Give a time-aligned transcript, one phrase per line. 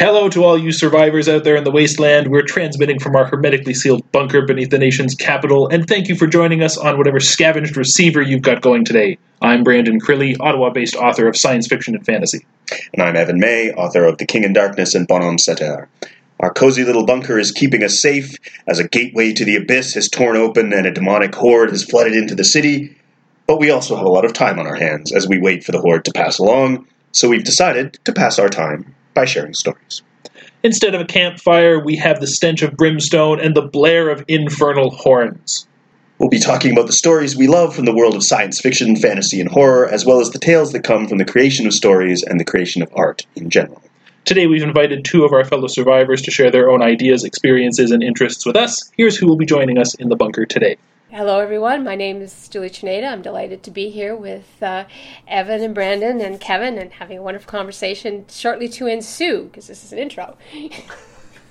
[0.00, 2.28] Hello to all you survivors out there in the wasteland.
[2.28, 6.26] We're transmitting from our hermetically sealed bunker beneath the nation's capital, and thank you for
[6.26, 9.18] joining us on whatever scavenged receiver you've got going today.
[9.42, 12.46] I'm Brandon Crilly, Ottawa based author of science fiction and fantasy.
[12.94, 15.86] And I'm Evan May, author of The King in Darkness and Bonhomme Sept-Heures.
[16.40, 18.36] Our cozy little bunker is keeping us safe
[18.66, 22.14] as a gateway to the abyss has torn open and a demonic horde has flooded
[22.14, 22.96] into the city.
[23.46, 25.72] But we also have a lot of time on our hands as we wait for
[25.72, 30.02] the horde to pass along, so we've decided to pass our time by sharing stories.
[30.62, 34.90] Instead of a campfire, we have the stench of brimstone and the blare of infernal
[34.90, 35.66] horns.
[36.18, 39.40] We'll be talking about the stories we love from the world of science fiction, fantasy,
[39.40, 42.38] and horror, as well as the tales that come from the creation of stories and
[42.38, 43.82] the creation of art in general.
[44.26, 48.02] Today, we've invited two of our fellow survivors to share their own ideas, experiences, and
[48.02, 48.90] interests with us.
[48.98, 50.76] Here's who will be joining us in the bunker today.
[51.12, 51.82] Hello, everyone.
[51.82, 53.10] My name is Julie Czerneda.
[53.10, 54.84] I'm delighted to be here with uh,
[55.26, 59.82] Evan and Brandon and Kevin and having a wonderful conversation shortly to ensue, because this
[59.82, 60.36] is an intro.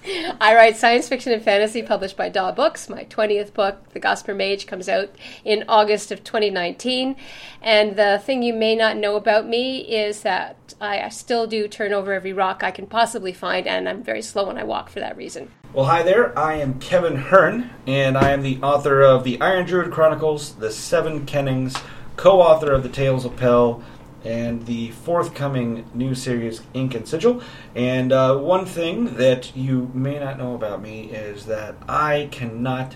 [0.41, 2.89] I write science fiction and fantasy published by DAW Books.
[2.89, 5.09] My 20th book, The Gossamer Mage, comes out
[5.45, 7.15] in August of 2019.
[7.61, 11.93] And the thing you may not know about me is that I still do turn
[11.93, 14.99] over every rock I can possibly find, and I'm very slow when I walk for
[14.99, 15.51] that reason.
[15.73, 16.37] Well, hi there.
[16.37, 20.71] I am Kevin Hearne, and I am the author of the Iron Druid Chronicles, The
[20.71, 21.75] Seven Kennings,
[22.15, 23.83] co author of The Tales of Pell,
[24.23, 27.41] and the forthcoming new series Ink and Sigil.
[27.75, 32.95] And uh, one thing that you may not know about me is that I cannot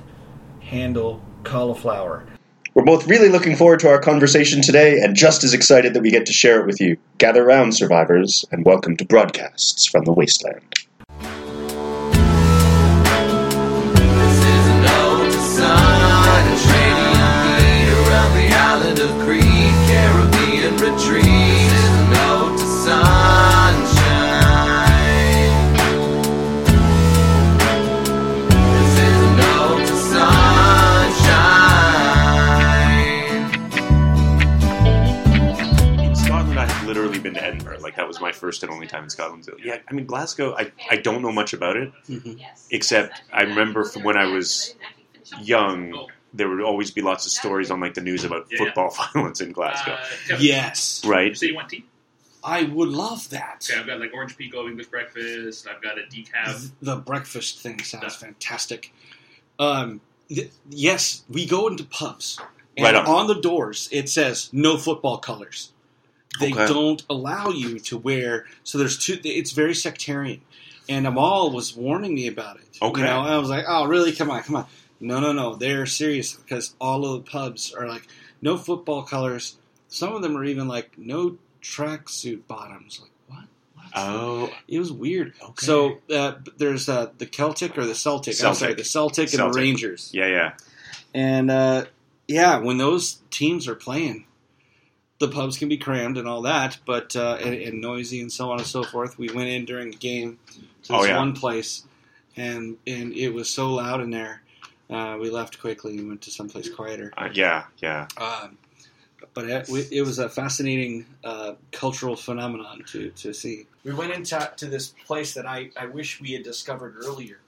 [0.61, 2.25] handle cauliflower.
[2.73, 6.09] We're both really looking forward to our conversation today and just as excited that we
[6.09, 6.97] get to share it with you.
[7.19, 10.82] Gather round, survivors, and welcome to Broadcasts from the Wasteland.
[38.23, 39.47] My first and only time in Scotland.
[39.63, 40.55] Yeah, I mean Glasgow.
[40.57, 41.91] I, I don't know much about it,
[42.71, 44.75] except I remember from when I was
[45.41, 48.59] young, there would always be lots of stories on like the news about Yeah.
[48.59, 49.93] football violence in Glasgow.
[50.31, 51.35] Uh, Yes, Right?
[51.37, 51.85] say you want tea?
[52.45, 53.67] I would love that.
[53.69, 55.67] Okay, I've got like orange pekoe English breakfast.
[55.67, 56.71] I've got a decaf.
[56.81, 58.93] The breakfast thing sounds fantastic.
[59.59, 62.39] Um, th- yes, we go into pubs,
[62.77, 63.05] and Right on.
[63.05, 63.27] on.
[63.27, 65.72] the doors it says no football colors.
[66.39, 66.67] They Okay.
[66.67, 68.45] don't allow you to wear.
[68.63, 69.19] So there's two.
[69.23, 70.41] It's very sectarian,
[70.89, 72.77] and Amal was warning me about it.
[72.81, 73.01] Okay.
[73.01, 74.11] you know, I was like, oh, really?
[74.13, 74.65] Come on, come on.
[74.99, 75.55] No, no, no.
[75.55, 78.07] They're serious because all of the pubs are like
[78.41, 79.57] no football colors.
[79.89, 82.99] Some of them are even like no tracksuit bottoms.
[83.01, 83.47] Like what?
[83.75, 83.85] What?
[83.95, 85.33] Oh, It was weird.
[85.41, 85.65] Okay.
[85.65, 88.41] So uh, there's uh, the Celtic or the Celtic.
[88.43, 90.09] I'm sorry, the Celtic, and the Rangers.
[90.13, 90.53] yeah, yeah.
[91.13, 91.85] And uh,
[92.27, 94.25] yeah, when those teams are playing,
[95.27, 98.51] the pubs can be crammed and all that, but uh, and, and noisy and so
[98.51, 99.17] on and so forth.
[99.17, 100.37] We went in during the game
[100.83, 101.17] to Oh, this yeah.
[101.17, 101.83] one place,
[102.35, 104.41] and and it was so loud in there.
[104.89, 107.11] Uh, we left quickly and went to someplace quieter.
[107.17, 108.07] Uh, yeah, yeah.
[108.17, 108.57] Um,
[109.33, 113.65] but it, it was a fascinating uh, cultural phenomenon to, to see.
[113.85, 117.39] We went into to this place that I, I wish we had discovered earlier.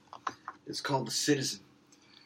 [0.66, 1.60] It's called the Citizen,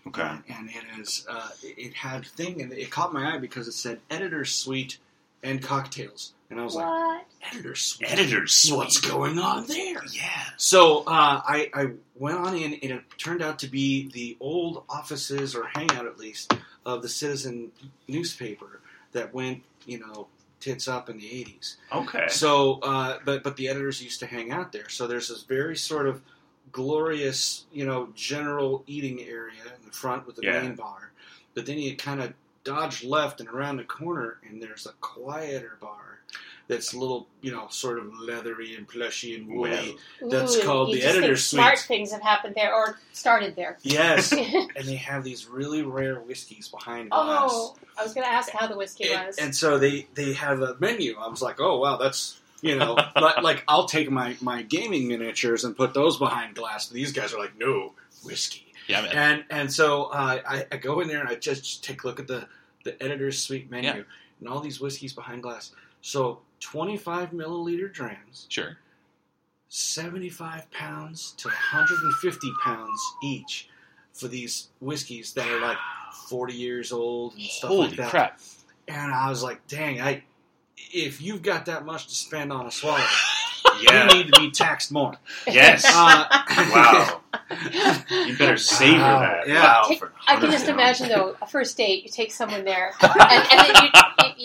[0.08, 0.22] Okay.
[0.48, 3.74] and it is uh, it had a thing, and it caught my eye because it
[3.74, 5.00] said editor's suite
[5.44, 7.26] and cocktails, and I was like, What?
[7.52, 8.78] editor's suite, Editor's suite.
[8.78, 10.02] what's going on there?
[10.12, 10.44] Yeah.
[10.58, 14.84] So uh, I, I went on in, and it turned out to be the old
[14.90, 16.54] offices, or hangout at least,
[16.86, 17.72] of the Citizen
[18.08, 18.82] newspaper
[19.14, 20.28] that went, you know,
[20.60, 21.76] tits up in the '80s.
[21.94, 22.28] Okay.
[22.30, 24.90] So, uh, but but the editors used to hang out there.
[24.90, 26.22] So there's this very sort of
[26.72, 30.62] glorious, you know, general eating area in the front with the Yeah.
[30.62, 31.12] main bar.
[31.56, 32.34] But then you kind of
[32.64, 36.20] dodge left and around the corner, and there's a quieter bar
[36.68, 39.98] that's a little, you know, sort of leathery and plushy and woolly.
[40.22, 43.78] That's Ooh, called the just think editor's Smart things have happened there or started there.
[43.82, 47.50] Yes, and they have these really rare whiskeys behind glass.
[47.52, 49.38] oh, I was going to ask how the whiskey and, was.
[49.38, 51.18] and so they they have a menu.
[51.20, 55.08] I was like, oh wow, that's you know, like, like I'll take my my gaming
[55.08, 56.88] miniatures and put those behind glass.
[56.88, 57.94] These guys are like, no
[58.24, 58.69] whiskey.
[58.90, 59.12] Yeah, man.
[59.14, 62.08] And and so uh, I, I go in there and I just, just take a
[62.08, 62.48] look at the
[62.84, 64.02] the editor's suite menu Yeah.
[64.40, 65.72] and all these whiskeys behind glass.
[66.02, 68.78] So twenty five milliliter drams, Sure.
[69.68, 73.70] seventy five pounds to one hundred and fifty pounds each
[74.14, 75.78] for these whiskeys that are like
[76.28, 78.10] forty years old and stuff Holy like that.
[78.10, 78.40] crap.
[78.88, 80.24] And I was like, dang, I
[80.92, 83.04] if you've got that much to spend on a swallow,
[83.82, 84.08] Yeah.
[84.12, 85.16] you need to be taxed more.
[85.48, 85.84] Yes.
[85.86, 86.26] Uh,
[86.74, 87.22] wow.
[88.10, 89.20] You better savor Wow.
[89.20, 89.48] that.
[89.48, 89.62] Yeah.
[89.64, 89.84] Wow.
[89.88, 92.04] Take- I can just imagine though a first date.
[92.04, 93.12] You take someone there, and,
[93.52, 93.90] and then you,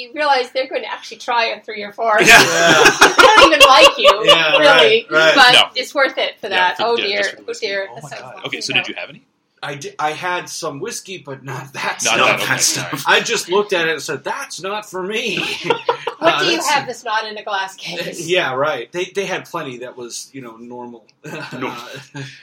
[0.00, 2.16] you, you realize they're going to actually try a three or four.
[2.20, 2.38] Yeah.
[3.00, 5.34] they don't even like you, Yeah, really, right, right.
[5.34, 5.70] but No.
[5.74, 6.76] it's worth it for Yeah, that.
[6.78, 7.88] for- oh yeah, dear, just for oh dear.
[7.90, 8.44] Oh my god.
[8.46, 9.22] Okay, so did you have any?
[9.64, 12.16] I, I had some whiskey, but not that No, stuff.
[12.18, 13.04] no, Not okay, that stuff.
[13.06, 15.80] I just looked at it and said, "That's not for me." What
[16.20, 18.26] Uh, do you have that's not in a glass case?
[18.28, 18.90] Yeah, right.
[18.92, 21.06] They they had plenty that was you know normal.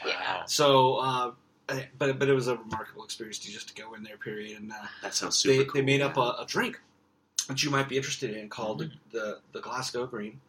[0.05, 0.43] Wow.
[0.47, 1.31] so, uh,
[1.69, 4.17] I- but but it was a remarkable experience to just to go in there.
[4.17, 4.59] Period.
[4.59, 5.73] And uh, That sounds super they cool.
[5.75, 6.79] they made up a, a drink
[7.47, 8.95] that you might be interested in called Mm-hmm.
[9.11, 10.41] the, the the Glasgow Green.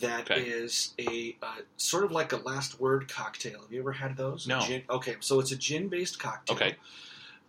[0.00, 0.40] That Okay.
[0.40, 3.60] is a uh, sort of like a last word cocktail.
[3.60, 4.46] Have you ever had those?
[4.48, 4.60] No.
[4.60, 6.56] Gin, okay, so it's a gin based cocktail.
[6.56, 6.76] Okay.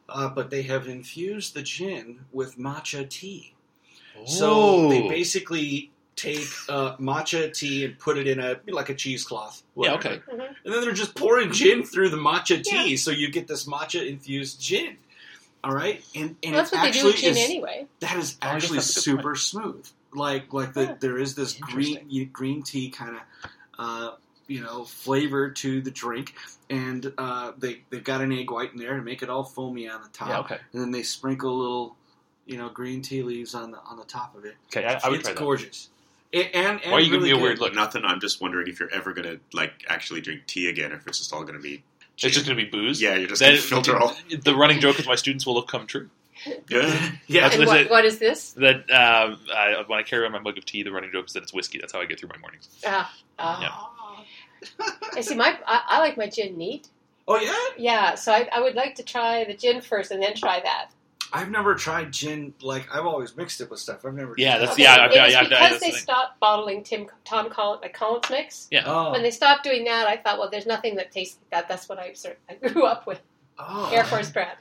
[0.10, 3.54] Uh, but they have infused the gin with matcha tea.
[4.26, 5.10] So they Oh.
[5.10, 9.64] basically take uh, matcha tea and put it in a like a cheesecloth.
[9.76, 9.98] Yeah, whatever.
[9.98, 10.22] okay.
[10.32, 10.56] Mhm.
[10.66, 14.06] And then they're just pouring gin through the matcha tea, so you get this matcha
[14.06, 14.98] infused gin.
[15.64, 17.88] All right, and and Well, that's it what they do actually with gin is anyway.
[18.02, 19.88] that is Oh, I guess actually that's a good super smooth.
[20.16, 20.96] Like like the, Huh.
[21.00, 23.22] there is this green green tea kind of
[23.80, 24.12] uh,
[24.48, 26.36] you know flavor to the drink,
[26.70, 29.88] and uh, they they've got an egg white in there to make it all foamy
[29.90, 30.58] on the top Yeah, okay.
[30.72, 31.96] and then they sprinkle a little,
[32.46, 34.56] you know, green tea leaves on the on the top of it.
[34.76, 35.40] Okay, I, I would it's try that.
[35.40, 35.90] gorgeous.
[36.32, 37.74] It, and, and Why are you giving me a weird look?
[37.76, 38.04] Nothing.
[38.06, 41.20] I'm just wondering if you're ever gonna like actually drink tea again, or if it's
[41.20, 41.84] just all gonna be.
[42.16, 43.02] It's just going to be booze.
[43.02, 44.16] Yeah, you're just Then- gonna filter all.
[44.44, 46.12] The running joke is my students will have come true.
[46.70, 47.10] Yeah.
[47.28, 48.52] Yeah, And what what, what is this?
[48.54, 51.34] That um, I, when I carry around my mug of tea, the running joke is
[51.34, 51.80] that it's whiskey.
[51.80, 52.70] That's how I get through my mornings.
[52.86, 54.24] Ah, ah.
[55.16, 56.88] And see, my I, I like my gin neat.
[57.28, 57.54] oh yeah.
[57.78, 60.90] Yeah, so I, I would like to try the gin first and then try that.
[61.32, 62.54] I've never tried gin.
[62.62, 64.06] Like I've always mixed it with stuff.
[64.06, 64.36] I've never.
[64.38, 64.82] Yeah, that's- that.
[64.84, 67.82] yeah, I've- it was yeah, I've- because that's they the stopped bottling Tim Tom Collins,
[67.82, 68.68] like Collins mix.
[68.72, 68.84] Yeah.
[68.86, 71.70] Oh, When they stopped doing that, I thought, well, there's nothing that tastes like that.
[71.70, 73.20] That's what I sort I grew up with,
[73.60, 73.92] oh.
[73.94, 74.58] Air Force brand.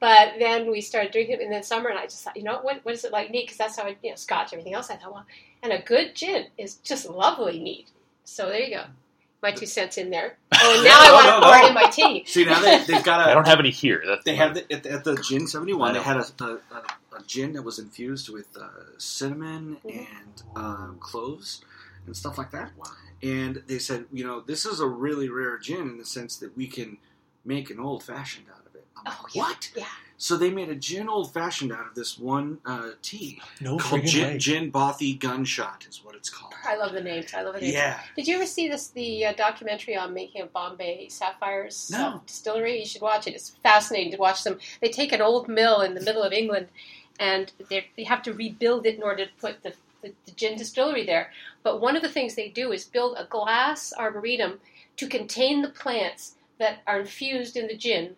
[0.00, 2.60] But then we started drinking it in the summer, and I just thought, you know,
[2.60, 3.44] what what is it like neat?
[3.46, 4.90] Because that's how I, you know, Scotch, everything else.
[4.90, 5.26] I thought, well,
[5.62, 7.88] and a good gin is just lovely neat.
[8.24, 8.84] So there you go,
[9.42, 10.36] my two cents in there.
[10.64, 11.64] Oh, and now I No, want no, to pour no.
[11.64, 12.24] it in my tea.
[12.28, 13.30] See now they, they've got a.
[13.30, 14.02] I don't have any here.
[14.06, 15.94] That's They had the, at, the, at the gin seventy I one.
[15.94, 19.98] They had a, a, a, a gin that was infused with uh, cinnamon Mhm.
[19.98, 21.64] and um, cloves
[22.06, 22.70] and stuff like that.
[23.22, 26.56] And they said, you know, this is a really rare gin in the sense that
[26.56, 26.98] we can
[27.44, 28.86] make an old fashioned out of it.
[28.96, 29.42] I'm like, Oh, yeah.
[29.42, 29.70] what?
[29.76, 29.84] Yeah.
[30.18, 34.06] So they made a gin old fashioned out of this one uh, tea no called
[34.06, 36.54] gin, gin Bothy Gunshot is what it's called.
[36.64, 37.34] I love the names.
[37.34, 37.72] I love the names.
[37.74, 37.98] Yeah.
[38.14, 42.22] Did you ever see this the uh, documentary on making of Bombay Sapphires No.
[42.24, 42.78] distillery?
[42.78, 43.34] You should watch it.
[43.34, 44.60] It's fascinating to watch them.
[44.80, 46.68] They take an old mill in the middle of England,
[47.18, 50.56] and they they have to rebuild it in order to put the, the, the gin
[50.56, 51.32] distillery there.
[51.64, 54.60] But one of the things they do is build a glass arboretum
[54.98, 58.14] to contain the plants that are infused in the gin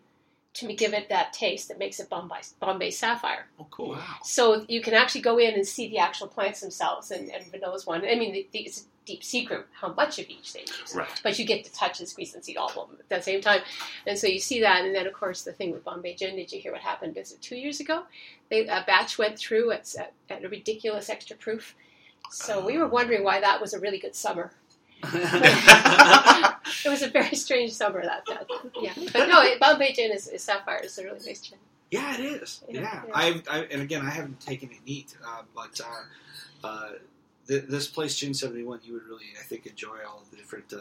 [0.54, 3.46] to give it that taste that makes it Bombay Bombay Sapphire.
[3.58, 3.98] Oh, cool.
[4.22, 7.86] So you can actually go in and see the actual plants themselves, and, and Vanilla's
[7.86, 8.02] one.
[8.04, 11.20] I mean, the, the, it's a deep secret how much of each they use, Right.
[11.24, 13.40] but you get to touch and squeeze and see all of them at the same
[13.40, 13.62] time.
[14.06, 16.36] And so you see that, and then of course the thing with Bombay Gin.
[16.36, 17.16] Did you hear what happened?
[17.16, 18.04] Was it two years ago?
[18.48, 21.74] They, a batch went through at, at, at a ridiculous extra proof.
[22.30, 24.52] So we were wondering why that was a really good summer.
[26.84, 28.46] it was a very strange summer that, that
[28.80, 28.92] yeah.
[29.12, 30.80] But no, it, Bombay Gin is, is sapphire.
[30.82, 31.58] It's a really nice gin.
[31.90, 32.64] Yeah, it is.
[32.68, 33.12] Yeah, Yeah, yeah.
[33.14, 36.88] I've, I and again, I haven't taken it neat, uh, but uh, uh,
[37.46, 40.72] th- this place, Gin Seventy One, you would really, I think, enjoy all the different
[40.72, 40.78] uh,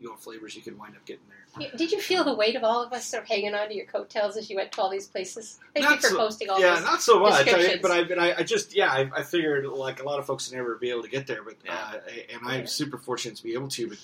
[0.00, 1.39] you know flavors you can wind up getting there.
[1.58, 3.74] Yeah, Did you feel the weight of all of us sort of hanging on to
[3.74, 5.58] your coattails as you went to all these places?
[5.74, 6.84] Thank Not you for so- posting all yeah, those.
[6.84, 7.46] not so much.
[7.48, 10.26] I, but I, but I, I just, yeah, I, I figured like a lot of
[10.26, 11.74] folks would never be able to get there, but Yeah.
[11.74, 11.98] uh,
[12.32, 12.66] and I'm Yeah.
[12.66, 13.88] super fortunate to be able to.
[13.88, 13.98] But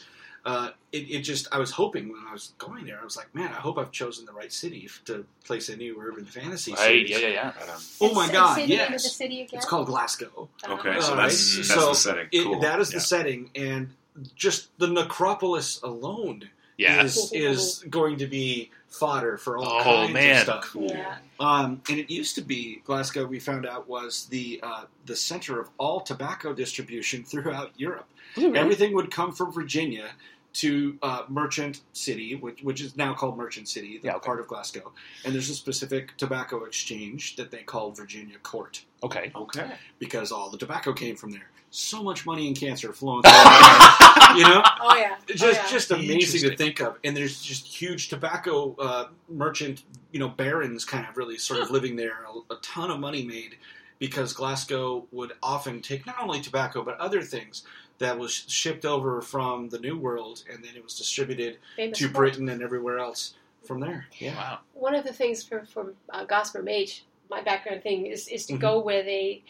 [0.44, 3.34] uh, it, it just, I was hoping when I was going there, I was like,
[3.34, 6.80] man, I hope I've chosen the right city to place a new urban fantasy Right.
[6.80, 7.10] series.
[7.10, 7.44] Yeah, yeah, yeah.
[7.60, 7.80] Right on.
[8.00, 9.02] Oh my God, say the yes.
[9.02, 9.58] the city again?
[9.58, 10.48] It's called Glasgow.
[10.68, 11.66] Okay, Uh, so All that's right.
[11.66, 12.28] that's So the setting.
[12.32, 12.60] It, Cool.
[12.60, 12.98] That is Yeah.
[12.98, 13.90] the setting, and
[14.34, 16.48] just the necropolis alone
[16.78, 17.02] Yeah.
[17.04, 20.36] is is going to be fodder for all Oh, kinds man.
[20.36, 20.76] of stuff.
[20.78, 21.16] Yeah.
[21.40, 23.26] Um, and it used to be Glasgow.
[23.26, 28.06] We found out was the uh, the center of all tobacco distribution throughout Europe.
[28.36, 30.10] Everything would come from Virginia
[30.54, 34.24] to uh, Merchant City, which, which is now called Merchant City, the Yeah, okay.
[34.26, 34.92] part of Glasgow.
[35.24, 39.30] And there's a specific tobacco exchange that they call Virginia Court Okay.
[39.36, 39.70] Okay.
[39.98, 41.50] because all the tobacco came from there.
[41.78, 44.62] So much money in cancer flowing through there, you know?
[44.80, 45.16] Oh yeah.
[45.26, 45.66] Just, oh, yeah.
[45.68, 46.96] just amazing to think of.
[47.04, 51.70] And there's just huge tobacco uh, merchant, you know, barons kind of really sort of
[51.70, 52.24] living there.
[52.50, 53.56] A, a ton of money made
[53.98, 57.64] because Glasgow would often take not only tobacco but other things
[57.98, 62.04] that was shipped over from the New World, and then it was distributed Famous to
[62.08, 62.14] quote.
[62.16, 64.06] Britain and everywhere else from there.
[64.18, 64.34] Yeah.
[64.36, 64.58] Wow.
[64.72, 68.54] One of the things for for uh, Gossamer Mage, my background thing is is to
[68.54, 68.60] Mhm.
[68.60, 69.42] go where they.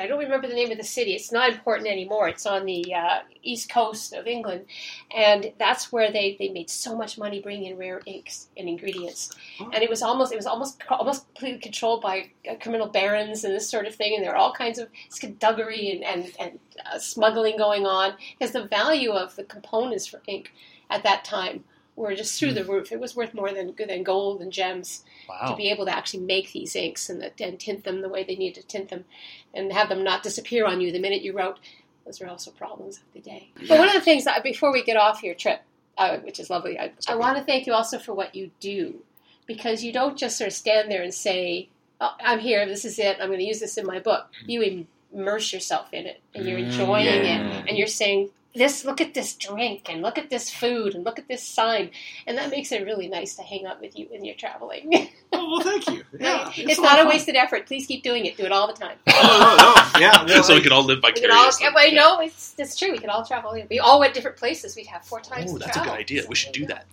[0.00, 1.12] I don't remember the name of the city.
[1.14, 2.28] It's not important anymore.
[2.28, 4.66] It's on the uh, east coast of England,
[5.14, 9.30] and that's where they, they made so much money bringing in rare inks and ingredients.
[9.60, 9.70] Oh.
[9.72, 13.54] And it was almost it was almost almost completely controlled by uh, criminal barons and
[13.54, 14.14] this sort of thing.
[14.14, 16.58] And there were all kinds of skullduggery and and, and
[16.92, 20.52] uh, smuggling going on because the value of the components for ink
[20.90, 21.64] at that time
[21.98, 22.70] were just through the hmm.
[22.70, 22.92] roof.
[22.92, 25.04] It was worth more than than gold and gems
[25.46, 28.24] to be able to actually make these inks and, the, and tint them the way
[28.24, 29.04] they needed to tint them
[29.52, 31.58] and have them not disappear on you the minute you wrote.
[32.06, 33.50] Those are also problems of the day.
[33.68, 35.60] But one of the things that before we get off your trip,
[35.98, 39.02] uh, which is lovely, I, I want to thank you also for what you do
[39.46, 41.68] because you don't just sort of stand there and say,
[42.00, 42.64] oh, "I'm here.
[42.64, 43.18] This is it.
[43.20, 44.50] I'm going to use this in my book." Hmm.
[44.50, 47.60] You immerse yourself in it and you're hmm, enjoying Yeah.
[47.60, 48.30] it and you're saying.
[48.58, 51.90] This look at this drink and look at this food and look at this sign
[52.26, 55.08] and that makes it really nice to hang out with you when you're traveling.
[55.30, 56.02] Oh well, thank you.
[56.18, 57.08] Yeah, it's, lot not of a fun.
[57.08, 57.66] wasted effort.
[57.66, 58.38] Please keep doing it.
[58.38, 58.96] Do it all the time.
[59.08, 60.00] Oh, no, no.
[60.00, 60.24] Yeah.
[60.26, 61.66] Well, so we I- can all live We could all, vicariously.
[61.66, 62.92] yeah, well, no, it's, it's true.
[62.92, 63.54] We could all travel.
[63.68, 64.74] We all went different places.
[64.74, 65.50] We'd have four times.
[65.50, 66.00] Oh, the that's a good travel.
[66.00, 66.22] idea.
[66.28, 66.86] We should do that.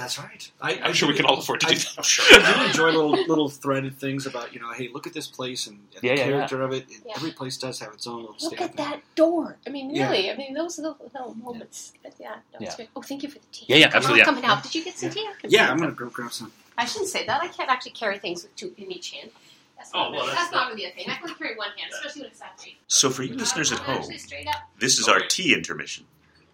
[0.00, 0.50] That's right.
[0.60, 1.94] I, I'm sure we can all afford to do that.
[1.98, 2.24] I'm sure.
[2.30, 5.66] I do enjoy little little threaded things about you know, hey, look at this place
[5.66, 6.30] and, and Yeah, the yeah, yeah.
[6.30, 6.86] character of it.
[7.04, 7.12] Yeah.
[7.16, 9.56] Every place does have its own little Look at that door.
[9.66, 10.10] I mean, Yeah.
[10.10, 10.30] really.
[10.30, 11.92] I mean, those are the little moments.
[12.02, 12.74] But yeah, no, Yeah.
[12.96, 13.66] Oh, thank you for the tea.
[13.68, 14.24] Yeah, yeah, Come absolutely, on, yeah.
[14.24, 14.62] Come and help.
[14.62, 15.26] Did you get some tea?
[15.28, 16.52] I Yeah, I'm gonna go grab some.
[16.78, 17.42] I shouldn't say that.
[17.42, 19.30] I can't actually carry things with two in each hand.
[19.76, 21.06] That's oh, not, Oh, well, really, that's that's not really a thing.
[21.08, 22.76] I can carry one hand, especially when it's that big.
[22.86, 24.56] So, for you listeners at home, Actually, straight up.
[24.78, 26.04] this is our tea intermission.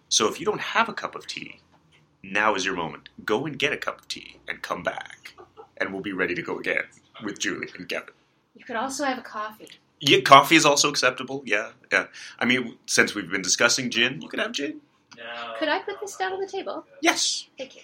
[0.09, 1.59] So, if you don't have a cup of tea,
[2.31, 3.09] now is your moment.
[3.25, 5.33] Go and get a cup of tea and come back,
[5.77, 6.83] and we'll be ready to go again
[7.23, 8.13] with Julie and Kevin.
[8.55, 9.69] You could also have a coffee.
[9.99, 11.41] Yeah, coffee is also acceptable.
[11.45, 12.07] Yeah, yeah.
[12.39, 14.81] I mean, since we've been discussing gin, you can have gin.
[15.57, 16.85] Could I put this down on the table?
[17.01, 17.47] Yes.
[17.57, 17.81] Thank you.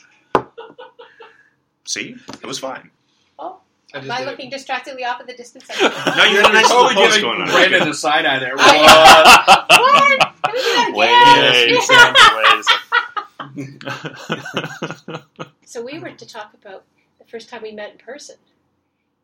[1.85, 2.91] See, it was fine.
[3.39, 3.57] Oh,
[3.93, 4.29] I am I did it.
[4.31, 5.65] looking distractly off at the distance?
[5.81, 7.47] No, you had a nice little pose going on.
[7.47, 8.55] Brandon a side eye there.
[8.57, 8.67] what?
[8.69, 11.77] Can we do that Wait again?
[11.77, 13.12] a second.
[15.65, 16.83] So we were to talk about
[17.19, 18.35] the first time we met in person.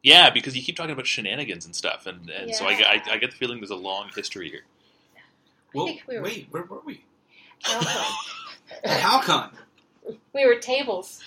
[0.01, 3.17] yeah, because you keep talking about shenanigans and stuff, and, and so I, I, I
[3.17, 4.63] get the feeling there's a long history here.
[5.73, 7.03] Well, we were- wait, where were we?
[7.63, 8.05] Halcon.
[8.83, 9.51] At Halcon.
[10.33, 11.19] we were tables.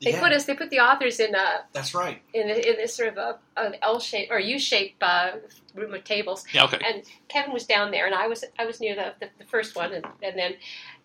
[0.00, 0.44] They Yeah, put us.
[0.44, 2.20] They put the authors in a That's right.
[2.34, 5.32] in, a, in this sort of a, an L shape or U shape uh,
[5.76, 6.44] room of tables.
[6.52, 6.78] Yeah, okay.
[6.84, 9.74] And Kevin was down there, and I was I was near the, the, the first
[9.76, 10.54] one, and, and then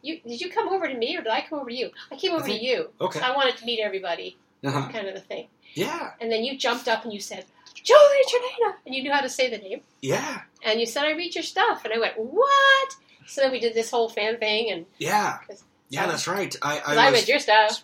[0.08, 1.92] you did you come over to me or did I come over to you?
[2.12, 2.90] I came over think- to you.
[3.02, 3.20] Okay.
[3.20, 4.90] I wanted to meet everybody, Uh-huh.
[4.92, 5.48] kind of the thing.
[5.74, 7.46] Yeah, And then you jumped up and you said,
[7.76, 9.82] Julie Czerneda, and you knew how to say the name.
[10.02, 12.96] yeah, And you said, I read your stuff, and I went, what?
[13.28, 15.38] So then we did this whole fan thing, and yeah,
[15.90, 16.08] yeah.
[16.08, 16.56] That's right.
[16.62, 17.84] I, I I, was, read your stuff,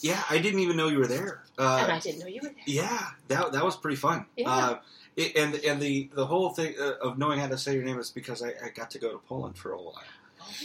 [0.00, 1.42] yeah, I didn't even know you were there.
[1.58, 2.64] and Uh, I didn't know you were there.
[2.66, 4.26] yeah, that that was pretty fun.
[4.36, 4.50] Yeah.
[4.54, 4.78] Uh,
[5.16, 7.98] it, and and the the whole thing uh, of knowing how to say your name
[7.98, 10.02] is because I, I got to go to Poland for a while,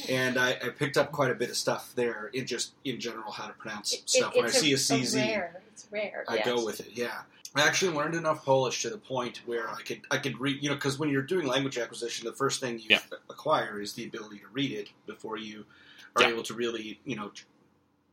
[0.09, 3.31] and I, I picked up quite a bit of stuff there in just in general
[3.31, 4.33] how to pronounce It- stuff.
[4.35, 5.61] it- when I see a, it's CZ, rare.
[5.71, 6.23] It's rare.
[6.27, 6.45] I yes.
[6.45, 6.89] go with it.
[6.93, 7.21] Yeah,
[7.55, 10.61] I actually learned enough Polish to the point where I could I could read.
[10.63, 12.99] You know, because when you're doing language acquisition, the first thing you Yeah.
[13.29, 15.65] acquire is the ability to read it before you
[16.15, 16.29] are Yeah.
[16.29, 17.31] able to really you know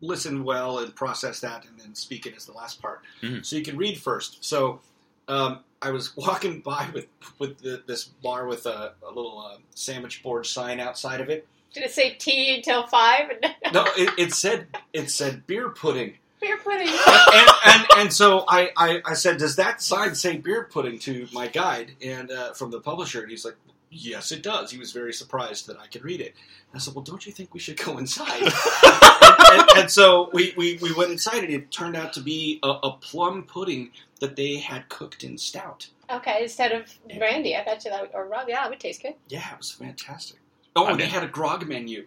[0.01, 3.03] listen well and process that, and then speak it as the last part.
[3.23, 3.45] Mhm.
[3.45, 4.45] So you can read first.
[4.45, 4.81] So.
[5.27, 7.07] Um, I was walking by with
[7.39, 11.47] with the, this bar with a, a little uh, sandwich board sign outside of it.
[11.75, 13.31] Did it say tea until five?
[13.73, 16.15] No, it, it said it said beer pudding.
[16.41, 16.89] beer pudding.
[16.89, 21.29] and, and, and so I, I, I said, does that sign say beer pudding to
[21.33, 23.21] my guide and uh, from the publisher?
[23.21, 23.57] And he's like,
[23.91, 24.71] yes, it does.
[24.71, 26.35] He was very surprised that I could read it.
[26.73, 28.43] And I said, well, don't you think we should go inside?
[28.83, 32.59] and, and- and so we, we, we went inside, and it turned out to be
[32.63, 35.89] a, a plum pudding that they had cooked in stout.
[36.11, 36.87] Okay, instead of
[37.19, 38.47] brandy, I bet you that would, or rum.
[38.49, 39.15] Yeah, it would taste good.
[39.29, 40.39] Yeah, it was fantastic.
[40.87, 42.07] Oh, and they had a grog menu.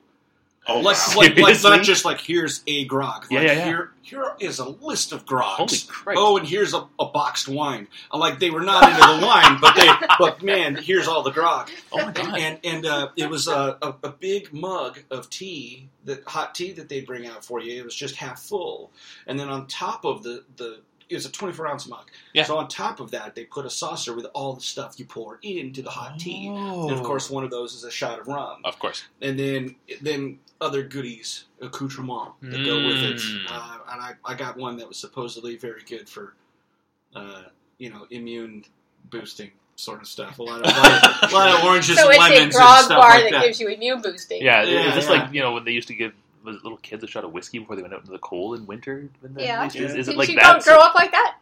[0.68, 1.14] Oh, like, wow.
[1.18, 3.24] like, like not just like here's a grog.
[3.24, 3.66] Like, Yeah, yeah, yeah.
[3.66, 5.90] Here, here is a list of grogs.
[5.90, 6.16] Holy!
[6.16, 7.88] Oh, and here's a, a boxed wine.
[8.14, 11.70] Like they were not into the wine, but they, but man, here's all the grog.
[11.92, 12.38] oh my god!
[12.38, 16.74] And and uh, it was a, a, a big mug of tea, that hot tea
[16.74, 17.80] that they bring out for you.
[17.80, 18.92] It was just half full,
[19.26, 22.10] and then on top of the the it was a 24 ounce mug.
[22.34, 22.44] Yeah.
[22.44, 25.40] So on top of that, they put a saucer with all the stuff you pour
[25.44, 26.48] into the hot tea.
[26.50, 26.88] Oh.
[26.88, 29.04] And of course, one of those is a shot of rum, of course.
[29.22, 33.18] and then then other goodies, accoutrement that go with it.
[33.18, 33.46] Mm.
[33.50, 36.36] Uh, and I, I got one that was supposedly very good for,
[37.16, 37.44] uh,
[37.80, 38.66] you know, immune
[39.10, 39.52] boosting.
[39.76, 40.38] sort of stuff.
[40.38, 42.56] A lot of, a lot of, a lot of oranges so and it's a lemons
[42.56, 43.44] grog bar like that, that.
[43.46, 44.42] gives you immune boosting.
[44.44, 45.12] Yeah, Yeah, is this yeah.
[45.12, 47.32] like you know when they used to give was it little kids a shot of
[47.34, 49.10] whiskey before they went out into the cold in winter?
[49.22, 49.66] When they- Yeah.
[49.66, 50.64] Is, is it Did like you that?
[50.64, 51.38] grow, grow up like that?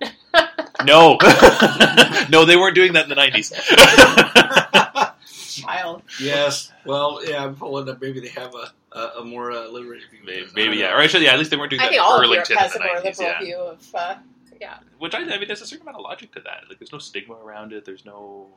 [0.85, 1.17] No,
[2.29, 3.51] no, they weren't doing that in the nineties.
[5.61, 6.03] Child.
[6.21, 6.71] Yes.
[6.85, 8.01] Well, yeah, I'm pulling up.
[8.01, 10.19] Maybe they have a a, a more uh, liberated view.
[10.25, 10.95] maybe, maybe yeah, know.
[10.95, 12.47] or actually, yeah, at least they weren't doing I that think in all of Europe
[12.47, 13.19] Burlington has a in the more nineties.
[13.19, 13.95] liberal Yeah, view of.
[13.95, 14.15] Uh,
[14.61, 14.77] yeah.
[14.97, 16.63] which I, I mean, there's a certain amount of logic to that.
[16.69, 17.85] Like, there's no stigma around it.
[17.85, 18.47] There's no.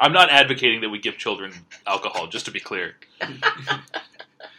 [0.00, 1.52] I'm not advocating that we give children
[1.86, 2.26] alcohol.
[2.28, 2.94] Just to be clear,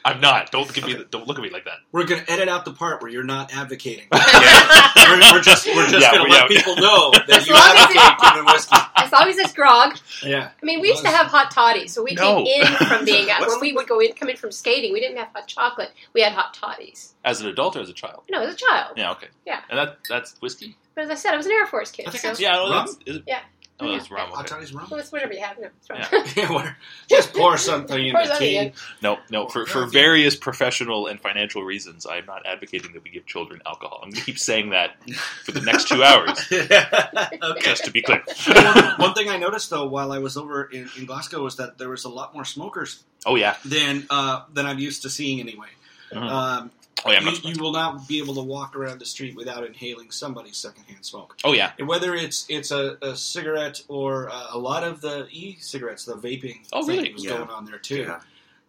[0.06, 0.52] I'm not.
[0.52, 0.94] Don't give me.
[0.94, 1.78] the- Don't look at me like that.
[1.92, 4.06] We're going to edit out the part where you're not advocating.
[4.16, 4.94] Yeah.
[4.96, 6.58] we're, we're just we're just Yeah, going to we- let yeah.
[6.58, 8.78] people know that As you long as advocate Cuban whiskey.
[8.96, 9.98] As long as it's grog.
[10.24, 10.50] Yeah.
[10.62, 12.44] I mean, we used to have hot toddies, so we No.
[12.44, 14.94] came in from being What's when we would go in, come in from skating.
[14.94, 15.92] We didn't have hot chocolate.
[16.14, 17.14] We had hot toddies.
[17.26, 18.24] As an adult or as a child?
[18.30, 18.94] No, as a child.
[18.98, 19.12] Yeah.
[19.12, 19.28] Okay.
[19.46, 19.62] Yeah.
[19.70, 20.76] And that that's whiskey.
[20.96, 22.08] But as I said, I was an Air Force kid.
[22.08, 22.54] I think so that's- Yeah.
[22.56, 22.86] Well, Rum?
[22.88, 23.24] that's, is it?
[23.28, 23.40] Yeah.
[23.82, 23.98] Oh, Yeah.
[23.98, 24.30] that's rum.
[24.32, 24.48] Hot Okay.
[24.56, 24.88] toddies rum.
[24.92, 25.58] well, it's whatever you have.
[25.60, 26.00] No, it's wrong.
[26.12, 26.24] Yeah.
[26.36, 26.78] Yeah, whatever.
[27.10, 28.72] just pour something in Pour the tea.
[29.02, 29.48] No, no.
[29.48, 34.02] For for various professional and financial reasons, I'm not advocating that we give children alcohol.
[34.04, 34.98] I'm going to keep saying that
[35.46, 37.62] for the next two hours, okay.
[37.62, 38.22] just to be clear.
[38.48, 41.78] one, one thing I noticed though while I was over in, in Glasgow was that
[41.78, 43.56] there was a lot more smokers oh yeah.
[43.66, 45.68] than uh, than I'm used to seeing anyway.
[46.14, 46.30] Mhm.
[46.30, 46.72] Um,
[47.06, 47.18] Oh yeah.
[47.18, 50.12] I'm you, not you will not be able to walk around the street without inhaling
[50.12, 51.38] somebody's secondhand smoke.
[51.44, 51.72] Oh yeah.
[51.80, 56.16] And whether it's it's a, a cigarette or uh, a lot of the e-cigarettes, the
[56.16, 57.14] vaping Oh, thing really?
[57.14, 57.38] was Yeah.
[57.38, 58.02] going on there too.
[58.02, 58.20] Yeah.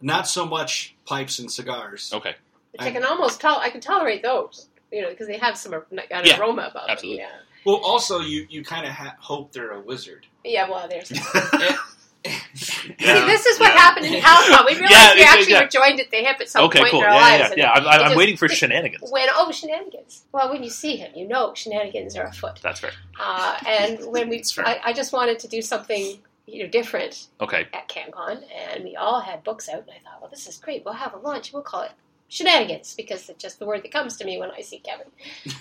[0.00, 2.12] Not so much pipes and cigars.
[2.12, 2.34] Okay.
[2.72, 3.58] Which I can almost tell.
[3.58, 6.88] I can tolerate those, you know, because they have some ar- an Yeah, aroma about
[6.88, 7.22] absolutely.
[7.22, 7.30] them.
[7.66, 10.26] Well, also you you kind of ha- hope they're a wizard.
[10.44, 10.66] Yeah.
[10.66, 10.70] Yeah.
[10.70, 11.10] Well, there's.
[12.54, 14.64] See, this is what happened in Halcon.
[14.66, 15.62] We realized Yeah, we actually yeah.
[15.62, 16.80] were joined at the hip at some Okay.
[16.80, 17.00] point Cool.
[17.00, 17.20] in our Yeah.
[17.20, 17.54] lives.
[17.56, 17.64] Yeah.
[17.64, 17.72] Yeah.
[17.72, 19.10] I'm, I'm, just- waiting for shenanigans.
[19.10, 20.24] When oh shenanigans!
[20.32, 22.60] Well, when you see him, you know shenanigans are afoot.
[22.62, 22.92] That's fair.
[23.18, 24.44] Uh, and when we.
[24.58, 27.66] I, I just wanted to do something you know different Okay.
[27.72, 28.42] at CanCon,
[28.74, 30.84] and we all had books out, and I thought, well, this is great.
[30.84, 31.52] We'll have a lunch.
[31.52, 31.92] We'll call it
[32.28, 35.06] shenanigans because it's just the word that comes to me when I see Kevin.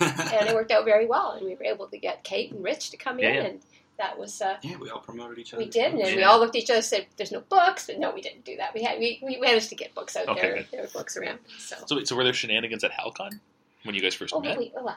[0.00, 2.90] And it worked out very well, and we were able to get Kate and Rich
[2.90, 3.60] to come in, and
[4.00, 4.42] that was.
[4.42, 5.62] Uh, yeah, we all promoted each other.
[5.62, 7.86] we did, and then we all looked at each other and said, "There's no books,"
[7.86, 8.74] but no, we didn't do that.
[8.74, 10.56] We had we, we managed to get books out Okay, there.
[10.56, 10.66] good.
[10.72, 11.38] There were books around.
[11.58, 13.38] So, So, so were there shenanigans at Halcon
[13.84, 14.58] when you guys first oh, met?
[14.58, 14.96] we, well,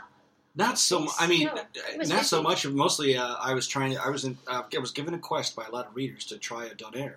[0.56, 1.02] Not so.
[1.02, 1.56] mu- I mean, No,
[1.92, 2.66] it was not so much.
[2.66, 3.98] Mostly, uh, I was trying.
[3.98, 4.38] I was in.
[4.48, 7.16] Uh, I was given a quest by a lot of readers to try a Donair.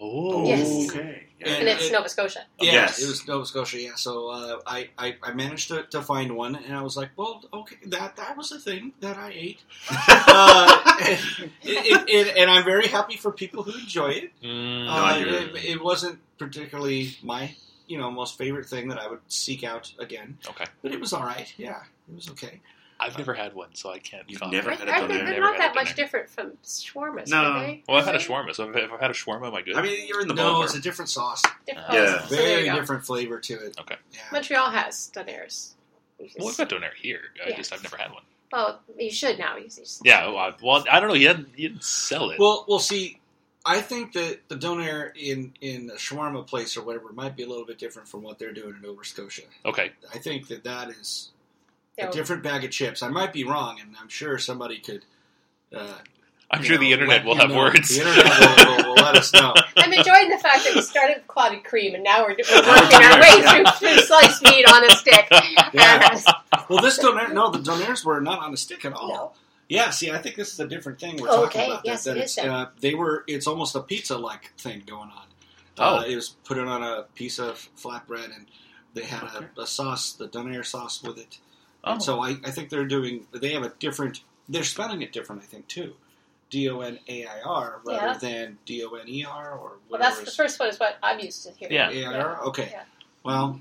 [0.00, 0.46] Oh.
[0.46, 0.90] Yes.
[0.90, 1.24] Okay.
[1.40, 2.40] And- and it's Nova Scotia.
[2.60, 3.00] Yeah, Yes.
[3.02, 3.80] it was Nova Scotia.
[3.80, 7.10] Yeah, so uh, I, I I managed to, to find one, and I was like,
[7.16, 11.20] well, okay, that that was a thing that I ate, uh, and,
[11.62, 14.32] it, it, and I'm very happy for people who enjoy it.
[14.42, 15.20] Mm, Uh,
[15.54, 17.54] it, it wasn't particularly my
[17.86, 20.66] you know most favorite thing that I would seek out again, okay.
[20.82, 21.52] but it was all right.
[21.56, 22.60] Yeah, it was okay.
[23.00, 24.28] I've never had one, so I can't.
[24.28, 24.54] You've comment.
[24.56, 25.26] never Aren't had a they- Donair.
[25.26, 27.36] they're not that much different from shawarmas, No.
[27.36, 27.84] are they?
[27.88, 29.76] Well, I've had a shawarma, so if if I've had a shawarma, am I good?
[29.76, 30.64] I mean, you're in the no, ballpark.
[30.64, 31.42] it's a different sauce.
[31.66, 32.26] Different- Yeah.
[32.26, 33.78] so Very you different flavor to it.
[33.80, 33.96] Okay.
[34.12, 34.20] Yeah.
[34.32, 35.72] Montreal has Donairs.
[36.18, 37.20] You just- Well, I've got Donair here.
[37.44, 37.56] I Yeah.
[37.56, 38.22] just I've never had one.
[38.52, 39.56] well, you should now.
[39.56, 40.26] You just- Yeah.
[40.28, 41.14] Well, I, don't know.
[41.14, 42.38] You didn't, you didn't sell it.
[42.40, 43.20] Well, we'll see,
[43.64, 47.46] I think that the donair in in a shawarma place or whatever might be a
[47.46, 49.42] little bit different from what they're doing in Nova Scotia.
[49.66, 49.92] okay.
[50.12, 51.30] I think that that is
[51.98, 53.02] they're- a different bag of chips.
[53.02, 55.04] I might be wrong, and I'm sure somebody could.
[55.74, 55.94] Uh,
[56.50, 57.56] I'm sure know, the internet will have know.
[57.58, 57.88] words.
[57.90, 59.52] The internet will, will, will let us know.
[59.76, 62.34] I'm enjoying the fact that we started with clotted cream and now we're, we're
[62.66, 65.28] working our way through, through sliced meat on a stick.
[65.74, 66.18] Yeah.
[66.70, 69.08] Well, this donair, no, the donairs were not on a stick at all.
[69.08, 69.32] No.
[69.68, 71.84] Yeah, see, I think this is a different thing we're Okay, talking about.
[71.84, 73.24] yes, that, it that is it's, uh, they were.
[73.26, 75.26] It's almost a pizza-like thing going on.
[75.76, 75.98] Oh.
[75.98, 78.46] Uh, it was put it on a piece of flatbread, and
[78.94, 81.38] they had a, a sauce, the donair sauce, with it.
[81.84, 81.92] Oh.
[81.92, 83.26] And so I, I think they're doing.
[83.32, 84.22] They have a different.
[84.48, 85.94] They're spelling it different, I think, too.
[86.50, 88.14] D o n a i r rather Yeah.
[88.18, 91.18] than d o n e r or well, that's the first one is what I'm
[91.20, 91.74] used to hearing.
[91.74, 91.90] Yeah.
[91.90, 92.42] A i r.
[92.46, 92.68] Okay.
[92.72, 92.84] Yeah.
[93.22, 93.60] Well.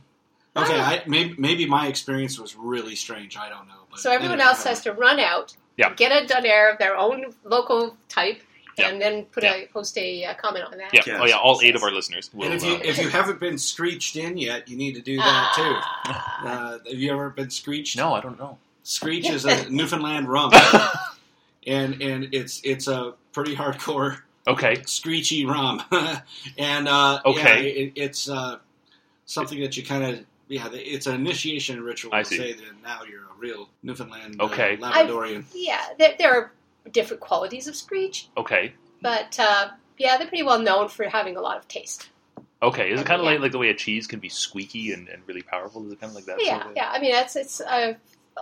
[0.56, 3.38] Okay, I, maybe, maybe my experience was really strange.
[3.38, 3.82] I don't know.
[3.92, 5.94] But So everyone anyway, else has to run out, Yeah.
[5.94, 8.42] get a Donair of their own local type,
[8.78, 8.90] Yeah.
[8.90, 9.56] and then put Yeah.
[9.56, 10.94] a post a uh, comment on that.
[10.94, 11.02] Yeah.
[11.06, 11.20] Yes.
[11.22, 11.38] Oh yeah.
[11.38, 12.46] All eight of our listeners will.
[12.46, 15.18] And if you uh, if you haven't been screeched in yet, you need to do
[15.18, 15.64] that too.
[16.06, 16.46] Ah.
[16.46, 17.98] Uh, have you ever been screeched?
[17.98, 18.58] no, I don't know.
[18.84, 20.52] Screech is a Newfoundland rum,
[21.68, 24.82] and and it's it's a pretty hardcore Okay.
[24.86, 25.82] screechy rum,
[26.58, 27.64] and uh, Okay.
[27.64, 28.60] yeah, it, it's uh,
[29.26, 32.38] something that you kind of yeah, it's an initiation ritual I to see.
[32.38, 34.78] say that now you're a real Newfoundland Okay.
[34.82, 35.44] uh, Labradorian.
[35.54, 36.52] Yeah, there, there are
[36.92, 38.74] different qualities of screech, Okay.
[39.02, 42.10] but uh, yeah, they're pretty well known for having a lot of taste.
[42.62, 42.92] Okay.
[42.92, 43.34] Is it kind of Yeah.
[43.34, 45.86] like like the way a cheese can be squeaky and, and really powerful?
[45.86, 46.38] Is it kind of like that?
[46.44, 46.76] yeah, sort of?
[46.76, 46.90] yeah.
[46.92, 47.62] I mean, it's it's.
[47.62, 47.94] Uh,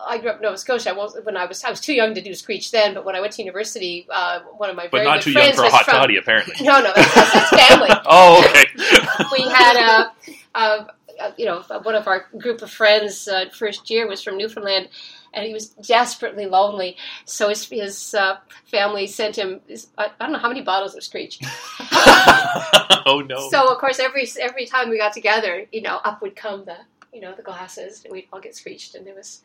[0.08, 0.89] I grew up in Nova Scotia.
[0.89, 3.15] I was, when I was I was too young to do Screech then, but when
[3.15, 5.69] I went to university, uh, one of my friends But not too young for a
[5.69, 6.53] hot from, toddy, apparently.
[6.65, 7.89] No, no, that's, that's, that's family.
[8.05, 8.65] Oh, okay.
[9.38, 10.12] we had a,
[10.60, 10.88] a,
[11.21, 14.89] a you know one of our group of friends uh, first year was from Newfoundland,
[15.36, 16.98] and he was desperately lonely.
[17.26, 20.95] So his his uh, family sent him his, I, I don't know how many bottles
[20.95, 21.39] of Screech.
[23.06, 23.50] oh no.
[23.50, 26.78] So of course every every time we got together, you know, up would come the
[27.13, 29.41] you know the glasses, and we'd all get screeched, and it was.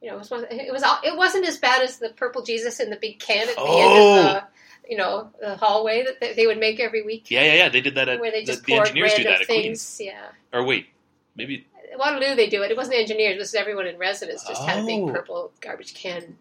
[0.00, 2.88] You know, it was it was it wasn't as bad as the purple Jesus in
[2.88, 4.18] the big can at the end Oh.
[4.20, 4.42] of the
[4.88, 7.68] you know the hallway that they- they would make every week, yeah, yeah, yeah.
[7.68, 9.96] They did that at where they the, just the poured engineers do that at things.
[9.96, 10.00] Queens.
[10.00, 10.86] Yeah, Or wait,
[11.34, 12.70] maybe Waterloo they do it.
[12.70, 13.36] It wasn't engineers.
[13.36, 14.44] It was everyone in residence.
[14.46, 15.12] Just had a big Oh.
[15.12, 16.36] purple garbage can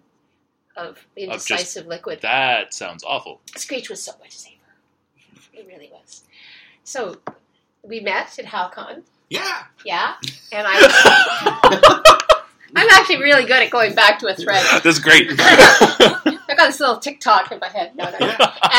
[0.75, 1.07] of just-
[1.49, 2.21] indecisive liquid.
[2.21, 3.41] that sounds awful.
[3.55, 4.53] Screech was so much safer.
[5.53, 6.23] It really was.
[6.83, 7.17] So
[7.83, 9.03] we met at HalCon.
[9.29, 9.63] Yeah.
[9.83, 10.13] Yeah,
[10.51, 12.13] and I.
[12.75, 14.63] I'm actually really good at going back to a thread.
[14.83, 15.27] That's great.
[15.39, 17.95] I got this little TikTok in my head.
[17.95, 18.25] No, no, no.
[18.27, 18.37] And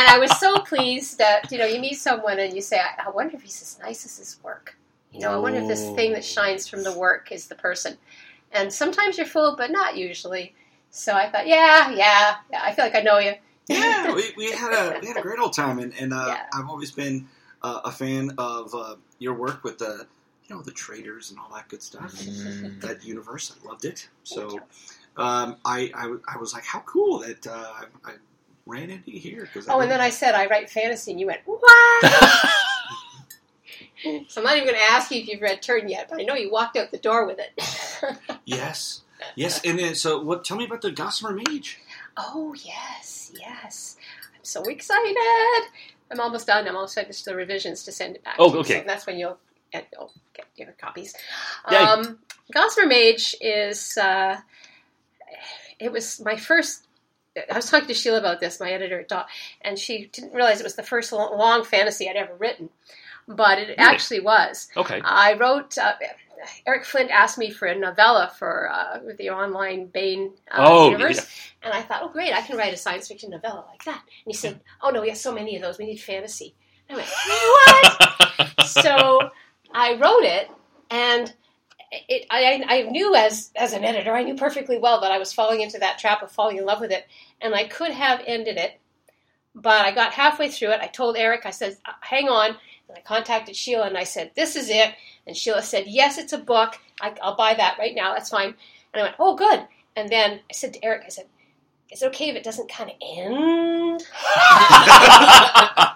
[0.09, 3.11] I was so pleased that you know you meet someone and you say, I, I
[3.11, 4.76] wonder if he's as nice as his work.
[5.12, 7.97] You know, I wonder if this thing that shines from the work is the person.
[8.53, 10.55] And sometimes you're fooled, but not usually.
[10.90, 12.62] So I thought, yeah, yeah, yeah.
[12.62, 13.35] I feel like I know you.
[13.68, 16.42] Yeah, we, we had a we had a great old time, and, and uh, Yeah.
[16.55, 17.29] I've always been
[17.62, 20.07] uh, a fan of uh, your work with the
[20.47, 22.12] you know the traders and all that good stuff.
[22.14, 22.81] Mm.
[22.81, 24.09] That universe, I loved it.
[24.25, 24.61] So
[25.16, 28.14] I, I, I, I was like, how cool that uh, I, I
[28.66, 31.27] ran into you here because Oh, and then I said I write fantasy, and you
[31.27, 32.51] went, what?
[34.28, 36.24] So I'm not even going to ask you if you've read Turn yet, but I
[36.24, 38.18] know you walked out the door with it.
[38.44, 39.02] yes
[39.34, 40.44] yes, and then so what?
[40.44, 41.80] Tell me about the Gossamer Mage.
[42.16, 43.96] oh yes, yes.
[44.34, 45.16] I'm so excited.
[46.11, 46.66] I'm almost done.
[46.66, 48.37] I'm almost finished the revisions to send it back.
[48.38, 48.80] Oh, okay.
[48.80, 49.38] So that's when you'll
[49.72, 49.92] get,
[50.34, 51.14] get your copies.
[51.66, 52.18] Um,
[52.52, 53.96] Gossamer Mage is.
[53.96, 54.38] Uh,
[55.78, 56.84] it was my first.
[57.37, 59.24] I was talking to Sheila about this, my editor at DAW,
[59.61, 62.70] and she didn't realize it was the first long fantasy I'd ever written,
[63.28, 64.68] but it actually was.
[64.76, 65.00] Okay.
[65.04, 65.76] I wrote.
[65.76, 65.92] Uh,
[66.66, 71.26] Eric Flint asked me for a novella for uh, the online Baen uh, Oh, universe,
[71.62, 74.00] and I thought, oh great, I can write a science fiction novella like that.
[74.04, 75.78] And he said, oh no, we have so many of those.
[75.78, 76.54] We need fantasy.
[76.88, 78.66] And I went, what?
[78.66, 79.30] so
[79.74, 80.48] I wrote it,
[80.90, 81.32] and
[81.90, 85.32] it, I, I knew as as an editor, I knew perfectly well that I was
[85.32, 87.06] falling into that trap of falling in love with it,
[87.40, 88.80] and I could have ended it,
[89.54, 90.80] but I got halfway through it.
[90.80, 92.56] I told Eric, I said, "Hang on,"
[92.88, 94.94] and I contacted Sheila, and I said, "This is it."
[95.27, 96.79] And Sheila said, "Yes, it's a book.
[97.01, 98.14] I, I'll buy that right now.
[98.14, 98.55] That's fine."
[98.92, 101.27] And I went, "Oh, good." And then I said to Eric, I said,
[101.90, 104.03] "Is it okay if it doesn't kind of end?"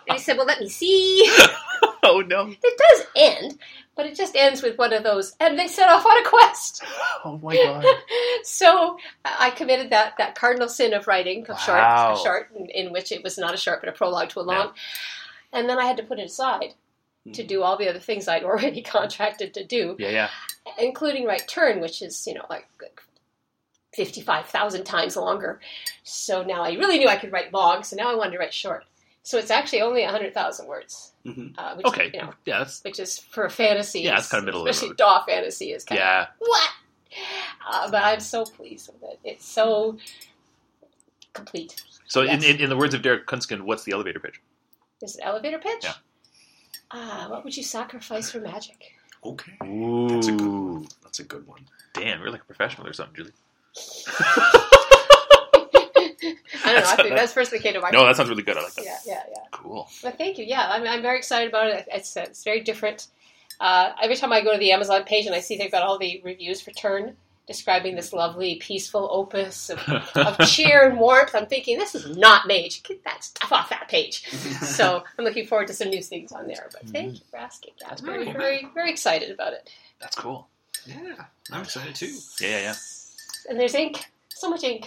[0.09, 1.25] And he said, "Well, let me see."
[2.03, 2.53] oh no.
[2.63, 3.59] It does end,
[3.95, 6.83] but it just ends with one of those, and they set off on a quest.
[7.25, 7.85] Oh my god.
[8.43, 12.93] so I committed that that cardinal sin of writing a short, a short in, in
[12.93, 14.73] which it was not a short but a prologue to a long,
[15.53, 16.75] and then I had to put it aside
[17.33, 20.31] to do all the other things I'd already contracted to do, Yeah, yeah.
[20.79, 22.67] including write turn, which is you know like.
[23.95, 25.61] Fifty-five thousand times longer.
[26.03, 27.83] So now I really knew I could write long.
[27.85, 28.87] So now I wanted to write short.
[29.23, 31.53] So it's actually only hundred thousand words, Mhm.
[31.59, 32.11] uh, which Okay.
[32.15, 34.01] you know, Yeah, that's which is for a fantasy.
[34.01, 34.97] Yeah, it's middle of the especially road.
[34.97, 36.27] DAW fantasy is kind of yeah.
[36.39, 36.71] what?
[37.71, 39.19] Uh, but I'm so pleased with it.
[39.25, 39.99] It's so
[41.35, 41.83] complete.
[42.07, 44.41] So in, in in the words of Derek Künsken, what's the elevator pitch?
[45.03, 45.85] Is it elevator pitch?
[45.85, 45.93] Yeah.
[46.93, 48.93] Ah, what would you sacrifice for magic?
[49.25, 50.09] Okay, Ooh.
[50.09, 50.87] That's a good one.
[51.03, 51.61] That's a good one.
[51.95, 53.33] Damn, you're like a professional or something, Julie.
[56.65, 56.79] I don't know.
[56.79, 57.95] I That's- think that's the first thing that came to mind.
[57.95, 58.57] No, that sounds really good.
[58.57, 58.85] I like that.
[58.85, 59.43] Yeah, yeah, yeah.
[59.51, 59.89] Cool.
[60.03, 60.45] But thank you.
[60.45, 61.89] Yeah, I'm, I'm very excited about it.
[61.91, 63.09] It's, it's very different.
[63.61, 65.99] Uh, every time I go to the Amazon page and I see they've got all
[65.99, 69.79] the reviews for Turn describing this lovely, peaceful opus of,
[70.17, 72.83] of cheer and warmth, I'm thinking, this is not Mage.
[72.83, 74.27] Get that stuff off that page.
[74.63, 76.69] so I'm looking forward to some new things on there.
[76.73, 77.73] But thank you for asking.
[77.81, 79.71] Yeah, I'm very, Oh, very, very excited about it.
[80.01, 80.49] That's cool.
[80.87, 82.15] yeah, I'm excited too.
[82.41, 82.75] Yeah, yeah, yeah.
[83.51, 84.05] And there's ink.
[84.29, 84.87] So much ink.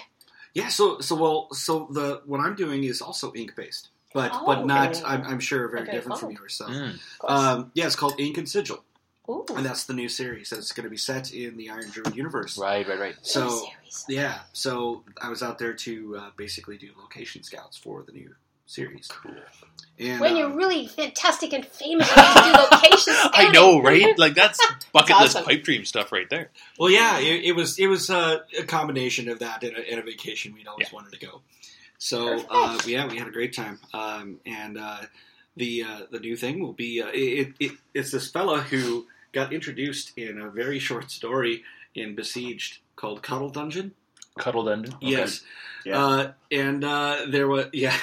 [0.53, 4.45] Yeah, so so well, so the what I'm doing is also ink based, but Oh,
[4.45, 4.91] but not.
[4.95, 5.03] okay.
[5.05, 6.29] I'm, I'm sure very Okay, different fun.
[6.29, 6.53] from yours.
[6.53, 6.97] So, Mm.
[7.25, 8.81] Um, yeah, it's called Ink and Sigil,
[9.29, 9.45] Ooh.
[9.55, 12.57] and that's the new series that's going to be set in the Iron Druid universe.
[12.57, 13.15] Right, right, right.
[13.21, 13.65] So
[14.07, 18.35] yeah, so I was out there to uh, basically do location scouts for the new
[18.65, 19.07] series.
[19.07, 19.35] Cool.
[19.97, 23.17] And When uh, you're really fantastic and famous, you get to do locations.
[23.33, 24.17] I know, right?
[24.19, 24.59] Like that's
[24.91, 25.45] bucket list awesome.
[25.45, 26.49] pipe dream stuff right there.
[26.77, 29.99] well, yeah, it, it was it was uh, a combination of that and a, and
[29.99, 31.41] a vacation we'd always wanted to go.
[31.97, 35.03] So uh, yeah, we had a great time, um, and uh,
[35.55, 39.53] the uh, the new thing will be uh, it, it, it's this fella who got
[39.53, 43.93] introduced in a very short story in Besieged called Cuddle Dungeon.
[44.39, 44.95] Cuddle Dungeon.
[44.95, 45.07] Okay.
[45.07, 45.41] Yes,
[45.85, 46.03] Yeah.
[46.05, 47.95] uh, and uh, there was yeah.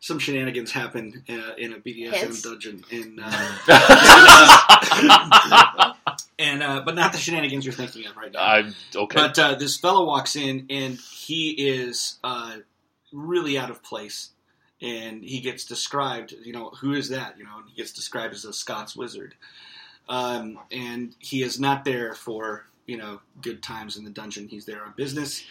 [0.00, 2.42] Some shenanigans happen uh, in a BDSM Hence.
[2.42, 3.58] dungeon, and uh,
[6.38, 8.44] and uh, but not the shenanigans you're thinking of right now.
[8.44, 9.16] I'm okay.
[9.16, 12.56] But uh, this fellow walks in, and he is uh,
[13.12, 14.30] really out of place.
[14.82, 17.38] And he gets described, you know, who is that?
[17.38, 19.34] You know, and he gets described as a Scots wizard.
[20.08, 24.48] Um, and he is not there for, you know, good times in the dungeon.
[24.48, 25.44] He's there on business.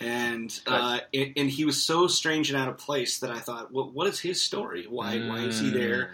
[0.00, 3.72] And uh, and, and he was so strange and out of place that I thought,
[3.72, 4.86] well, what is his story?
[4.88, 6.12] Why, why is he there?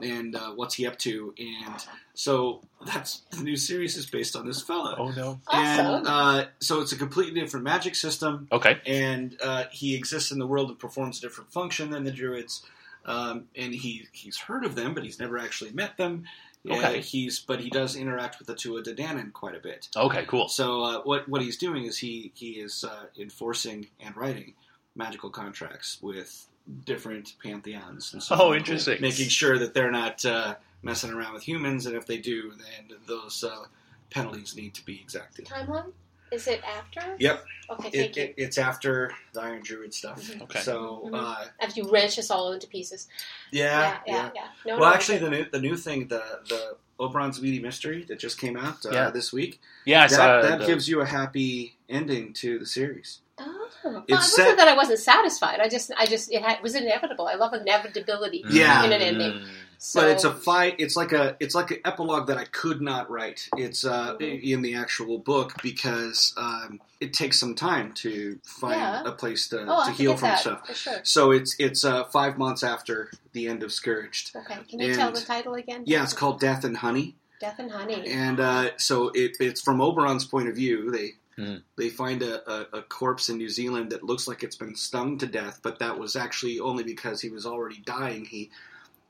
[0.00, 1.34] And uh, what's he up to?
[1.38, 4.96] And so that's the new series is based on this fella.
[4.98, 5.40] Oh no.
[5.52, 8.80] And uh, so it's a completely different magic system, Okay.
[8.86, 12.64] and uh, he exists in the world and performs a different function than the druids.
[13.06, 16.24] Um, and he he's heard of them, but he's never actually met them.
[16.68, 16.98] Okay.
[16.98, 19.88] Uh, he's but he does interact with the Tuatha Dé Danann quite a bit.
[19.94, 20.24] Okay.
[20.26, 20.48] Cool.
[20.48, 24.54] So uh, what what he's doing is he he is uh, enforcing and writing
[24.96, 26.46] magical contracts with
[26.84, 28.12] different pantheons.
[28.14, 29.00] And so Oh, interesting.
[29.00, 32.96] Making sure that they're not uh, messing around with humans, and if they do, then
[33.06, 33.64] those uh,
[34.10, 35.44] penalties need to be exacted.
[35.46, 35.92] Timeline?
[36.34, 37.16] Is it after?
[37.18, 37.44] Yep.
[37.70, 38.22] Okay, thank It, you.
[38.24, 40.20] it, it's after the Iron Druid stuff.
[40.22, 40.42] Mhm.
[40.42, 40.60] Okay.
[40.60, 41.18] So, Mhm.
[41.18, 43.08] uh, After you wrench us all into pieces.
[43.50, 44.30] yeah, yeah, yeah.
[44.34, 44.42] yeah.
[44.66, 45.24] No, Well, no, actually, okay.
[45.24, 48.90] the new the new thing, the the Oberon's Meaty Mystery that just came out uh,
[48.92, 49.10] Yeah.
[49.10, 52.66] this week, Yeah, I that, saw that the- gives you a happy ending to the
[52.66, 53.20] series.
[53.36, 55.58] Oh, well, It's it wasn't set- that I wasn't satisfied.
[55.58, 57.26] I just, I just, it, had, was inevitable.
[57.26, 58.84] I love inevitability Yeah.
[58.84, 59.32] in an ending.
[59.32, 59.48] Mm.
[59.86, 60.76] So, but it's a fight.
[60.78, 63.50] It's like a it's like an epilogue that I could not write.
[63.58, 64.42] It's uh, Mhm.
[64.42, 69.02] in the actual book because um, it takes some time to find Yeah.
[69.04, 70.66] a place to, oh, to heal from that, stuff.
[70.66, 71.00] for sure.
[71.02, 74.34] So it's it's uh, five months after the end of Scourged.
[74.34, 75.82] Okay, can you tell the title again?
[75.84, 77.16] Yeah, it's called Death and Honey.
[77.38, 78.08] Death and Honey.
[78.10, 80.90] and uh, so it, it's from Oberon's point of view.
[80.90, 81.56] They Hmm.
[81.76, 85.18] they find a, a, a corpse in New Zealand that looks like it's been stung
[85.18, 88.24] to death, but that was actually only because he was already dying.
[88.24, 88.50] He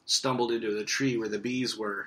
[0.06, 2.06] stumbled into the tree where the bees were,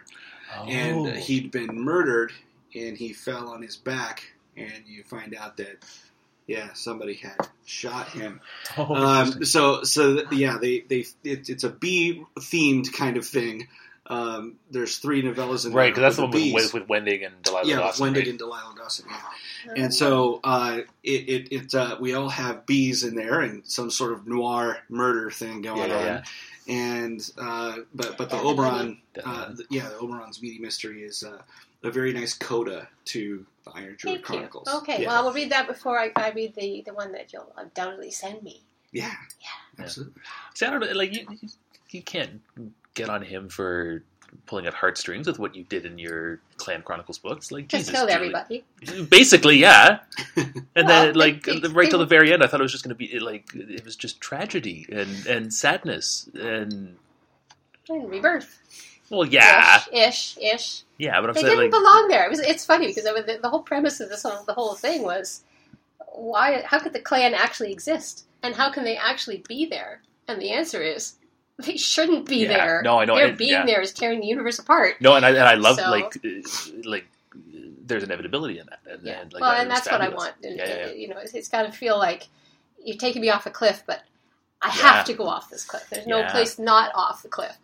[0.67, 1.11] and Oh.
[1.11, 2.31] he'd been murdered,
[2.75, 4.23] and he fell on his back.
[4.55, 5.83] And you find out that
[6.47, 8.39] yeah, somebody had shot him.
[8.77, 13.25] Oh, Um, so so th- yeah, they they it, it's a bee themed kind of
[13.27, 13.67] thing.
[14.09, 16.73] Um, there's three novellas in right, there because that's the one with with, bees.
[16.73, 18.07] with, with Wendig and Delilah Yeah, Dawson.
[18.07, 18.27] Wendig right?
[18.29, 19.05] and Delilah Dawson.
[19.09, 19.17] Yeah.
[19.69, 19.73] Oh.
[19.75, 23.91] And so uh, it it, it uh, we all have bees in there and some
[23.91, 26.23] sort of noir murder thing going Yeah, on.
[26.67, 31.23] Yeah, And uh, but but the Oberon, uh, and yeah, the Oberon's meaty mystery is
[31.23, 31.41] uh,
[31.83, 34.23] a very nice coda to the Iron Druid Thank you.
[34.23, 34.67] Chronicles.
[34.67, 35.07] Okay, yeah.
[35.09, 38.11] well, I will read that before I, I read the, the one that you'll undoubtedly
[38.11, 38.61] send me.
[38.91, 39.83] yeah, Yeah.
[39.83, 40.21] absolutely.
[40.55, 41.49] See, I don't know, like you, you,
[41.91, 42.41] you can't
[42.95, 44.03] get on him for
[44.45, 47.51] pulling at heartstrings with what you did in your Clan Chronicles books.
[47.51, 48.63] Like Just Jesus, killed everybody.
[49.09, 49.99] Basically, yeah.
[50.35, 52.71] And Well, then, like, they- they- right till the very end, I thought it was
[52.71, 56.97] just going to be like it was just tragedy and and sadness and
[57.89, 58.59] And rebirth.
[59.09, 60.83] well, yeah, Ish, ish, ish.
[60.97, 61.19] yeah.
[61.21, 62.25] But I'm They saying didn't like belong there.
[62.25, 64.53] It was, it's funny because I mean, the, the whole premise of this whole, the
[64.53, 65.43] whole thing was
[66.13, 66.61] why?
[66.65, 70.01] How could the clan actually exist, and how can they actually be there?
[70.27, 71.13] And the answer is
[71.59, 72.47] they shouldn't be Yeah.
[72.49, 72.81] there.
[72.83, 73.65] No, I know, Their and- being yeah.
[73.65, 75.01] there is tearing the universe apart.
[75.01, 76.29] no, and I and I love So- like uh,
[76.83, 77.05] like
[77.85, 78.79] there's inevitability in that.
[78.89, 79.21] And, Yeah.
[79.21, 80.33] and, like, well, that and that's what I want.
[80.43, 80.87] And, Yeah.
[80.87, 82.27] You know, it's, it's got to feel like
[82.83, 84.01] you're taking me off a cliff, but
[84.61, 85.87] I have to go off this cliff.
[85.89, 87.55] There's no place not off the cliff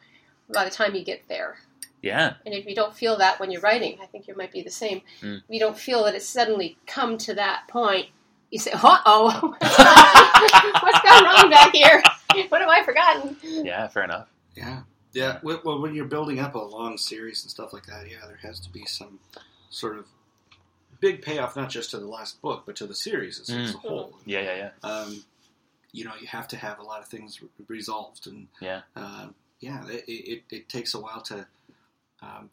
[0.54, 1.58] by the time you get there.
[2.02, 4.62] Yeah, And if you don't feel that when you're writing, I think you might be
[4.62, 5.02] the same.
[5.22, 5.38] Mm.
[5.38, 8.08] If you don't feel that it's suddenly come to that point,
[8.52, 9.56] you say, "Uh oh,
[10.82, 12.04] what's gone wrong back here?
[12.50, 14.28] What have I forgotten?" yeah, fair enough.
[14.56, 14.82] Yeah,
[15.14, 15.40] yeah.
[15.44, 18.40] Well, well, when you're building up a long series and stuff like that, yeah, there
[18.44, 19.20] has to be some
[19.70, 20.06] sort of
[21.00, 23.78] big payoff, not just to the last book, but to the series as, as a
[23.80, 24.14] whole.
[24.26, 24.90] Yeah, yeah, yeah.
[24.90, 25.24] Um,
[25.92, 28.82] you know, you have to have a lot of things re- resolved, and Yeah.
[28.96, 29.28] uh,
[29.60, 31.46] yeah, it, it, it takes a while to,
[32.22, 32.50] um,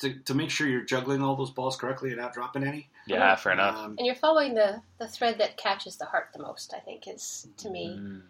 [0.00, 2.88] to to make sure you're juggling all those balls correctly and not dropping any.
[3.06, 3.76] Yeah, fair enough.
[3.76, 6.74] Um, And you're following the the thread that catches the heart the most.
[6.74, 8.22] I think is to me Mm.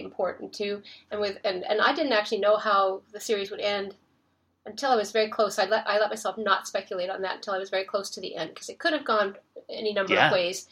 [0.00, 0.82] Important too.
[1.10, 3.94] And with and, and I didn't actually know how the series would end
[4.66, 5.58] until I was very close.
[5.58, 8.20] I let I let myself not speculate on that until I was very close to
[8.20, 9.36] the end because it could have gone
[9.68, 10.26] any number Yeah.
[10.26, 10.68] of ways.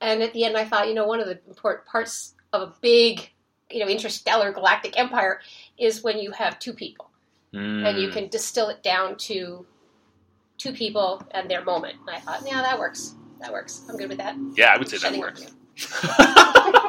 [0.00, 2.72] And at the end, I thought, you know, one of the important parts of a
[2.80, 3.30] big,
[3.70, 5.40] you know, interstellar galactic empire
[5.78, 7.10] is when you have two people
[7.52, 8.00] and Mm.
[8.00, 9.66] you can distill it down to
[10.56, 11.96] two people and their moment.
[12.06, 13.14] And I thought, yeah, that works.
[13.40, 13.82] That works.
[13.88, 14.36] I'm good with that.
[14.54, 15.46] Yeah, I would say that works.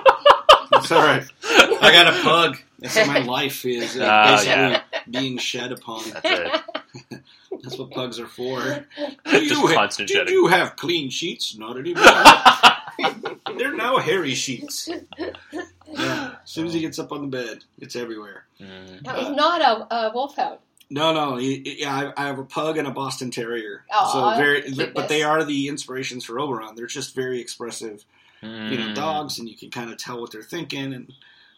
[0.73, 0.83] up.
[0.83, 1.23] It's all right.
[1.43, 2.57] I got a pug.
[2.79, 4.81] That's what my life is uh, Ah, basically yeah.
[5.09, 6.03] being shed upon.
[6.11, 7.21] That's it.
[7.63, 8.85] That's what pugs are for.
[9.25, 10.33] Do you ha- did shedding.
[10.33, 11.55] you have clean sheets?
[11.57, 12.03] Not anymore.
[13.57, 14.89] They're now hairy sheets.
[15.19, 16.35] Yeah.
[16.43, 18.45] As soon as he gets up on the bed, it's everywhere.
[18.59, 19.03] Mm.
[19.03, 20.59] That was not a, a wolfhound.
[20.89, 21.35] No, no.
[21.37, 23.83] he- he- Yeah, I, I have a pug and a Boston Terrier.
[23.91, 26.75] Aw, so very, but they are the inspirations for Oberon.
[26.75, 28.03] They're just very expressive,
[28.41, 28.95] you know, Mm.
[28.95, 31.13] dogs, and you can kind of tell what they're thinking, and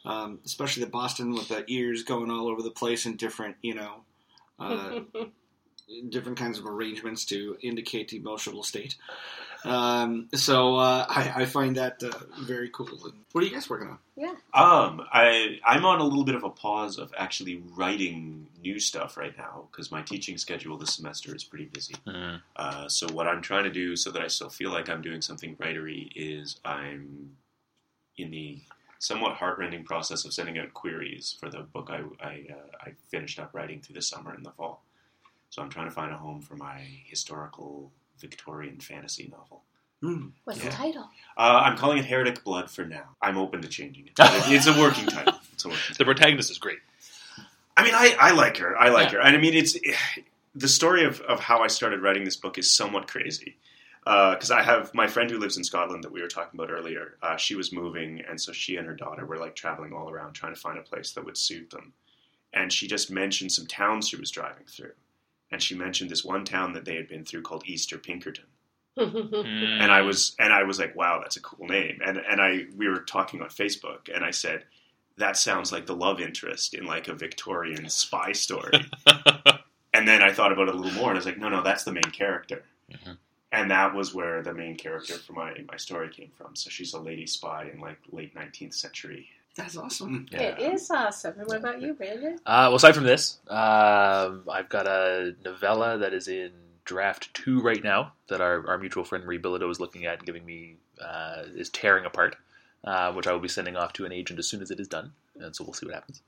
[0.05, 3.73] um, especially the Boston with the ears going all over the place in different, you
[3.73, 4.03] know,
[4.59, 4.99] uh,
[6.09, 8.95] different kinds of arrangements to indicate the emotional state.
[9.65, 12.87] Um, so uh, I, I find that uh, very cool.
[13.05, 13.99] And what are you guys working on?
[14.53, 19.17] Um, I I'm on a little bit of a pause of actually writing new stuff
[19.17, 21.95] right now because my teaching schedule this semester is pretty busy.
[22.05, 22.41] Mm.
[22.55, 25.21] Uh, so what I'm trying to do so that I still feel like I'm doing
[25.21, 27.35] something writery is I'm
[28.17, 28.59] in the
[28.99, 33.39] somewhat heartrending process of sending out queries for the book I I, uh, I finished
[33.39, 34.83] up writing through the summer and the fall.
[35.49, 39.63] So I'm trying to find a home for my historical Victorian fantasy novel.
[40.01, 40.27] Hmm.
[40.43, 40.69] What's Yeah.
[40.69, 41.09] the title?
[41.37, 43.15] Uh, I'm calling it Heretic Blood for now.
[43.21, 44.13] I'm open to changing it.
[44.19, 45.35] It's a working title.
[45.53, 46.79] It's a working The protagonist is great.
[47.77, 48.77] I mean, I, I like her.
[48.77, 49.19] I like her.
[49.19, 49.77] And I mean, it's
[50.53, 53.55] the story of, of how I started writing this book is somewhat crazy.
[54.03, 57.15] Because I have my friend who lives in Scotland that we were talking about earlier.
[57.21, 60.33] Uh, she was moving, and so she and her daughter were like traveling all around
[60.33, 61.93] trying to find a place that would suit them.
[62.53, 64.91] And she just mentioned some towns she was driving through.
[65.53, 68.45] And she mentioned this one town that they had been through called Easter Pinkerton
[68.97, 69.81] Mm.
[69.81, 71.99] and I was and I was like, wow, that's a cool name.
[72.05, 74.65] And and I we were talking on Facebook, and I said,
[75.17, 78.85] that sounds like the love interest in like a Victorian spy story.
[79.95, 81.63] and then I thought about it a little more, and I was like, no, no,
[81.63, 82.63] that's the main character.
[82.91, 83.17] Mhm.
[83.51, 86.55] And that was where the main character for my my story came from.
[86.55, 89.27] So she's a lady spy in like late nineteenth century.
[89.55, 90.25] That's awesome.
[90.31, 91.35] It is awesome.
[91.37, 92.37] And what about you, Brandon?
[92.45, 96.51] Uh, well, aside from this, um, I've got a novella that is in
[96.85, 100.25] draft two right now that our, our mutual friend Marie Bilodeau is looking at and
[100.25, 102.35] giving me uh, is tearing apart,
[102.83, 104.87] uh, which I will be sending off to an agent as soon as it is
[104.87, 106.21] done, and so we'll see what happens.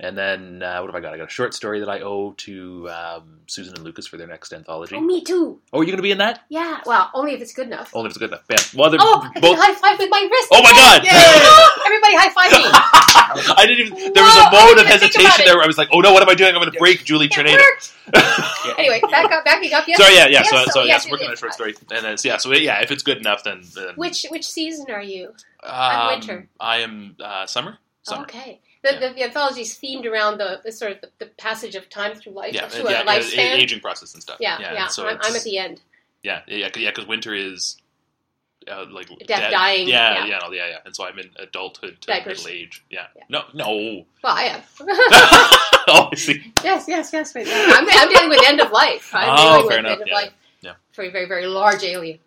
[0.00, 1.14] And then uh, what have I got?
[1.14, 4.26] I got a short story that I owe to um, Susan and Lucas for their
[4.26, 4.96] next anthology.
[4.96, 5.60] Oh, me too.
[5.72, 6.42] Oh, are you going to be in that?
[6.48, 6.80] Yeah.
[6.84, 7.92] Well, only if it's good enough.
[7.94, 8.42] Only if it's good enough.
[8.50, 8.58] Yeah.
[8.74, 9.54] Well, they're Oh, both.
[9.54, 10.48] can high five with my wrist.
[10.50, 11.04] Oh my God!
[11.04, 11.86] Yay!
[11.86, 12.64] Everybody high five me.
[13.56, 14.12] I didn't even.
[14.14, 15.54] There was Whoa, a I moment of hesitation there.
[15.54, 16.54] Where I was like, "Oh no, what am I doing?
[16.56, 17.62] I'm going to break Julie Czerneda."
[18.78, 19.86] Anyway, back up, backing up.
[19.86, 19.98] Yes.
[19.98, 20.42] So yeah, yeah.
[20.42, 22.36] Yes, So, so yes, yes, it working on a short story, and then, so, yeah,
[22.38, 25.32] so yeah, if it's good enough, then, then Which which season are you?
[25.62, 26.48] um, winter?
[26.58, 27.78] I am uh, summer.
[28.02, 28.22] Summer.
[28.24, 28.60] Okay.
[28.84, 31.88] The, the, the anthology is themed around the, the sort of the, the passage of
[31.90, 33.54] time through life, Yeah, through yeah, a yeah, lifespan.
[33.56, 34.36] aging process and stuff.
[34.40, 34.82] yeah, yeah.
[34.84, 35.80] and So I'm, I'm at the end.
[36.22, 37.76] yeah, yeah, yeah, because winter is
[38.70, 40.26] uh, like Death, dying, Yeah, yeah.
[40.26, 42.44] yeah, no, yeah, yeah, and so I'm in adulthood to Diapers.
[42.44, 42.84] middle age.
[42.90, 43.22] Yeah, Yeah.
[43.28, 44.04] no, no.
[44.22, 44.62] Well, I am.
[46.16, 46.52] see.
[46.62, 47.32] yes, yes, yes.
[47.32, 49.10] But I'm, I'm dealing with end of life.
[49.14, 50.32] I'm Oh, dealing fair with enough, end of yeah, life.
[50.62, 50.72] yeah.
[50.92, 52.18] For a very, very large alien.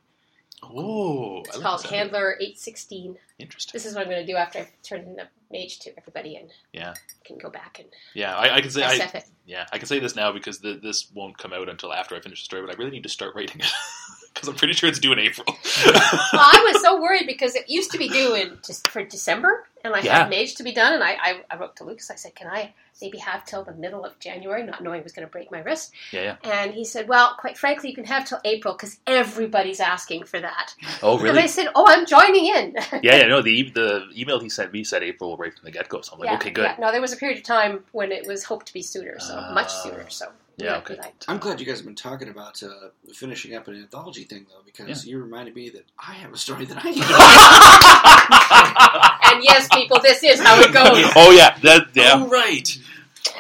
[0.64, 3.16] Oh, It's called Handler 816.
[3.40, 3.72] Interesting.
[3.74, 6.36] This is what I'm going to do after I turn in the mage to everybody
[6.38, 6.92] and Yeah.
[6.92, 9.26] I can go back and Yeah, I, I can say I, it.
[9.46, 12.20] yeah, I can say this now because the, this won't come out until after I
[12.22, 13.68] finish the story, but I really need to start writing it
[14.38, 15.46] because I'm pretty sure it's due in April.
[15.86, 15.96] well,
[16.34, 19.94] I was so worried because it used to be due in just for December, and
[19.94, 20.20] I Yeah.
[20.20, 22.12] had Mage to be done, and I, I, I wrote to Lucas.
[22.12, 25.12] I said, "Can I maybe have till the middle of January?" Not knowing I was
[25.14, 26.62] going to break my wrist, yeah, yeah.
[26.62, 30.40] and he said, "Well, quite frankly, you can have till April because everybody's asking for
[30.40, 30.74] that."
[31.04, 33.28] Oh, And I said, "Oh, I'm joining in." Yeah, yeah.
[33.28, 36.02] No, the the email he sent me said April right from the get go.
[36.02, 36.64] So I'm like, yeah, okay, good.
[36.64, 36.76] yeah.
[36.80, 39.36] No, there was a period of time when it was hoped to be sooner, so
[39.54, 39.82] much Ah.
[39.84, 40.10] sooner.
[40.10, 40.96] So Yeah, okay.
[40.96, 42.70] we liked- I'm glad you guys have been talking about uh,
[43.14, 46.66] finishing up an anthology thing, though, because you reminded me that I have a story
[46.66, 47.14] that I need to
[49.36, 51.12] And yes, people, this is how it goes.
[51.16, 52.68] oh yeah, that yeah, Oh, right.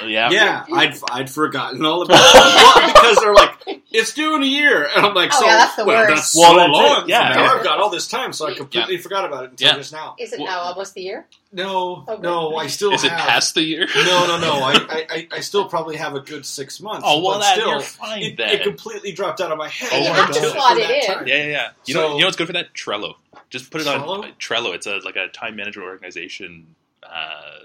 [0.05, 0.29] Yeah.
[0.31, 2.93] Yeah, I'd, I'd forgotten all about it.
[2.97, 4.83] Because they're like, it's due in a year.
[4.95, 6.15] And I'm like, Oh, so, yeah, that's the well, worst.
[6.15, 6.71] that's Well, so that's it.
[6.71, 7.09] long.
[7.09, 7.33] Yeah.
[7.33, 9.75] Now I've got all this time, so I completely forgot about it until Yeah.
[9.77, 10.15] just now.
[10.19, 11.25] Is it Well- now almost the year?
[11.53, 12.21] No, Okay.
[12.21, 13.87] no, I still Is it past the year?
[13.95, 14.53] No, no, no.
[14.63, 17.03] I, I, I- I still probably have a good six months.
[17.07, 18.49] Oh well, but that still, fine it, then.
[18.49, 19.89] it completely dropped out of my head.
[19.93, 21.13] Oh, you until have to slot it in.
[21.15, 21.27] time.
[21.27, 21.69] yeah, yeah, yeah.
[21.85, 22.73] You know, So- you know what's good for that?
[22.73, 23.15] Trello.
[23.49, 24.23] Just put it Trello?
[24.25, 24.73] on Trello.
[24.75, 27.59] It's a like a time management organization uh,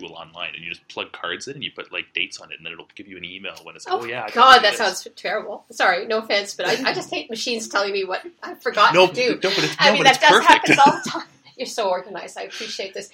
[0.00, 2.56] tool online, and you just plug cards in, and you put like dates on it,
[2.58, 3.86] and then it'll give you an email when it's.
[3.88, 5.64] Oh, Oh, yeah, I God, that this." sounds terrible.
[5.70, 9.06] Sorry, no offense, but I, I just hate machines telling me what I forgot No,
[9.08, 9.28] to do.
[9.42, 10.68] no, but it's, I no, mean, but that does perfect.
[10.68, 11.26] happen all the time.
[11.56, 12.36] You're so organized.
[12.36, 13.10] I appreciate this.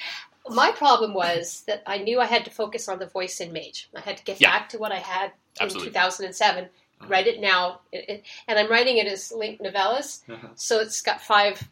[0.48, 3.90] My problem was that I knew I had to focus on the voice in Mage.
[3.94, 4.50] I had to get Yeah.
[4.50, 5.90] back to what I had in Absolutely.
[5.90, 6.68] 2007.
[7.08, 10.48] Write it now, it, it, and I'm writing it as linked novellas, Uh-huh.
[10.54, 11.62] so it's got five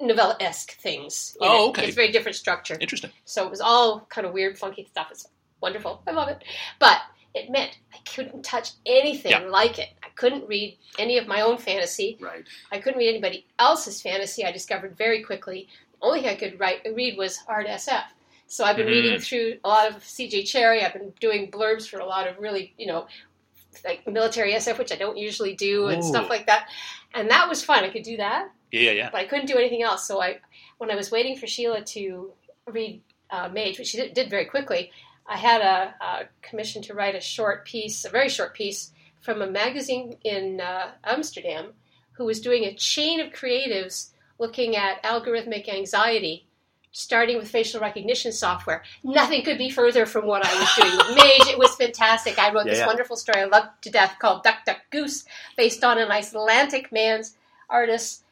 [0.00, 1.36] novella esque things.
[1.40, 1.68] in Oh, it.
[1.70, 1.86] okay.
[1.86, 2.76] It's very different structure.
[2.80, 3.10] Interesting.
[3.24, 5.08] So it was all kind of weird, funky stuff.
[5.10, 5.28] It's
[5.60, 6.02] wonderful.
[6.06, 6.42] I love it.
[6.78, 7.00] But
[7.34, 9.40] it meant I couldn't touch anything Yeah.
[9.40, 9.90] like it.
[10.02, 12.16] I couldn't read any of my own fantasy.
[12.20, 12.44] Right.
[12.72, 14.44] I couldn't read anybody else's fantasy.
[14.44, 18.04] I discovered very quickly the only thing I could write read was hard SF.
[18.48, 18.90] So I've been Mhm.
[18.90, 20.84] reading through a lot of CJ Cherryh.
[20.84, 23.06] I've been doing blurbs for a lot of really, you know,
[23.84, 26.06] like military SF, which I don't usually do, and Ooh.
[26.06, 26.68] stuff like that.
[27.14, 27.82] And that was fun.
[27.84, 28.48] I could do that,
[28.78, 30.06] Yeah, yeah, but I couldn't do anything else.
[30.06, 30.38] So I,
[30.78, 32.32] when I was waiting for Sheila to
[32.66, 34.90] read uh, Mage, which she did, did very quickly,
[35.26, 39.42] I had a, a commission to write a short piece, a very short piece, from
[39.42, 41.72] a magazine in uh, Amsterdam,
[42.12, 46.46] who was doing a chain of creatives looking at algorithmic anxiety,
[46.92, 48.82] starting with facial recognition software.
[49.02, 51.48] Nothing could be further from what I was doing with Mage.
[51.52, 52.38] It was fantastic.
[52.38, 52.86] I wrote Yeah, this yeah.
[52.86, 55.24] wonderful story I loved to death called Duck Duck Goose,
[55.56, 57.36] based on an Icelandic man's
[57.68, 58.22] artist's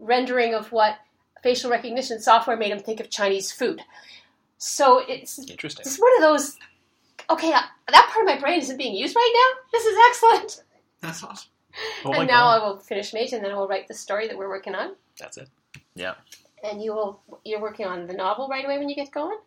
[0.00, 0.98] rendering of what
[1.42, 3.82] facial recognition software made him think of Chinese food.
[4.58, 5.84] So it's Interesting.
[5.86, 6.56] it's one of those.
[7.30, 9.60] Okay, uh, that part of my brain isn't being used right now.
[9.72, 10.64] This is excellent.
[11.00, 11.50] That's awesome.
[12.04, 12.60] Oh and now God.
[12.62, 14.94] I will finish Mage, and then I will write the story that we're working on.
[15.18, 15.48] That's it.
[15.94, 16.14] Yeah.
[16.62, 17.20] And you will.
[17.44, 19.38] You're working on the novel right away when you get going.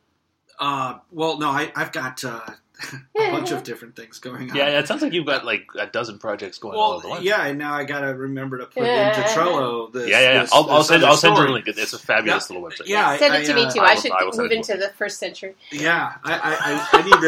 [0.59, 2.39] Uh, well, no, I, I've got uh,
[2.91, 4.55] a bunch of different things going on.
[4.55, 7.13] Yeah, yeah, it sounds like you've got like a dozen projects going all at Well,
[7.13, 7.23] once.
[7.23, 9.09] yeah, and now I got to remember to put Yeah.
[9.15, 9.91] into Trello.
[9.93, 10.33] This, yeah, yeah.
[10.33, 10.41] yeah.
[10.41, 11.67] this- I'll, I'll send I'll send you a link.
[11.67, 12.87] It's a fabulous little website.
[12.87, 13.79] Yeah, I- Send it I, to me uh, too.
[13.81, 15.55] I I, will- should I will move into the first century.
[15.71, 17.21] Yeah, I, I, I, I need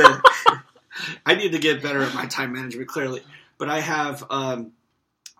[0.54, 0.64] to.
[1.26, 2.88] I need to get better at my time management.
[2.90, 3.22] Clearly,
[3.58, 4.24] but I have.
[4.30, 4.72] Um,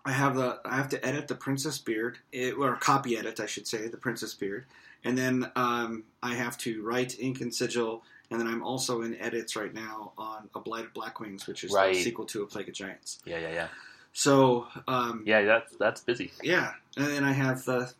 [0.04, 0.58] I have the.
[0.64, 3.98] I have to edit the Princess Beard, it, or copy edit, I should say, the
[3.98, 4.64] Princess Beard,
[5.04, 9.16] and then um, I have to write ink and sigil, and then I'm also in
[9.16, 11.94] edits right now on A Blight of Blackwings, which is Right.
[11.94, 13.18] the sequel to A Plague of Giants.
[13.24, 13.68] yeah, yeah, yeah.
[14.12, 16.32] So um, Yeah, that's that's busy.
[16.42, 17.92] yeah, and then I have the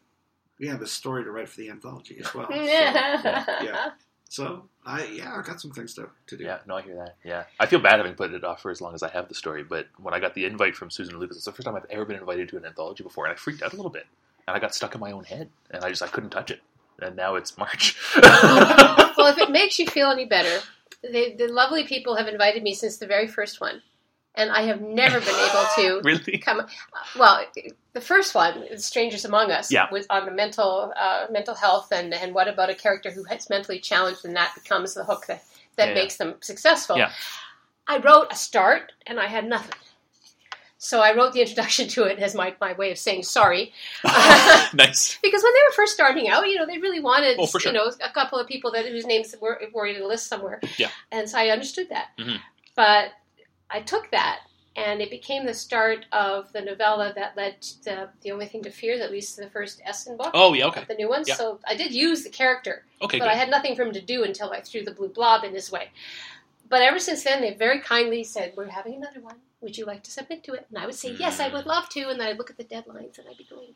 [0.58, 2.46] yeah the story to write for the anthology as well.
[2.50, 3.90] So, yeah.
[4.28, 6.44] So I yeah, I got some things to, to do.
[6.44, 7.16] Yeah, no, I hear that.
[7.24, 9.34] Yeah, I feel bad having put it off for as long as I have the
[9.34, 9.64] story.
[9.64, 12.04] But when I got the invite from Susan Lucas, it's the first time I've ever
[12.04, 14.06] been invited to an anthology before, and I freaked out a little bit,
[14.46, 16.60] and I got stuck in my own head, and I just I couldn't touch it.
[17.02, 17.96] And now it's March.
[18.22, 20.60] well, if it makes you feel any better,
[21.02, 23.82] the, the lovely people have invited me since the very first one,
[24.34, 26.38] and I have never been able to really?
[26.38, 26.66] come.
[27.18, 27.44] Well,
[27.92, 29.88] the first one, "Strangers Among Us," Yeah.
[29.90, 33.48] was on the mental uh, mental health and and what about a character who is
[33.50, 35.42] mentally challenged, and that becomes the hook that
[35.76, 35.94] that Yeah.
[35.94, 36.96] makes them successful.
[36.98, 37.12] Yeah.
[37.86, 39.74] I wrote a start, and I had nothing.
[40.82, 43.74] So I wrote the introduction to it as my, my way of saying sorry.
[44.04, 45.18] nice.
[45.22, 47.60] Because when they were first starting out, you know, they really wanted, Oh, sure.
[47.70, 50.58] you know, a couple of people that whose names were, were in a list somewhere.
[50.78, 50.88] Yeah.
[51.12, 52.08] And so I understood that.
[52.18, 52.38] Mhm.
[52.76, 53.10] But
[53.68, 54.38] I took that,
[54.74, 58.62] and it became the start of the novella that led to the, the only thing
[58.62, 61.24] to fear that leads to the first Esen book, Oh yeah, okay, the new one.
[61.26, 61.34] Yeah.
[61.34, 63.32] So I did use the character, okay, but good.
[63.32, 65.70] I had nothing for him to do until I threw the blue blob in his
[65.70, 65.90] way.
[66.70, 69.36] But ever since then, they very kindly said, "We're having another one.
[69.60, 71.52] Would you like to submit to it?" And I would say, "Yes, I Mm.
[71.54, 73.74] would love to." And then I'd look at the deadlines, and I'd be going.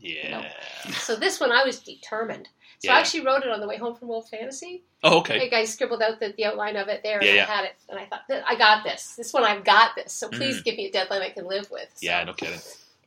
[0.00, 0.50] yeah.
[1.00, 2.48] So this one, I was determined.
[2.80, 2.96] So Yeah.
[2.96, 4.82] I actually wrote it on the way home from World Fantasy.
[5.04, 5.38] Oh okay.
[5.38, 7.42] Like I scribbled out the, the outline of it there, Yeah, and yeah.
[7.48, 9.14] I had it, and I thought, I got this.
[9.16, 10.12] This one, I've got this.
[10.12, 10.64] So please Mhm.
[10.64, 11.88] give me a deadline I can live with.
[11.94, 12.60] So, Yeah, no kidding.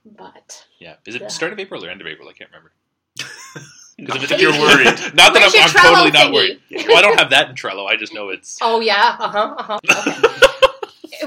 [0.06, 1.28] But Yeah, is it Yeah.
[1.30, 2.28] start of April or end of April?
[2.30, 2.72] I can't remember.
[3.98, 6.34] Because If if you're worried, not that Where's I'm, I'm Trello totally not thingy?
[6.34, 6.62] worried.
[6.90, 7.88] Well, I don't have that in Trello.
[7.88, 8.58] I just know it's.
[8.62, 9.80] oh yeah, uh huh, uh huh.
[9.90, 10.45] Okay.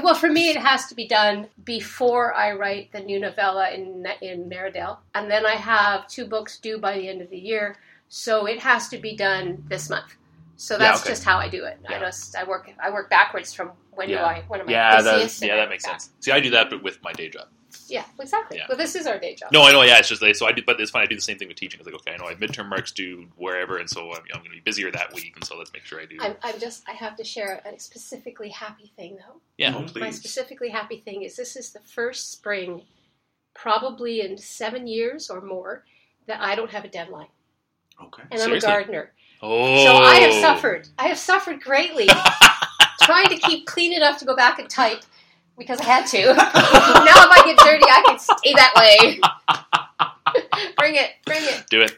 [0.03, 4.05] Well, for me, it has to be done before I write the new novella in
[4.21, 7.75] in Marrowdell, and then I have two books due by the end of the year.
[8.09, 10.17] So it has to be done this month.
[10.57, 11.11] So Yeah, that's okay.
[11.11, 11.79] just how I do it.
[11.87, 14.17] I just I work I work backwards from when Yeah.
[14.17, 16.01] do I when am I Yeah, busiest that, yeah, that makes back.
[16.01, 16.09] sense.
[16.21, 17.47] See, I do that, but with my day job.
[17.87, 18.57] Yeah, exactly.
[18.57, 18.65] Yeah.
[18.69, 19.51] Well, this is our day job.
[19.51, 19.81] No, I know.
[19.83, 20.45] Yeah, it's just like so.
[20.47, 21.03] I do, but it's fine.
[21.03, 21.79] I do the same thing with teaching.
[21.79, 24.39] It's like okay, I know I have midterm marks due wherever, and so I'm, I'm
[24.39, 26.17] going to be busier that week, and so let's make sure I do.
[26.19, 29.39] I'm, I'm just I have to share a specifically happy thing though.
[29.57, 30.17] yeah, Oh, My please.
[30.17, 32.83] specifically happy thing is this is the first spring,
[33.53, 35.83] probably in seven years or more,
[36.27, 37.27] that I don't have a deadline,
[38.01, 38.23] Okay.
[38.31, 38.67] and Seriously?
[38.67, 39.11] I'm a gardener.
[39.41, 40.41] Oh, So I have oh.
[40.41, 40.87] suffered.
[40.97, 42.07] I have suffered greatly
[43.03, 45.03] trying to keep clean enough to go back and type
[45.59, 46.25] because I had to.
[46.33, 49.19] now if I get dirty, I can stay that way.
[50.77, 51.65] bring it, bring it.
[51.69, 51.97] Do it.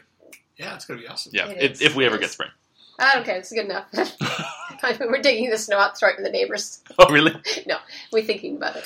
[0.58, 1.32] Yeah, it's gonna be awesome.
[1.34, 2.50] Yeah, It if, if we ever get spring.
[2.98, 3.36] I don't care.
[3.36, 3.86] It's good enough.
[5.00, 6.82] We're digging the snow out, throwing it to the neighbors.
[6.98, 7.32] Oh, really?
[7.66, 7.78] No,
[8.12, 8.84] we're thinking about it.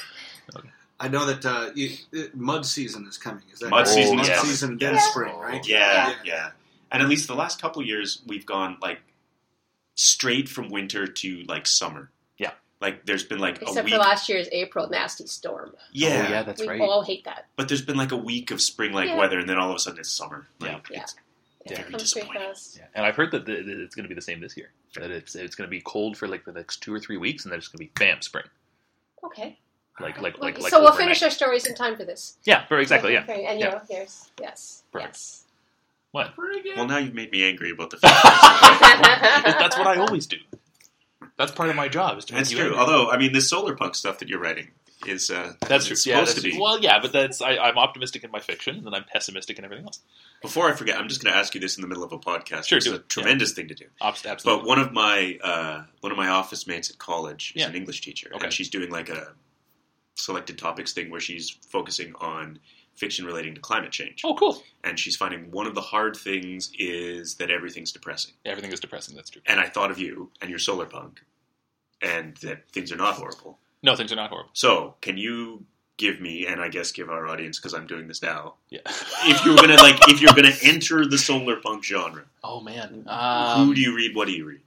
[1.00, 3.42] I know that uh, you, uh, mud season is coming.
[3.52, 3.88] Is that Mud right?
[3.88, 5.00] season mud is season, then Yeah.
[5.10, 5.66] spring, right?
[5.66, 6.14] Yeah, Yeah.
[6.24, 6.50] yeah,
[6.92, 9.00] And at least the last couple years, we've gone like
[9.94, 12.10] straight from winter to like summer.
[12.80, 12.86] Yeah.
[12.88, 13.94] Like there's been like a Except week.
[13.94, 15.74] for last year's April nasty storm.
[15.92, 16.80] yeah, Oh, yeah, that's we right.
[16.80, 17.46] all hate that.
[17.56, 19.16] but there's been like a week of spring like Yeah.
[19.18, 20.46] weather, and then all of a sudden it's summer.
[20.60, 20.74] Yeah.
[20.74, 21.02] Like, Yeah.
[21.02, 21.14] It's,
[21.64, 22.48] Yeah, Very it comes pretty disappointing.
[22.54, 22.76] fast.
[22.76, 22.84] Yeah.
[22.94, 24.70] And I've heard that the, that it's going to be the same this year.
[24.94, 27.44] That it's it's going to be cold for like the next two or three weeks,
[27.44, 28.44] and then it's going to be bam spring.
[29.24, 29.58] Okay.
[29.98, 30.70] Like like like like.
[30.70, 32.36] so we'll finish our stories in time for this.
[32.44, 33.14] Yeah, very exactly.
[33.14, 33.22] Yeah.
[33.22, 33.80] Okay, and Yeah.
[33.90, 34.30] you're yours.
[34.40, 34.82] Yes.
[34.92, 35.14] Perfect.
[35.14, 35.42] Yes.
[36.12, 36.34] What?
[36.76, 37.96] Well, now you've made me angry about the.
[38.00, 38.14] fact.
[39.58, 40.36] That's what I always do.
[41.38, 42.18] That's part of my job.
[42.18, 42.74] Is to That's true.
[42.76, 44.68] Although, I mean, this solar punk stuff that you're writing
[45.06, 45.92] is uh, That's true.
[45.92, 46.58] it's Yeah, supposed that's, to be.
[46.60, 49.64] well, yeah, but that's I, I'm optimistic in my fiction, and then I'm pessimistic in
[49.64, 50.00] everything else.
[50.42, 52.18] Before I forget, I'm just going to ask you this in the middle of a
[52.18, 52.66] podcast.
[52.66, 53.84] Sure, It's a tremendous thing to do.
[54.00, 54.42] Absolutely.
[54.44, 57.68] But one of my uh, one of my office mates at college is Yeah.
[57.68, 58.44] an English teacher, Okay.
[58.44, 59.32] and she's doing like a
[60.14, 62.58] selected topics thing where she's focusing on
[62.96, 64.22] fiction relating to climate change.
[64.24, 64.62] oh, cool.
[64.84, 68.32] And she's finding one of the hard things is that everything's depressing.
[68.44, 69.14] Everything is depressing.
[69.14, 69.42] That's true.
[69.46, 71.20] And I thought of you and your solar punk,
[72.02, 73.58] and that things are not horrible.
[73.82, 74.50] No, things are not horrible.
[74.54, 75.64] So, can you
[75.98, 78.80] give me, and I guess give our audience, because I'm doing this now, Yeah.
[79.24, 83.02] if you're gonna like, if you're gonna enter the solar punk genre, oh man.
[83.06, 84.14] who Um, do you read?
[84.14, 84.60] What do you read?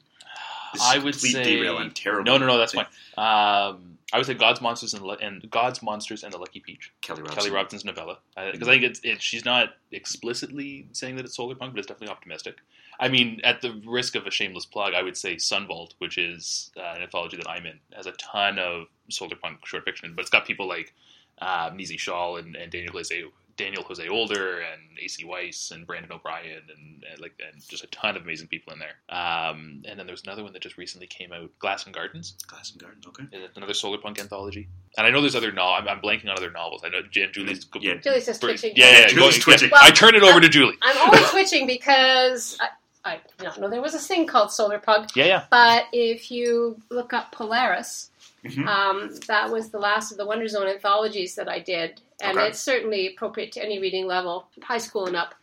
[0.74, 1.78] This is I would say derail.
[1.78, 2.26] I'm terrible.
[2.32, 2.58] No, no, no.
[2.58, 3.70] That's at fine.
[3.74, 6.92] Um, I would say God's monsters and, and God's monsters and the Lucky Peach.
[7.02, 7.38] Kelly Robson.
[7.38, 8.18] Kelly Robson's novella
[8.52, 11.88] because I think it's it, she's not explicitly saying that it's solar punk, but it's
[11.88, 12.58] definitely optimistic.
[13.00, 16.72] I mean, at the risk of a shameless plug, I would say Sunvault, which is
[16.76, 20.22] uh, an anthology that I'm in, has a ton of solar punk short fiction, but
[20.22, 20.94] it's got people like
[21.42, 23.24] uh, Nisi Shawl and, and Daniel Jose
[23.60, 27.88] Daniel Jose Older and AC Wise and Brandon O'Brien and, and like and just a
[27.88, 28.96] ton of amazing people in there.
[29.10, 32.36] Um, and then there's another one that just recently came out, Glass and Gardens.
[32.48, 33.02] Glass and Garden.
[33.08, 33.24] Okay.
[33.34, 34.68] It's another solar punk anthology.
[34.98, 35.82] And I know there's other novels.
[35.82, 36.82] I'm, I'm blanking on other novels.
[36.86, 37.96] I know Jen, Julie's Yeah.
[37.98, 38.74] Julie's just yeah, twitching.
[38.76, 39.70] yeah, yeah, Julie's go- twitching.
[39.72, 40.78] Well, I turn it over to Julie.
[40.82, 42.70] I'm only twitching because I,
[43.14, 45.16] I did not know there was a thing called solar punk.
[45.16, 45.44] Yeah, yeah.
[45.52, 48.10] But if you look up Polaris,
[48.46, 48.68] Mhm.
[48.68, 52.48] um, that was the last of the Wonder Zone anthologies that I did, and Okay.
[52.48, 55.36] it's certainly appropriate to any reading level, high school and up.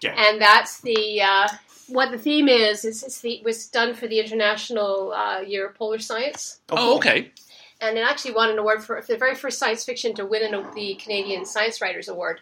[0.00, 0.14] Yeah.
[0.16, 1.48] And that's the uh,
[1.88, 2.84] what the theme is.
[2.84, 6.96] is it's the, it was done for the International uh, Year of Polar Science, Oh,
[6.96, 7.30] okay.
[7.80, 10.66] and it actually won an award for the very first science fiction to win an,
[10.74, 12.40] the Canadian Science Writers Award.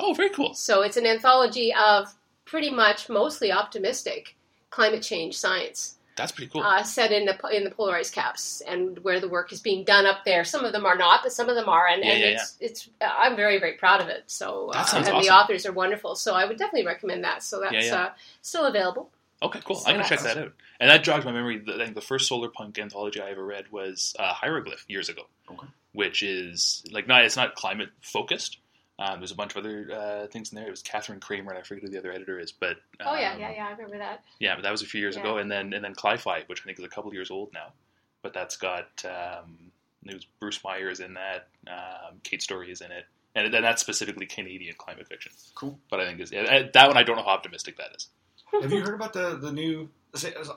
[0.00, 0.54] Oh, very cool.
[0.54, 4.34] So it's an anthology of pretty much mostly optimistic
[4.70, 6.62] climate change science That's pretty cool.
[6.62, 10.04] uh, set in the in the polarized caps and where the work is being done
[10.06, 10.44] up there.
[10.44, 12.56] Some of them are not, but some of them are, and, Yeah, and yeah, it's
[12.60, 14.24] it's I'm very very proud of it.
[14.26, 16.14] So That uh, sounds and the authors are wonderful.
[16.14, 17.42] So I would definitely recommend that.
[17.42, 18.02] So that's Yeah, yeah.
[18.04, 18.10] Uh,
[18.42, 19.10] still available.
[19.42, 19.76] okay, cool.
[19.76, 20.52] so I'm gonna check that's- that out.
[20.80, 21.62] And that jogs my memory.
[21.68, 25.22] I think the first solar punk anthology I ever read was uh, Hieroglyph years ago,
[25.48, 25.68] Okay.
[25.92, 28.58] which is like not it's not climate focused.
[29.02, 30.66] Um, there's a bunch of other uh, things in there.
[30.68, 33.14] It was Kathryn Cramer, and I forget who the other editor is, but um, oh
[33.14, 33.66] yeah, yeah, yeah.
[33.66, 34.22] I remember that.
[34.38, 35.22] yeah, but that was a few years Yeah.
[35.22, 35.38] ago.
[35.38, 37.72] And then and then Cli-Fi, which I think is a couple years old now,
[38.22, 39.56] but that's got um,
[40.04, 43.62] it was Bruce Meyer is in that, um, Kate Story is in it, and then
[43.62, 45.32] that's specifically Canadian climate fiction.
[45.54, 45.78] Cool.
[45.90, 48.08] But I think is that one I don't know how optimistic that is.
[48.60, 49.88] Have you heard about the the new?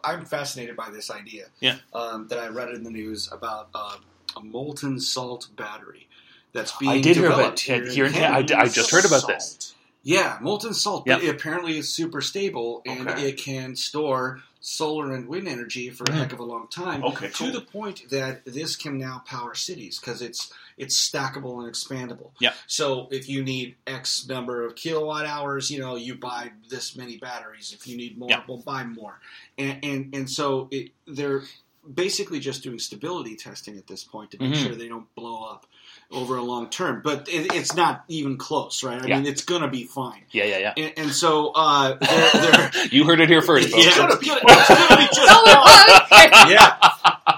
[0.04, 1.46] I'm fascinated by this idea.
[1.62, 1.78] Yeah.
[1.94, 3.96] Um, that I read in the news about uh,
[4.36, 6.10] a molten salt battery
[6.56, 8.58] that's being I did hear about here, here in Canada.
[8.58, 9.74] I, I just heard about this.
[10.04, 11.06] Yeah, molten salt.
[11.06, 11.32] But Yeah.
[11.32, 13.30] apparently, is super stable and Okay.
[13.30, 16.14] it can store solar and wind energy for a Mhm.
[16.14, 17.04] heck of a long time.
[17.04, 17.52] Okay, To cool.
[17.52, 22.32] the point that this can now power cities because it's it's stackable and expandable.
[22.40, 22.54] Yeah.
[22.68, 27.16] So if you need X number of kilowatt hours, you know, you buy this many
[27.18, 27.72] batteries.
[27.74, 28.44] If you need more, Yeah.
[28.48, 29.22] we'll buy more.
[29.58, 31.44] And and and so it, they're
[31.94, 34.64] basically just doing stability testing at this point to make Mhm.
[34.64, 35.66] sure they don't blow up
[36.16, 37.02] over a long term.
[37.04, 39.02] But it, it's not even close, right?
[39.02, 39.18] I Yeah.
[39.18, 40.22] mean, it's gonna be fine.
[40.32, 42.42] Yeah, yeah, And, and so uh, they're,
[42.72, 43.70] they're you heard it here first.
[43.70, 43.84] folks.
[43.84, 43.90] Yeah.
[43.90, 46.78] it's gonna be, it's gonna be just yeah.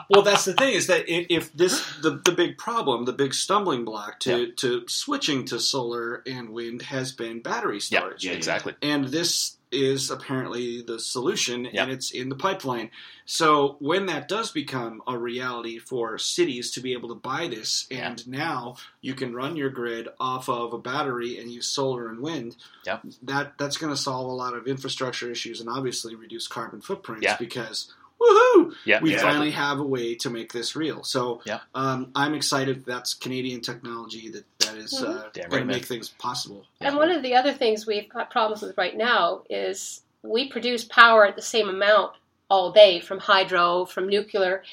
[0.10, 3.84] Well, that's the thing is that if this the, the big problem, the big stumbling
[3.86, 8.74] block to to switching to solar and wind has been battery Yeah, storage, yeah, exactly.
[8.82, 11.84] and this is apparently the solution, Yeah.
[11.84, 12.90] and it's in the pipeline.
[13.26, 17.86] So when that does become a reality for cities to be able to buy this,
[17.92, 22.22] and now you can run your grid off of a battery and use solar and
[22.22, 22.56] wind,
[22.86, 23.00] Yeah.
[23.24, 27.28] that that's going to solve a lot of infrastructure issues and obviously reduce carbon footprints
[27.38, 29.32] because woohoo Yeah, we exactly.
[29.32, 31.04] finally have a way to make this real.
[31.04, 31.60] So Yeah.
[31.76, 35.06] um, I'm excited that's Canadian technology that that is uh, Mhm.
[35.06, 35.68] Damn going to right, man.
[35.68, 36.66] make things possible.
[36.82, 40.84] And one of the other things we've got problems with right now is we produce
[40.84, 42.14] power at the same amount
[42.50, 44.64] all day from hydro, from nuclear,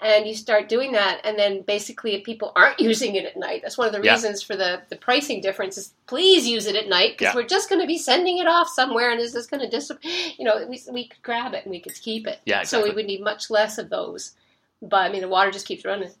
[0.00, 3.62] and you start doing that, and then basically if people aren't using it at night.
[3.62, 4.12] That's one of the Yeah.
[4.12, 7.40] reasons for the, the pricing difference is please use it at night because Yeah.
[7.40, 10.32] we're just going to be sending it off somewhere, and is this going to disappear?
[10.38, 12.38] You know, we, we could grab it and we could keep it.
[12.44, 14.32] Yeah, So we would need much less of those.
[14.80, 16.12] But I mean, the water just keeps running.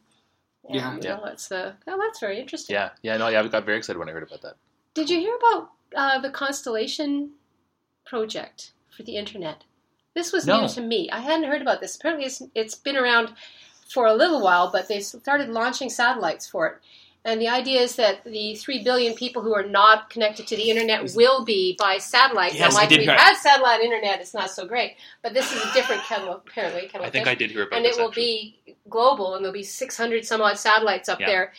[0.68, 0.96] And, Yeah.
[1.00, 1.16] Yeah.
[1.16, 2.74] know, it's uh, oh, that's very interesting.
[2.74, 4.54] Yeah, yeah, no, yeah, I got very excited when I heard about that.
[4.94, 7.30] Did you hear about uh, the Constellation
[8.04, 9.64] project for the internet?
[10.14, 10.62] This was No.
[10.62, 11.08] new to me.
[11.10, 11.96] I hadn't heard about this.
[11.96, 13.32] Apparently, it's, it's been around
[13.88, 16.78] for a little while, but they started launching satellites for it.
[17.24, 20.70] And the idea is that the three billion people who are not connected to the
[20.70, 22.54] internet will be by satellite.
[22.54, 25.34] Yes, now, I like did we've hear- had satellite internet, it's not so great, but
[25.34, 27.76] this is a different kettle of, apparently kettle I think fish I did hear about
[27.76, 27.96] and this.
[27.96, 28.60] it will actually.
[28.66, 31.26] be global, and there'll be 600 some odd satellites up Yeah.
[31.26, 31.52] there.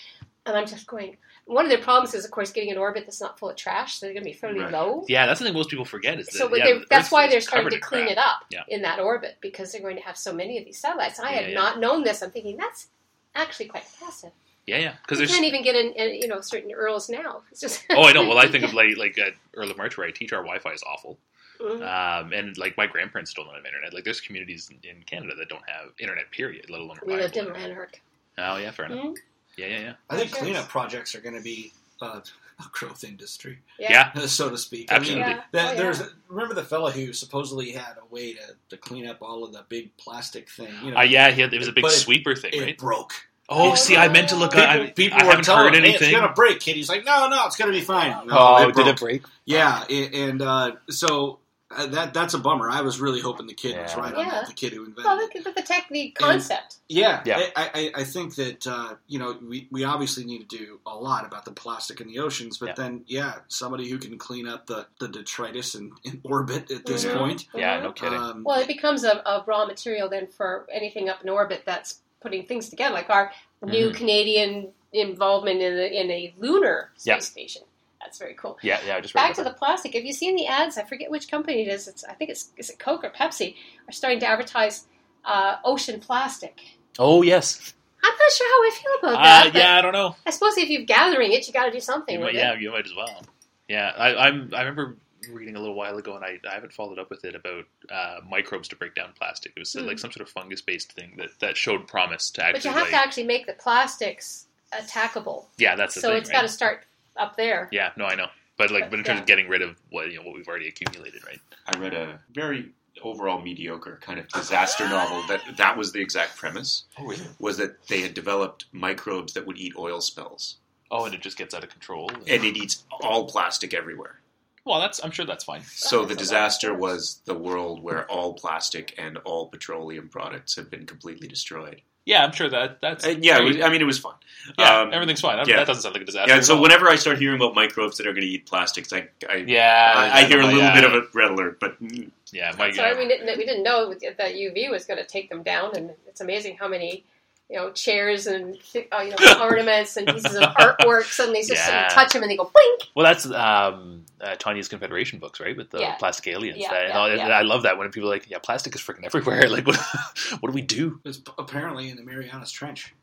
[0.45, 1.17] And I'm just going.
[1.45, 3.95] One of their problems is, of course, getting an orbit that's not full of trash,
[3.95, 4.71] so they're going to be fairly Right.
[4.71, 5.03] low.
[5.07, 6.33] Yeah, that's the thing most people forget is that.
[6.37, 8.11] So yeah, they're- that's why they're starting to clean crap.
[8.13, 8.63] it up Yeah.
[8.67, 11.19] in that orbit because they're going to have so many of these satellites.
[11.19, 12.21] I had not known this.
[12.21, 12.87] I'm thinking that's
[13.35, 14.31] actually quite impressive.
[14.69, 14.93] Yeah, yeah.
[15.01, 15.31] Because You there's.
[15.35, 17.41] can't even get in, in you know certain URLs now.
[17.51, 18.27] It's just oh, I know.
[18.27, 20.71] Well, I think of like like at Earl of March where I teach, our Wi-Fi
[20.71, 21.17] is awful.
[21.59, 21.81] Mhm.
[21.83, 23.93] Um, and like my grandparents still don't have internet.
[23.93, 26.31] Like there's communities in, in Canada that don't have internet.
[26.31, 26.69] Period.
[26.69, 26.97] Let alone.
[27.05, 27.47] we lived in.
[27.51, 27.99] Lanark.
[28.37, 28.99] Oh yeah, fair enough.
[29.05, 29.15] Mhm.
[29.57, 29.93] Yeah, yeah, yeah.
[30.09, 32.21] I think cleanup projects are going to be uh,
[32.59, 34.89] a growth industry, Yeah, so to speak.
[34.89, 35.31] I mean, absolutely.
[35.33, 35.43] Yeah.
[35.51, 35.77] That, Oh, yeah.
[35.81, 39.51] there's remember the fellow who supposedly had a way to, to clean up all of
[39.51, 40.73] the big plastic thing.
[40.83, 42.61] You know, Uh, yeah, he had, it was a big But it- sweeper thing, it
[42.61, 42.77] right?
[42.77, 43.11] broke.
[43.49, 44.51] Oh, see, I meant to look.
[44.51, 46.09] People, I, people I haven't telling heard him, "Hey, anything.
[46.09, 46.75] it's gonna break, kid.
[46.75, 48.27] He's like, no, no, it's gonna be fine.
[48.27, 49.23] No, oh, it did it break?
[49.45, 51.39] Yeah, a- and uh, so
[51.71, 52.69] uh, that that's a bummer.
[52.69, 53.99] I was really hoping the kid was Yeah.
[53.99, 54.31] right on Yeah.
[54.31, 54.47] that.
[54.47, 55.21] The kid who invented Well, it.
[55.35, 56.77] look at the technique concept.
[56.87, 57.39] Yeah, Yeah.
[57.55, 60.95] I, I, I think that uh, you know we, we obviously need to do a
[60.95, 62.73] lot about the plastic in the oceans, but Yeah.
[62.75, 67.03] then yeah, somebody who can clean up the, the detritus in, in orbit at this
[67.05, 67.17] Mhm.
[67.17, 67.45] point.
[67.55, 67.83] Yeah, Mhm.
[67.83, 68.19] no kidding.
[68.19, 71.99] Um, Well, it becomes a, a raw material then for anything up in orbit that's
[72.21, 73.31] putting things together, like our
[73.65, 73.95] new Mhm.
[73.95, 77.19] Canadian involvement in a, in a lunar space Yeah.
[77.19, 77.61] station.
[78.01, 78.57] That's very cool.
[78.63, 78.95] yeah, yeah.
[78.95, 79.93] I just Back to the plastic.
[79.93, 80.77] Have you seen the ads?
[80.77, 81.87] I forget which company it is.
[81.87, 83.55] It's I think it's is it Coke or Pepsi
[83.87, 84.85] are starting to advertise
[85.25, 86.59] uh, ocean plastic.
[86.97, 87.73] Oh yes.
[88.01, 89.53] I'm not sure how I feel about Uh, that.
[89.53, 90.15] but yeah, I don't know.
[90.25, 92.53] I suppose if you're gathering it, you got to do something You with might, yeah,
[92.53, 92.61] it.
[92.61, 93.23] you might as well.
[93.67, 94.51] Yeah, I, I'm.
[94.55, 94.95] I remember
[95.31, 98.19] reading a little while ago, and I, I haven't followed up with it about uh,
[98.29, 99.53] microbes to break down plastic.
[99.55, 99.85] It was Hmm.
[99.85, 102.51] like some sort of fungus-based thing that, that showed promise to actually.
[102.53, 102.69] But actually.
[102.69, 105.45] you have like, to actually make the plastics attackable.
[105.57, 106.17] yeah, that's the so thing.
[106.19, 106.35] it's right?
[106.37, 106.83] got to start
[107.17, 107.67] up there.
[107.71, 108.27] Yeah, no, I know.
[108.57, 109.21] But like, But, but in terms yeah.
[109.21, 111.39] of getting rid of what you know what we've already accumulated, right?
[111.67, 112.69] I read a very
[113.03, 117.23] overall mediocre kind of disaster novel that that was the exact premise Oh, really?
[117.39, 120.57] was that they had developed microbes that would eat oil spills
[120.91, 122.09] Oh, and it just gets out of control.
[122.27, 124.19] and it eats all plastic everywhere.
[124.65, 125.03] Well, that's.
[125.03, 125.61] I'm sure that's fine.
[125.61, 129.47] So the That's a lot of disaster was the world where all plastic and all
[129.47, 131.81] petroleum products have been completely destroyed.
[132.05, 133.05] Yeah, I'm sure that that's.
[133.05, 134.15] And yeah, it was, I mean it was fun.
[134.57, 135.37] yeah, um, everything's fine.
[135.47, 135.57] yeah.
[135.57, 136.29] That doesn't sound like a disaster.
[136.29, 136.61] Yeah, and so all.
[136.61, 139.93] whenever I start hearing about microbes that are going to eat plastics, I I, yeah,
[139.95, 140.73] I, I hear a little yeah.
[140.73, 141.59] bit of a red alert.
[141.59, 145.05] But mm, Yeah, my, So we didn't we didn't know that UV was going to
[145.05, 147.03] take them down, and it's amazing how many
[147.49, 148.57] you know chairs and
[148.91, 151.87] uh, you know ornaments and pieces of artwork suddenly they just sort Yeah.
[151.87, 152.81] of touch them and they go blink.
[152.95, 155.57] Well, that's um, uh, Tanya's Confederation books, right?
[155.57, 155.95] With the Yeah.
[155.95, 156.59] plastic aliens.
[156.59, 157.27] Yeah, That- and all- yeah.
[157.29, 159.77] I love that when people are like, "Yeah, plastic is freaking everywhere." Like, what,
[160.41, 160.99] what do we do?
[161.05, 162.93] it's apparently in the Marianas Trench.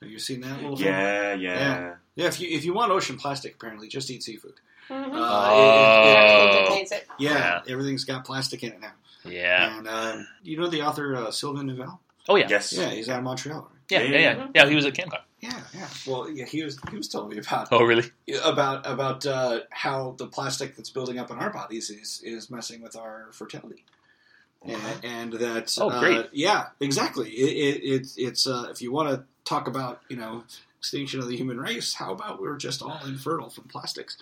[0.00, 0.80] Have you seen that little?
[0.80, 1.94] yeah, yeah, Yeah.
[2.16, 4.54] Yeah, if you if you want ocean plastic, apparently just eat seafood.
[4.90, 5.12] Mm-hmm.
[5.14, 6.64] Uh, Oh.
[6.66, 7.06] contains it.
[7.18, 7.32] Yeah,
[7.66, 7.72] Yeah.
[7.72, 8.92] everything's got plastic in it now.
[9.24, 9.78] Yeah.
[9.78, 11.98] And uh, you know the author uh, Sylvain Neuvel?
[12.28, 12.48] Oh yeah.
[12.50, 12.72] Yes.
[12.72, 13.60] Yeah, he's out of Montreal.
[13.60, 13.70] Right?
[13.92, 14.36] Yeah, yeah, Yeah, yeah.
[14.36, 14.48] yeah.
[14.64, 15.20] Yeah, he was at CanCon.
[15.40, 15.88] Yeah, yeah.
[16.06, 18.10] Well, yeah, he was he was telling me about Oh, really?
[18.44, 22.80] about about uh, how the plastic that's building up in our bodies is is messing
[22.82, 23.84] with our fertility.
[24.64, 26.28] And, and that Oh, uh, great.
[26.32, 27.28] yeah, exactly.
[27.30, 30.44] It, it, it, it's uh, if you want to talk about you know
[30.78, 34.16] extinction of the human race, how about we're just all infertile from plastics?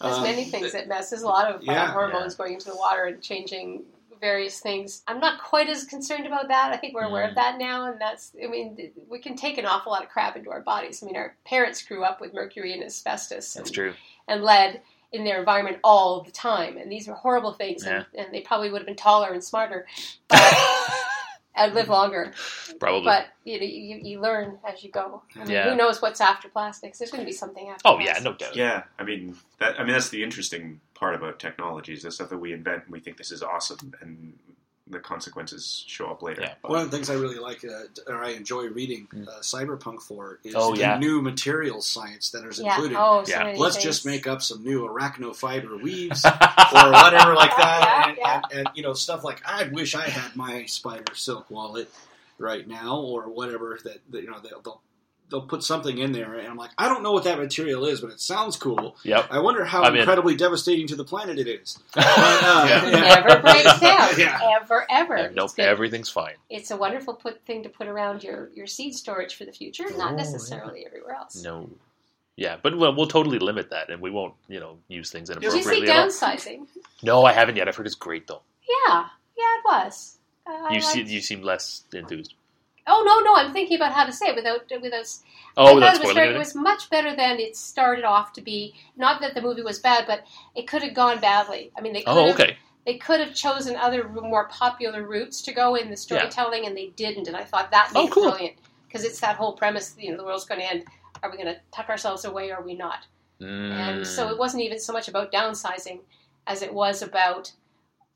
[0.00, 1.92] There's Um, many things that messes a lot of uh, yeah.
[1.92, 3.84] hormones going into the water and changing
[4.20, 5.02] various things.
[5.06, 6.72] I'm not quite as concerned about that.
[6.72, 7.30] I think we're aware Mm.
[7.30, 8.32] of that now, and that's.
[8.42, 11.02] I mean, we can take an awful lot of crap into our bodies.
[11.02, 13.94] I mean, our parents grew up with mercury and asbestos That's and, true.
[14.28, 14.80] and lead
[15.12, 17.84] in their environment all the time, and these were horrible things.
[17.84, 19.86] And, and they probably would have been taller and smarter,
[20.28, 20.54] but
[21.54, 22.32] and live longer.
[22.80, 23.04] Probably.
[23.04, 25.22] But you know, you, you learn as you go.
[25.36, 25.70] I mean, Yeah.
[25.70, 26.98] Who knows what's after plastics?
[26.98, 27.82] There's going to be something after.
[27.86, 28.56] oh yeah, no doubt.
[28.56, 29.78] Yeah, I mean that.
[29.80, 32.92] I mean that's the interesting part about technology is the stuff that we invent and
[32.92, 34.34] we think this is awesome, and
[34.88, 36.42] the consequences show up later.
[36.42, 36.54] Yeah.
[36.62, 39.26] One of the things I really like, uh, or I enjoy reading Mm.
[39.26, 40.98] uh, Cyberpunk for, is Oh, the yeah.
[40.98, 42.74] new materials science that is Yeah.
[42.74, 42.96] included.
[42.96, 43.44] Oh, so Yeah.
[43.44, 43.84] many Let's things.
[43.84, 48.68] just make up some new arachnofiber weaves or whatever like that, and, Yeah, and, and
[48.76, 51.90] you know stuff like I wish I had my spider silk wallet
[52.38, 54.80] right now, or whatever that, that you know they'll, they'll
[55.30, 58.00] they'll put something in there, and I'm like I don't know what that material is,
[58.00, 58.96] but it sounds cool.
[59.02, 59.26] Yep.
[59.30, 60.00] I wonder how I'm in.
[60.00, 61.78] incredibly devastating to the planet it is.
[61.94, 62.86] But, uh, Yeah.
[62.86, 64.08] It never breaks down.
[64.18, 64.38] Yeah.
[64.60, 65.16] Ever, ever.
[65.18, 66.34] Yeah, nope, It's, everything's fine.
[66.48, 69.84] it's a wonderful put, thing to put around your, your seed storage for the future,
[69.92, 70.16] Oh, not yeah.
[70.16, 71.42] necessarily everywhere else.
[71.42, 71.68] No.
[72.36, 75.42] Yeah, but well, we'll totally limit that, and we won't, you know, use things Did
[75.42, 75.88] you see inappropriately.
[75.88, 76.66] downsizing?
[77.02, 77.66] No, I haven't yet.
[77.66, 78.42] I've heard it's great though.
[78.68, 79.06] Yeah,
[79.38, 80.18] yeah, it was.
[80.46, 82.34] Uh, I You see, you seem less enthused.
[82.86, 85.06] Oh no, no, I'm thinking about how to say it without without.
[85.56, 86.36] Oh, I without thought it was very, it.
[86.36, 88.74] it was much better than it started off to be.
[88.96, 90.24] Not that the movie was bad, but
[90.54, 91.72] it could have gone badly.
[91.76, 92.56] I mean, they could Oh, have okay.
[92.86, 96.88] they could have chosen other more popular routes to go in the storytelling, and they
[96.96, 97.26] didn't.
[97.28, 98.22] And I thought that made Oh, cool.
[98.24, 98.56] brilliant
[98.86, 99.96] because it's that whole premise.
[99.98, 100.84] You know, the world's going to end.
[101.22, 102.50] Are we going to tuck ourselves away?
[102.50, 103.06] or Are we not?
[103.40, 104.30] And so Mm.
[104.32, 106.00] it wasn't even so much about downsizing
[106.46, 107.52] as it was about,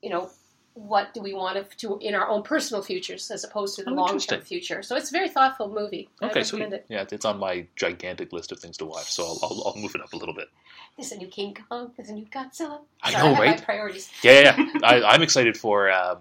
[0.01, 0.31] you know,
[0.75, 3.95] what do we want to in our own personal futures as opposed to the Oh,
[3.95, 4.83] long term future.
[4.83, 6.09] So it's a very thoughtful movie.
[6.23, 6.63] Okay, sweet.
[6.73, 6.87] it.
[6.89, 9.95] Yeah, it's on my gigantic list of things to watch, so I'll, I'll, I'll move
[9.95, 10.49] it up a little bit.
[10.97, 11.93] There's a new King Kong.
[11.97, 12.81] There's a new Godzilla.
[13.03, 13.63] I Sorry, know, have my right?
[13.63, 14.11] priorities.
[14.23, 14.79] Yeah, yeah, yeah.
[14.85, 16.19] I, I'm excited for um,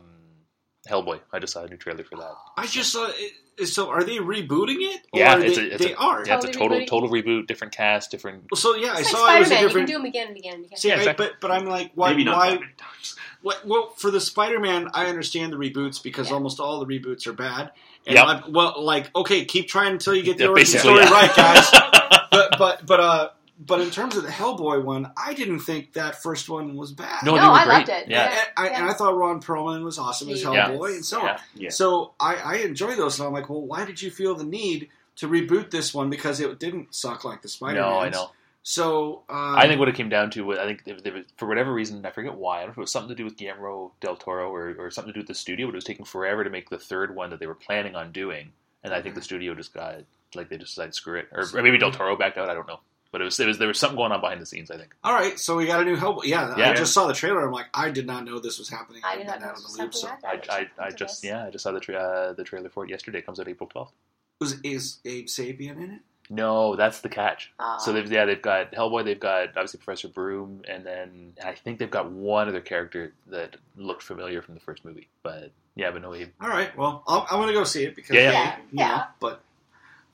[0.88, 1.20] Hellboy.
[1.34, 2.32] I just saw a new trailer for that.
[2.58, 3.10] I just saw.
[3.14, 5.02] It, so are they rebooting it?
[5.12, 6.26] Or Yeah, are it's they, a, it's they a, are.
[6.26, 6.88] Yeah, it's a total rebooting.
[6.88, 8.46] total reboot, different cast, different.
[8.50, 9.52] Well, so yeah, I like saw it was Spider-Man.
[9.52, 9.88] a You different.
[9.88, 10.78] can do them again and again and again.
[10.78, 12.12] See, Yeah, I- but but I'm like, why?
[12.12, 12.50] Maybe not why?
[12.52, 13.16] that many times.
[13.42, 16.36] What, well, for the Spider-Man, I understand the reboots because Yeah.
[16.36, 17.72] almost all the reboots are bad.
[18.08, 18.26] And Yep.
[18.26, 21.10] I'm- well, like, okay, keep trying until you get the Yeah, origin story yeah.
[21.12, 21.70] right, guys.
[22.32, 23.30] but but but uh,
[23.60, 27.24] but in terms of the Hellboy one, I didn't think that first one was bad.
[27.26, 27.74] No, No, they were I great.
[27.74, 28.08] loved it.
[28.10, 28.24] Yeah.
[28.32, 28.78] And I, Yeah.
[28.82, 30.96] and I thought Ron Perlman was awesome as Hellboy, was.
[30.96, 31.26] and so on.
[31.26, 31.38] Yeah.
[31.56, 31.70] Yeah.
[31.70, 34.90] So I, I enjoy those, and I'm like, well, why did you feel the need
[35.18, 37.82] to reboot this one because it didn't suck like the Spider?
[37.82, 37.90] Man.
[37.90, 38.32] No, I know.
[38.64, 41.48] So um, I think what it came down to was I think there, there for
[41.48, 43.38] whatever reason I forget why I don't know if it was something to do with
[43.38, 46.06] Guillermo del Toro or, or something to do with the studio, but it was taking
[46.06, 48.52] forever to make the third one that they were planning on doing,
[48.84, 50.02] and I think the studio just got
[50.36, 52.50] like they just decided screw it, or, or maybe del Toro backed out.
[52.50, 52.82] I don't know,
[53.12, 54.70] but it was, it was there was something going on behind the scenes.
[54.72, 54.94] I think.
[55.04, 56.26] All right, so we got a new Hellboy.
[56.26, 56.72] Yeah, yeah.
[56.72, 57.46] I just saw the trailer.
[57.46, 59.02] I'm like, I did not know this was happening.
[59.06, 60.88] I did not know this was out of the loop, something so- like I, I,
[60.88, 63.20] I just yeah I just saw the tra- uh, the trailer for it yesterday.
[63.20, 63.94] It comes out April twelfth.
[64.40, 66.00] Was is Abe Sapien in it?
[66.32, 67.52] No, that's the catch.
[67.60, 67.78] Ah.
[67.80, 71.80] So they've yeah they've got Hellboy, they've got obviously Professor Broom, and then I think
[71.80, 75.08] they've got one other character that looked familiar from the first movie.
[75.24, 76.30] But yeah, but no, Abe.
[76.40, 78.56] All right, well, I'll, I'm going to go see it because Yeah, yeah.
[78.72, 79.04] you know, Yeah.
[79.20, 79.42] but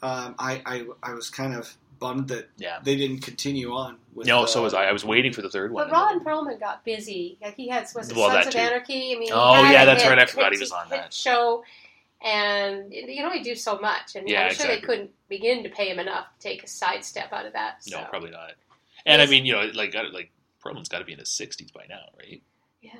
[0.01, 2.79] um, I, I I was kind of bummed that Yeah.
[2.83, 3.97] they didn't continue on.
[4.13, 4.85] with No, uh, so was I.
[4.85, 5.85] I was waiting for the third one.
[5.87, 7.37] But Ron Perlman got busy.
[7.41, 8.59] Like he had was it Well, Sons that of too.
[8.59, 9.15] Anarchy?
[9.15, 10.19] I mean, Oh, yeah, that's hit- right.
[10.19, 11.13] I forgot he was on that.
[11.13, 11.63] show,
[12.23, 14.15] and you know, he do so much.
[14.15, 14.75] And Yeah, I'm sure exactly.
[14.75, 17.83] they couldn't begin to pay him enough to take a sidestep out of that.
[17.83, 17.99] So.
[17.99, 18.51] No, probably not.
[19.05, 20.31] And I mean, you know, like got- like
[20.63, 22.41] Perlman's got to be in his sixties by now, right?
[22.81, 22.91] Yeah,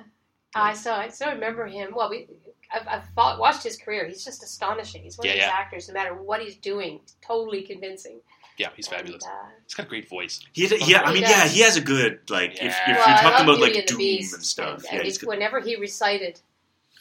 [0.53, 1.93] I still I still remember him.
[1.95, 2.27] Well, we
[2.73, 4.07] I've, I've fought, watched his career.
[4.07, 5.03] He's just astonishing.
[5.03, 5.53] He's one Yeah, of these yeah.
[5.53, 5.87] actors.
[5.87, 8.19] No matter what he's doing, he's totally convincing.
[8.57, 9.23] Yeah, he's fabulous.
[9.25, 10.39] And, uh, He's got a great voice.
[10.53, 11.31] He, yeah, I mean, does.
[11.31, 12.51] yeah, he has a good like.
[12.53, 12.87] If, if Yeah.
[12.87, 15.27] you're talking about Beauty like and doom Beast, and stuff, and, yeah, and he's good.
[15.29, 16.39] whenever he recited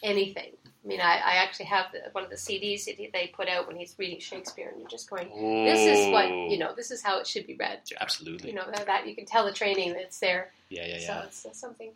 [0.03, 0.53] anything.
[0.85, 3.49] I mean, I, I actually have the, one of the CDs that he- they put
[3.49, 5.29] out when he's reading Shakespeare, and you're just going,
[5.65, 6.75] "This is what you know.
[6.75, 8.51] This is how it should be read." Yeah, absolutely.
[8.51, 10.51] You know that, that you can tell the training that's there.
[10.69, 11.23] yeah, yeah, So yeah.
[11.25, 11.93] it's uh, something.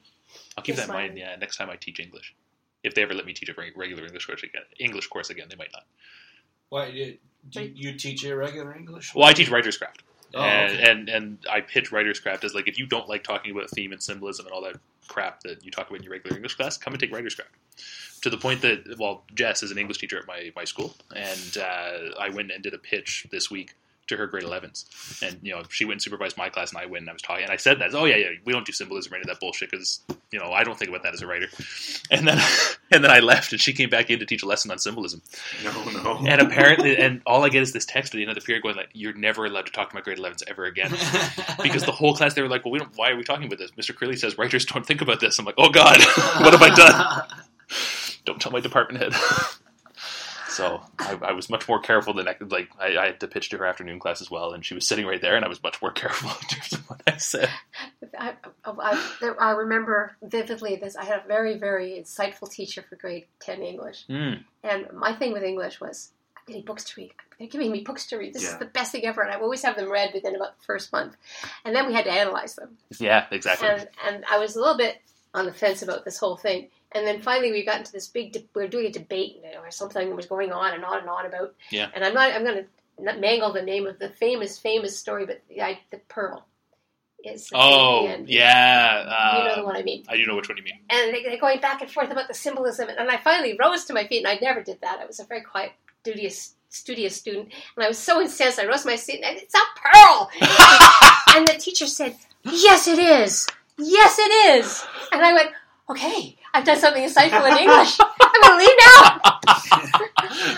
[0.57, 1.19] I'll keep that in mind.
[1.19, 2.35] Yeah, next time I teach English,
[2.83, 5.57] if they ever let me teach a regular English course again, English course again, they
[5.57, 5.85] might not.
[6.71, 6.87] Why
[7.53, 9.15] you, do you teach irregular English?
[9.15, 10.03] Well, I teach writer's craft.
[10.35, 10.91] Oh, and, okay.
[10.91, 13.93] and and I pitch writer's craft as like if you don't like talking about theme
[13.93, 14.77] and symbolism and all that
[15.09, 17.53] crap that you talk about in your regular English class, come and take writer's craft.
[18.23, 21.57] To the point that well, Jess is an English teacher at my, my school, and
[21.59, 23.75] uh, I went and did a pitch this week
[24.09, 26.87] to her grade 11s, and you know she went and supervised my class, and I
[26.87, 28.73] went and I was talking, and I said that, oh yeah, yeah, we don't do
[28.73, 30.01] symbolism or any of that bullshit because
[30.31, 31.47] you know I don't think about that as a writer,
[32.11, 32.39] and then
[32.91, 35.23] and then I left, and she came back in to teach a lesson on symbolism,
[35.65, 36.27] No, no.
[36.27, 38.63] and apparently, and all I get is this text at the end of the period
[38.63, 40.91] going like, "You're never allowed to talk to my grade 11s ever again."
[41.63, 42.91] because the whole class they were like, "Well, we don't.
[42.97, 43.95] Why are we talking about this?" Mr.
[43.95, 45.39] Crilly says writers don't think about this.
[45.39, 45.99] I'm like, "Oh God,
[46.41, 47.25] what have I done?"
[48.25, 49.13] Don't tell my department head.
[50.59, 52.51] So I, I was much more careful than I could.
[52.51, 54.87] Like I, I had to pitch to her afternoon class as well, and she was
[54.87, 57.49] sitting right there, and I was much more careful in terms of what I said.
[58.19, 58.35] I,
[58.65, 60.97] I, I remember vividly this.
[60.97, 64.07] I had a very, very insightful teacher for grade 10 English.
[64.09, 64.43] Mm.
[64.65, 67.13] And my thing with English was, I'm getting books to read.
[67.39, 68.35] They're giving me books to read.
[68.35, 69.23] This is the best thing ever.
[69.23, 71.17] And I always have them read within about the first month.
[71.65, 72.77] And then we had to analyze them.
[72.99, 73.69] Yeah, exactly.
[73.69, 74.97] And, and I was a little bit
[75.35, 76.69] on the fence about this whole thing.
[76.93, 79.61] And then finally we got into this big, de- we are doing a debate know,
[79.61, 81.55] or something was going on and on and on about.
[81.71, 81.91] Yeah.
[81.95, 85.43] And I'm not, I'm going to mangle the name of the famous, famous story, but
[85.49, 86.47] the, I, the pearl
[87.25, 87.51] is.
[87.55, 90.05] oh yeah, You know the uh, one I mean.
[90.09, 90.79] I do know which one you mean.
[90.89, 92.89] And they, they're going back and forth about the symbolism.
[92.89, 94.99] And I finally rose to my feet, and I never did that.
[95.01, 97.53] I was a very quiet, studious, studious student.
[97.77, 100.31] And I was so incensed, I rose to my seat, and it's a pearl!
[101.37, 103.47] and the teacher said, Yes, it is.
[103.77, 104.85] Yes, it is.
[105.13, 105.51] And I went,
[105.91, 107.99] Okay, I've done something insightful in English.
[108.01, 108.77] I'm going to leave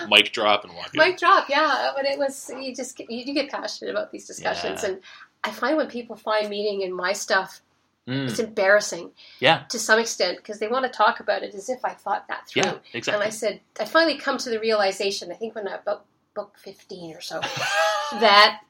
[0.00, 0.06] now.
[0.08, 0.92] Mic drop and walk.
[0.94, 0.98] in.
[0.98, 1.92] Mic drop, yeah.
[1.94, 4.82] But it was, you just, get- you do get passionate about these discussions.
[4.82, 4.88] Yeah.
[4.90, 5.00] And
[5.44, 7.60] I find when people find meaning in my stuff,
[8.08, 8.28] Mm.
[8.30, 9.10] It's embarrassing
[9.40, 12.26] Yeah, to some extent because they want to talk about it as if I thought
[12.28, 12.62] that through.
[12.62, 13.22] yeah, exactly.
[13.22, 13.28] And.
[13.28, 17.14] I said, I finally come to the realization, I think when I about book 15
[17.14, 17.40] or so,
[18.12, 18.62] that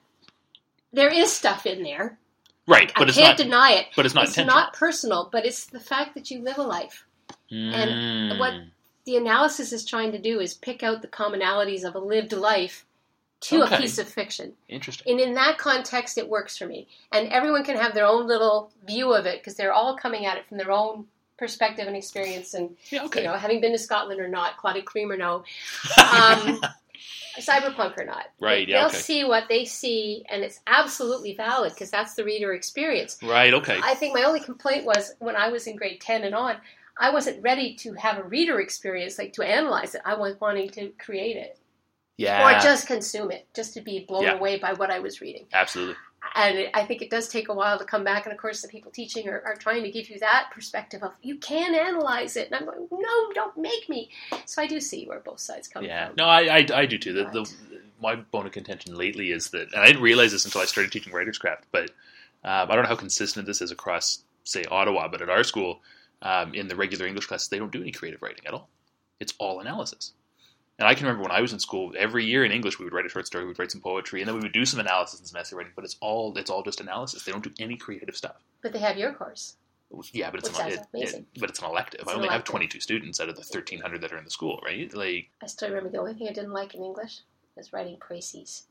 [0.92, 2.18] there is stuff in there.
[2.70, 3.44] Right, I but it's can't not.
[3.44, 3.86] deny it.
[3.96, 4.60] But it's not it's intentional.
[4.62, 7.04] not personal, but it's the fact that you live a life.
[7.52, 8.38] Mm.
[8.38, 8.54] what-
[9.06, 12.84] The analysis is trying to do is pick out the commonalities of a lived life
[13.40, 13.74] to Okay.
[13.76, 14.52] a piece of fiction.
[14.68, 15.10] Interesting.
[15.10, 16.86] And in that context, it works for me.
[17.10, 20.36] And everyone can have their own little view of it because they're all coming at
[20.36, 21.06] it from their own
[21.38, 22.52] perspective and experience.
[22.52, 23.04] And, Yeah.
[23.04, 23.22] Okay.
[23.22, 25.42] you know, having been to Scotland or not, Claudia Cream or no,
[26.12, 26.60] um,
[27.38, 28.26] cyberpunk or not.
[28.40, 28.96] Right, yeah, They'll okay.
[28.98, 33.18] see what they see, and it's absolutely valid because that's the reader experience.
[33.22, 33.52] right.
[33.54, 33.78] Okay.
[33.82, 36.56] I think my only complaint was when I was in grade 10 and on,
[36.98, 40.02] I wasn't ready to have a reader experience, like to analyze it.
[40.04, 41.58] I was wanting to create it
[42.18, 42.46] yeah.
[42.58, 44.34] or just consume it, just to be blown Yeah.
[44.34, 45.46] away by what I was reading.
[45.52, 45.96] Absolutely.
[46.34, 48.26] And it, I think it does take a while to come back.
[48.26, 51.12] And of course, the people teaching are, are trying to give you that perspective of
[51.22, 52.46] you can analyze it.
[52.50, 54.10] And I'm going, no, don't make me.
[54.46, 56.08] So I do see where both sides come Yeah.
[56.08, 56.16] from.
[56.16, 57.12] No, I, I, I do too.
[57.12, 57.50] The, the
[58.00, 60.92] my bone of contention lately is that, and I didn't realize this until I started
[60.92, 61.90] teaching writers craft, but
[62.44, 65.80] um, I don't know how consistent this is across, say, Ottawa, but at our school,
[66.22, 68.68] um, in the regular English classes, they don't do any creative writing at all.
[69.20, 70.12] It's all analysis.
[70.80, 72.94] And I can remember when I was in school, every year in English, we would
[72.94, 74.80] write a short story, we would write some poetry, and then we would do some
[74.80, 75.72] analysis and some essay writing.
[75.76, 77.22] But it's all it's all just analysis.
[77.22, 78.36] They don't do any creative stuff.
[78.62, 79.56] But they have your course.
[80.12, 81.26] Yeah, but it's an, it, amazing.
[81.34, 82.00] it- but it's an elective.
[82.00, 84.30] It's I an only have 22 students out of the 1,300 that are in the
[84.30, 84.92] school, right?
[84.94, 87.20] Like, I still remember the only thing I didn't like in English
[87.56, 88.62] was writing précis.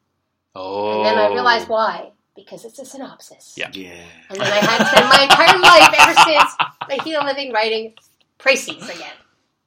[0.55, 2.11] oh, And then I realized why.
[2.35, 3.55] Because it's a synopsis.
[3.57, 3.69] Yeah.
[3.73, 4.01] Yeah.
[4.29, 7.95] And then I had spent my entire life ever since I heal living writing
[8.39, 9.13] précis again.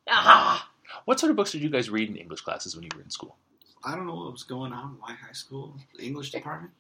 [0.08, 0.70] Ah,
[1.04, 3.10] What sort of books did you guys read in English classes when you were in
[3.10, 3.36] school?
[3.84, 6.72] I don't know what was going on in my high school English department,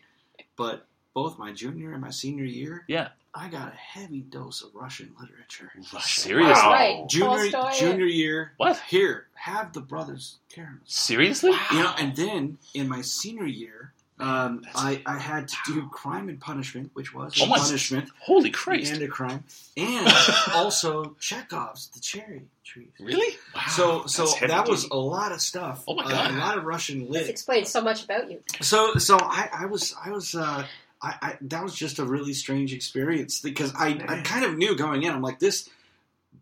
[0.56, 3.08] but both my junior and my senior year, Yeah.
[3.34, 5.72] I got a heavy dose of Russian literature.
[6.00, 6.52] Seriously?
[6.52, 7.08] that's right.
[7.08, 7.78] Junior Tolstoy.
[7.86, 8.78] junior year, What?
[8.88, 10.86] here have the brothers Karamazov.
[10.86, 11.52] Seriously?
[11.72, 16.28] You know, and then in my senior year, um, I, I had to do Crime
[16.28, 18.92] and Punishment, which was Oh a my- punishment Holy Christ!
[18.92, 19.44] and a crime,
[19.76, 20.12] and
[20.54, 22.88] also Chekhov's The Cherry Trees.
[23.00, 23.36] Really?
[23.54, 23.62] Wow.
[23.68, 24.94] So, so That's that was duty.
[24.94, 25.84] a lot of stuff.
[25.88, 26.30] Oh my Uh, God.
[26.30, 27.28] a lot of Russian this lit.
[27.28, 28.40] explains so much about you.
[28.60, 30.64] So, so I, I was, I was, uh,
[31.02, 34.76] I, I, that was just a really strange experience because I, I kind of knew
[34.76, 35.12] going in.
[35.12, 35.68] I'm like, this,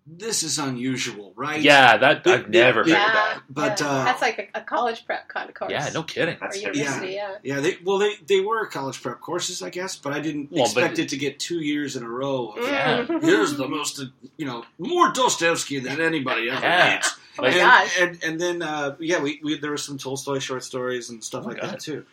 [0.06, 1.60] this is unusual, right?
[1.60, 3.40] Yeah, that I've never yeah, heard of Yeah, that.
[3.48, 3.86] But, yeah.
[3.88, 5.70] uh, that's like a, a college prep kind of course.
[5.70, 6.36] Yeah, no kidding.
[6.40, 7.36] That's Or That's university, yeah.
[7.42, 10.64] Yeah, they well they they were college prep courses, I guess, but I didn't Well,
[10.64, 12.48] expect it to get two years in a row.
[12.56, 13.04] Of, Yeah.
[13.04, 13.22] Mhm.
[13.22, 14.02] Here's the most,
[14.36, 16.94] you know, more Dostoevsky than anybody ever Yeah.
[16.94, 17.16] reads.
[17.38, 18.00] Oh my and, gosh.
[18.00, 21.44] and and then uh, yeah, we, we there were some Tolstoy short stories and stuff
[21.44, 21.70] Oh like God.
[21.72, 22.04] that too.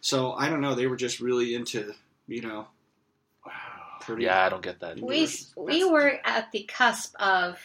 [0.00, 1.94] So I don't know, they were just really into
[2.26, 2.66] you know.
[4.08, 5.00] Pretty, Yeah, I don't get that.
[5.00, 7.58] we we were at the cusp of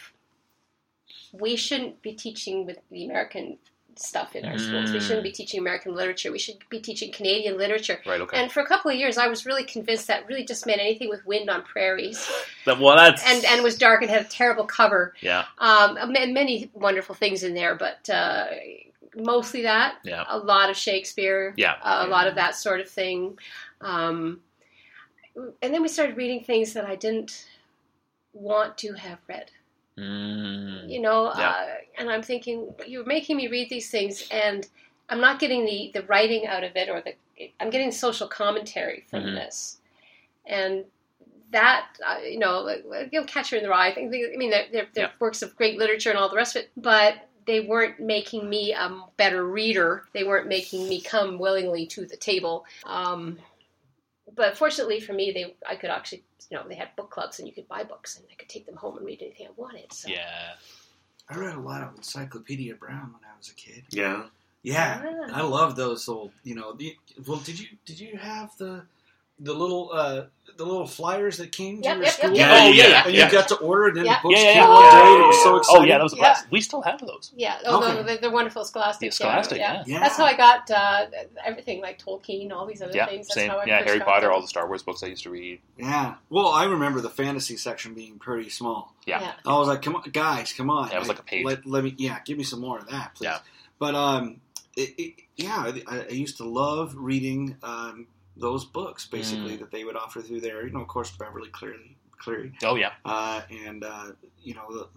[1.32, 3.58] we shouldn't be teaching with the American
[3.96, 4.90] stuff in our schools.
[4.90, 5.02] We Mm.
[5.02, 6.32] shouldn't be teaching American literature.
[6.32, 8.00] We should be teaching Canadian literature.
[8.04, 8.20] Right.
[8.20, 8.36] Okay.
[8.40, 11.08] And for a couple of years, I was really convinced that really just meant anything
[11.08, 12.28] with wind on prairies,
[12.66, 15.14] well, that's and and was dark and had a terrible cover.
[15.20, 18.46] yeah, Um, and many wonderful things in there, but uh,
[19.16, 19.98] mostly that.
[20.02, 21.54] yeah, A lot of Shakespeare.
[21.56, 21.76] yeah.
[21.84, 23.38] a lot of that sort of thing.
[23.80, 24.40] Um,
[25.36, 27.46] and then we started reading things that I didn't
[28.32, 29.50] want to have read.
[29.98, 30.88] Mm.
[30.88, 31.50] You know, Yeah.
[31.50, 31.66] uh,
[31.98, 34.66] and I'm thinking you're making me read these things, and
[35.08, 37.14] I'm not getting the the writing out of it, or the
[37.60, 39.34] I'm getting social commentary from Mhm.
[39.34, 39.78] this,
[40.46, 40.84] and
[41.50, 43.88] that uh, you know, you'll you know, Catcher in the Rye.
[43.88, 45.12] I think I mean they're, they're, they're Yeah.
[45.20, 48.72] works of great literature and all the rest of it, but they weren't making me
[48.72, 50.04] a better reader.
[50.12, 52.64] They weren't making me come willingly to the table.
[52.84, 53.38] Um,
[54.34, 57.48] but fortunately for me, they I could actually you know they had book clubs and
[57.48, 59.92] you could buy books and I could take them home and read anything I wanted.
[59.92, 60.08] So.
[60.08, 60.54] Yeah.
[61.28, 63.84] I read a lot of Encyclopedia Brown when I was a kid.
[63.90, 64.24] Yeah.
[64.62, 65.40] Yeah, Ah.
[65.40, 66.32] I love those little.
[66.42, 68.82] You know, the, well, did you did you have the
[69.44, 70.24] the little uh
[70.56, 72.30] the little flyers that came to Yep, your yep, school?
[72.36, 72.50] yep, yep.
[72.62, 73.26] Oh, yeah, and yeah.
[73.26, 74.16] you got to order, and then Yeah.
[74.18, 74.74] the books Yeah, yeah, came yeah.
[74.74, 75.12] one day.
[75.18, 76.22] It was so Oh yeah, that was a Yeah.
[76.22, 76.46] blast.
[76.52, 77.32] We still have those.
[77.34, 78.02] Yeah, oh, Okay.
[78.04, 79.10] they're, they're wonderful Scholastic.
[79.10, 79.82] The Scholastic, yeah.
[79.84, 79.98] yeah.
[80.00, 81.06] That's how I got uh,
[81.44, 83.26] everything like Tolkien, all these other Yeah, things.
[83.26, 83.50] That's same.
[83.50, 84.34] how I Yeah, Harry Potter, them.
[84.34, 85.58] all the Star Wars books I used to read.
[85.76, 86.14] Yeah.
[86.30, 88.94] Well, I remember the fantasy section being pretty small.
[89.06, 89.20] Yeah.
[89.22, 89.32] Yeah.
[89.44, 91.44] I was like, "Come on, guys, come on!" Yeah, it was like a page.
[91.44, 93.24] Let, let me, yeah, give me some more of that, please.
[93.24, 93.38] Yeah.
[93.80, 94.40] But um,
[94.76, 98.06] it, it, yeah, I, I used to love reading um
[98.36, 99.60] those books basically Mm.
[99.60, 100.66] that they would offer through there.
[100.66, 102.92] You know, of course, Beverly Cleary, Cleary, Oh yeah.
[103.04, 104.12] uh, and uh,
[104.42, 104.88] you know the,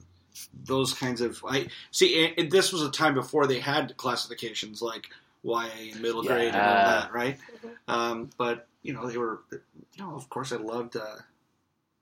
[0.65, 1.41] those kinds of.
[1.47, 2.25] I see.
[2.25, 5.07] And, and this was a time before they had classifications like
[5.43, 7.38] YA and middle grade and all that, right?
[7.63, 7.93] Mhm.
[7.93, 9.41] Um, but you know, they were.
[9.51, 9.59] You
[10.03, 11.15] know, of course, I loved uh,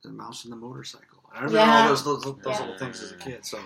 [0.04, 1.20] the mouse and the motorcycle.
[1.34, 1.82] I remember Yeah.
[1.84, 2.60] all those those, those Yeah.
[2.60, 3.46] little things as a kid.
[3.46, 3.60] So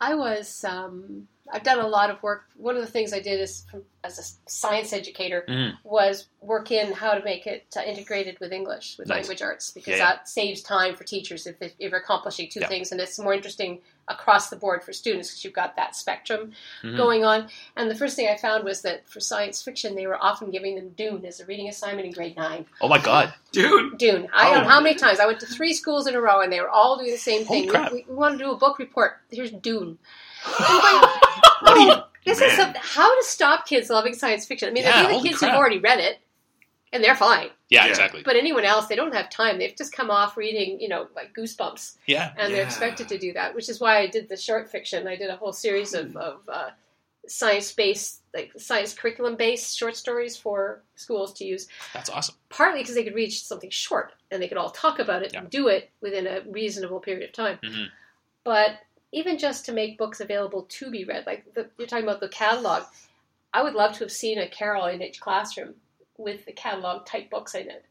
[0.00, 0.64] I was.
[0.64, 2.44] Um, I've done a lot of work.
[2.56, 3.64] One of the things I did is,
[4.02, 5.74] as a science educator, Mm.
[5.84, 9.16] was work in how to make it uh, integrated with English, with Nice.
[9.28, 10.06] language arts, because Yeah, yeah.
[10.16, 12.68] that saves time for teachers if, if you're accomplishing two Yeah.
[12.68, 16.52] things, and it's more interesting across the board for students because you've got that spectrum
[16.82, 16.96] Mhm.
[16.96, 17.48] going on.
[17.76, 20.76] And the first thing I found was that for science fiction, they were often giving
[20.76, 22.66] them Dune as a reading assignment in grade nine.
[22.80, 23.34] Oh my god.
[23.52, 23.96] Dune!
[23.96, 24.28] Dune.
[24.32, 24.68] I don't know Oh.
[24.68, 26.96] how many times I went to three schools in a row, and they were all
[26.98, 27.70] doing the same Holy thing.
[27.70, 27.92] crap.
[27.92, 29.18] We, we want to do a book report.
[29.30, 29.98] Here's Dune.
[31.60, 34.68] What do you- Oh, this is some, how to stop kids loving science fiction.
[34.68, 35.52] I mean, Yeah, they're the kids crap.
[35.52, 36.18] who've already read it,
[36.92, 37.50] and they're fine.
[37.68, 37.90] Yeah, Yeah.
[37.90, 38.22] exactly.
[38.24, 39.58] But anyone else, they don't have time.
[39.58, 42.32] They've just come off reading, you know, like Goosebumps, Yeah.
[42.36, 43.54] and they're expected to do that.
[43.54, 45.06] Which is why I did the short fiction.
[45.06, 46.70] I did a whole series of, of uh,
[47.28, 51.68] science-based, like science curriculum-based short stories for schools to use.
[51.92, 52.34] That's awesome.
[52.48, 55.40] Partly because they could read something short, and they could all talk about it Yeah.
[55.40, 57.58] and do it within a reasonable period of time.
[57.62, 57.86] Mhm.
[58.44, 58.78] But
[59.16, 62.28] even just to make books available to be read, like the, you're talking about the
[62.28, 62.82] catalog,
[63.54, 65.74] I would love to have seen a Carol in each classroom
[66.18, 67.84] with the catalog type books in it.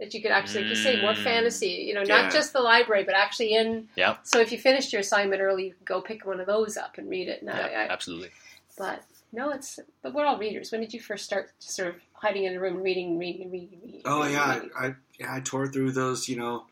[0.00, 1.22] That you could actually just say more Mm.
[1.22, 2.22] fantasy, you know, Yeah.
[2.22, 3.88] not just the library, but actually in.
[3.94, 4.16] Yeah.
[4.24, 6.98] So if you finished your assignment early, you could go pick one of those up
[6.98, 7.42] and read it.
[7.42, 8.30] And Yeah, I, I, absolutely.
[8.76, 9.78] but no, it's.
[10.02, 10.72] But we're all readers.
[10.72, 14.02] When did you first start sort of hiding in a room, reading, reading, reading, reading?
[14.04, 14.70] oh reading, yeah, reading?
[14.76, 16.64] I, I yeah I tore through those you know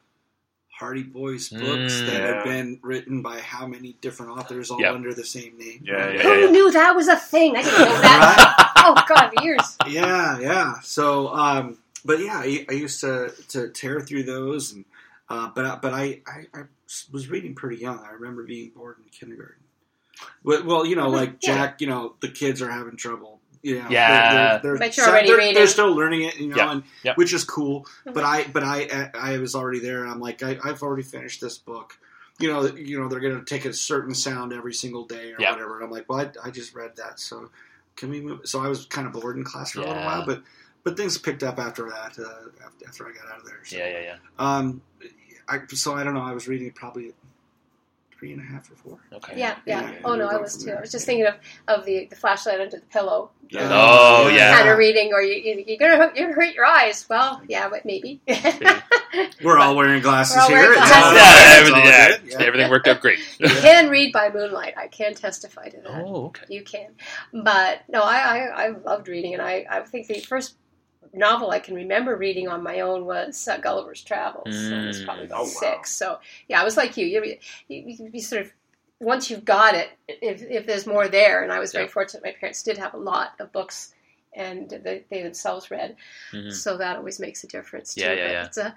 [0.80, 2.06] Hardy Boys books Mm.
[2.06, 2.34] that Yeah.
[2.36, 4.92] had been written by how many different authors all Yeah.
[4.94, 5.82] under the same name.
[5.84, 6.50] Yeah, yeah, Who yeah.
[6.50, 7.54] knew that was a thing?
[7.54, 8.72] I didn't know that.
[8.76, 9.76] oh God, years.
[9.86, 10.80] yeah, yeah.
[10.80, 14.86] So, um, but yeah, I, I used to to tear through those, and
[15.28, 16.62] uh, but I- but I, I I
[17.12, 17.98] was reading pretty young.
[17.98, 19.62] I remember being bored in kindergarten.
[20.42, 23.39] Well, well you know, like Jack, you know, the kids are having trouble.
[23.62, 24.58] You know, Yeah.
[24.58, 25.54] they're, they're, But they're, you're already they're, reading.
[25.54, 26.72] they're still learning it, you know, Yeah.
[26.72, 27.14] and Yeah.
[27.16, 27.86] which is cool.
[28.04, 31.40] But I, but I, I was already there, and I'm like, I, I've already finished
[31.40, 31.98] this book.
[32.38, 35.36] You know, you know, they're going to take a certain sound every single day or
[35.38, 35.52] Yeah.
[35.52, 35.76] whatever.
[35.76, 37.50] And I'm like, well, I, I just read that, so
[37.96, 38.40] can we move?
[38.44, 40.42] So I was kind of bored in class for a little while, but
[40.82, 42.18] but things picked up after that.
[42.18, 43.60] Uh, after, after I got out of there.
[43.64, 43.76] So.
[43.76, 44.16] Yeah, yeah, yeah.
[44.38, 44.80] Um,
[45.46, 46.22] I, so I don't know.
[46.22, 47.14] I was reading probably at
[48.20, 48.98] three and a half or four.
[49.14, 49.32] Okay.
[49.38, 49.90] Yeah, yeah.
[49.92, 50.66] Yeah, Oh no, I was too.
[50.66, 50.76] there.
[50.78, 51.34] I was just thinking of,
[51.68, 53.30] of the, the flashlight under the pillow.
[53.48, 53.62] Yeah.
[53.72, 54.54] Oh, oh yeah.
[54.56, 57.06] Kind of reading, or you, you, you're gonna hurt- you're gonna hurt your eyes.
[57.08, 58.20] Well, yeah, but maybe.
[59.42, 60.58] We're all wearing glasses We're all here.
[60.58, 61.04] wearing It's glasses.
[61.08, 61.60] all Yeah, good.
[61.60, 62.16] Everything, yeah.
[62.40, 62.46] Yeah.
[62.46, 63.18] everything worked out great.
[63.40, 64.74] you can read by moonlight.
[64.76, 66.02] I can testify to that.
[66.04, 66.44] oh, okay.
[66.48, 66.90] You can,
[67.32, 70.56] but no, I, I I loved reading, and I I think the first
[71.12, 74.54] novel I can remember reading on my own was uh, Gulliver's Travels.
[74.68, 75.04] So I was Mm.
[75.04, 75.48] probably about Oh, wow.
[75.48, 75.90] six.
[75.92, 77.06] So yeah, I was like you.
[77.06, 77.24] You,
[77.68, 78.52] you, you, you sort of
[79.00, 81.90] once you've got it, if if there's more there, and I was very Yeah.
[81.90, 82.22] fortunate.
[82.22, 83.94] My parents did have a lot of books.
[84.32, 85.96] And they, they themselves read,
[86.32, 86.52] Mhm.
[86.52, 87.94] so that always makes a difference.
[87.96, 88.02] Too.
[88.02, 88.44] Yeah, yeah, yeah.
[88.44, 88.76] It's a,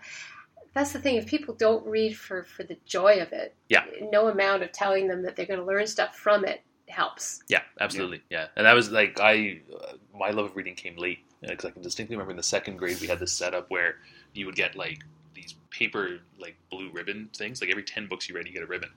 [0.73, 1.17] that's the thing.
[1.17, 3.85] If people don't read for for the joy of it, Yeah.
[4.01, 7.43] no amount of telling them that they're going to learn stuff from it helps.
[7.49, 8.23] Yeah, absolutely.
[8.31, 11.19] Yeah, and that was like I, uh, my love of reading came late
[11.51, 13.97] because I can distinctly remember in the second grade we had this setup where
[14.33, 17.61] you would get like these paper like blue ribbon things.
[17.61, 18.89] Like every ten books you read, you get a ribbon.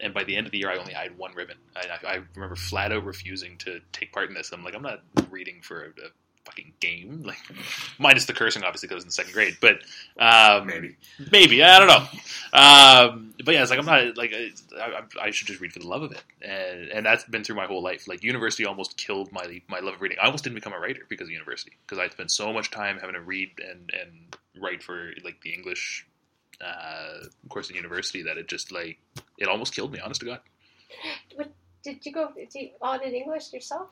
[0.00, 1.56] And by the end of the year, I only had one ribbon.
[1.74, 4.52] I, I, I remember flat out refusing to take part in this.
[4.52, 6.10] I'm like, I'm not reading for a, a
[6.46, 7.24] fucking game.
[7.26, 7.38] Like,
[7.98, 9.56] minus the cursing, obviously, because in the second grade.
[9.60, 9.78] But
[10.18, 10.96] um, Maybe.
[11.32, 12.06] maybe I don't know.
[12.52, 15.80] Um, but yeah, it's like I'm not like I, I, I should just read for
[15.80, 18.06] the love of it, and and that's been through my whole life.
[18.08, 20.18] Like university almost killed my my love of reading.
[20.22, 22.98] I almost didn't become a writer because of university because I spent so much time
[22.98, 26.06] having to read and and write for like the English
[26.60, 28.98] uh, course in university that it just like
[29.38, 29.98] it almost killed me.
[30.00, 30.40] Honest to God.
[31.34, 31.50] What,
[31.82, 33.88] Did you go did you, on in English yourself?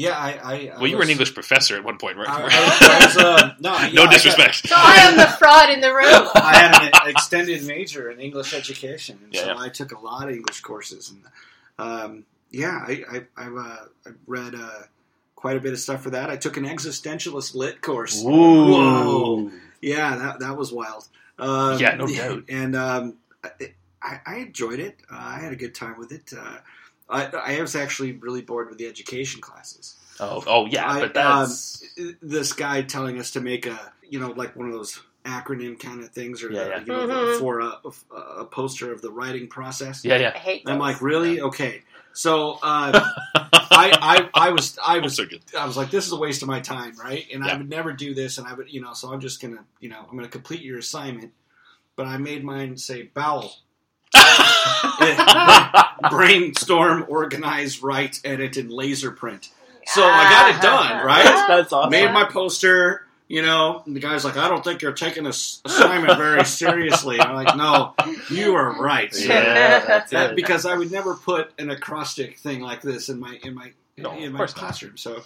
[0.00, 0.30] Yeah, I.
[0.30, 2.26] I, I Well, you were an English professor at one point, right?
[2.28, 2.46] I, I,
[3.02, 4.54] I was, uh, no, yeah, no I got- disrespect.
[4.68, 6.28] So I am the fraud in the room.
[6.34, 9.60] I had an extended major in English education, and so Yeah, yeah.
[9.60, 11.10] I took a lot of English courses.
[11.12, 11.22] And
[11.78, 13.76] um, yeah, I, I, I've uh,
[14.06, 14.82] I read uh,
[15.36, 16.30] quite a bit of stuff for that.
[16.30, 18.22] I took an existentialist lit course.
[18.22, 19.50] Whoa.
[19.82, 21.08] Yeah, that that was wild.
[21.38, 22.44] Um, Yeah, no doubt.
[22.48, 23.16] And um,
[24.02, 24.96] I, I enjoyed it.
[25.12, 26.32] Uh, I had a good time with it.
[27.10, 29.96] Uh, I, I was actually really bored with the education classes.
[30.20, 34.20] Oh, oh yeah, I, but that's um, this guy telling us to make a you
[34.20, 36.80] know like one of those acronym kind of things or Yeah, yeah.
[36.80, 37.38] you know Mhm.
[37.38, 37.78] for a,
[38.40, 40.04] a poster of the writing process.
[40.04, 40.32] yeah, I yeah.
[40.32, 41.40] hate I'm like, really?
[41.40, 41.82] Okay.
[42.12, 45.40] So uh, I, I I was I was so good.
[45.58, 47.24] I was like, this is a waste of my time, right?
[47.32, 49.64] And I would never do this, and I would you know, so I'm just gonna
[49.78, 51.32] you know I'm gonna complete your assignment,
[51.96, 53.52] but I made mine say bowel.
[56.10, 59.48] Brainstorm, organize, write, edit, and laser print.
[59.86, 61.24] So I got it done, right?
[61.48, 61.90] That's awesome.
[61.90, 65.60] Made my poster, you know, and the guy's like, I don't think you're taking this
[65.64, 67.20] assignment very seriously.
[67.20, 67.94] I'm like, no,
[68.30, 69.12] you are right.
[69.14, 70.36] sir." Yeah, that's That- it.
[70.36, 74.12] because I would never put an acrostic thing like this in my in my No,
[74.16, 74.60] in of my course not.
[74.60, 74.96] classroom.
[74.96, 75.22] So,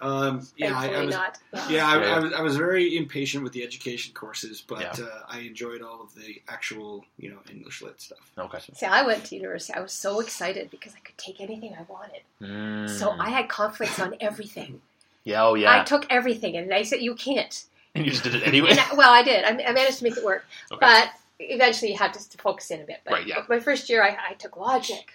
[0.00, 1.38] um, yeah, I, I was not.
[1.70, 5.04] yeah, I, I, was, I was very impatient with the education courses, but Yeah.
[5.04, 8.18] uh, I enjoyed all of the actual you know English lit stuff.
[8.38, 8.58] Okay.
[8.74, 9.74] See, I went to university.
[9.74, 12.20] I was so excited because I could take anything I wanted.
[12.40, 12.88] Mm.
[12.88, 14.80] So I had conflicts on everything.
[15.24, 15.80] yeah, oh yeah.
[15.80, 17.64] I took everything, and they said you can't.
[17.94, 18.70] and you just did it anyway.
[18.78, 19.44] I, well, I did.
[19.44, 20.78] I, I managed to make it work, Okay.
[20.80, 21.10] but
[21.40, 23.00] eventually you had to, to focus in a bit.
[23.04, 23.42] But Right, yeah.
[23.48, 25.10] my first year, I, I took logic.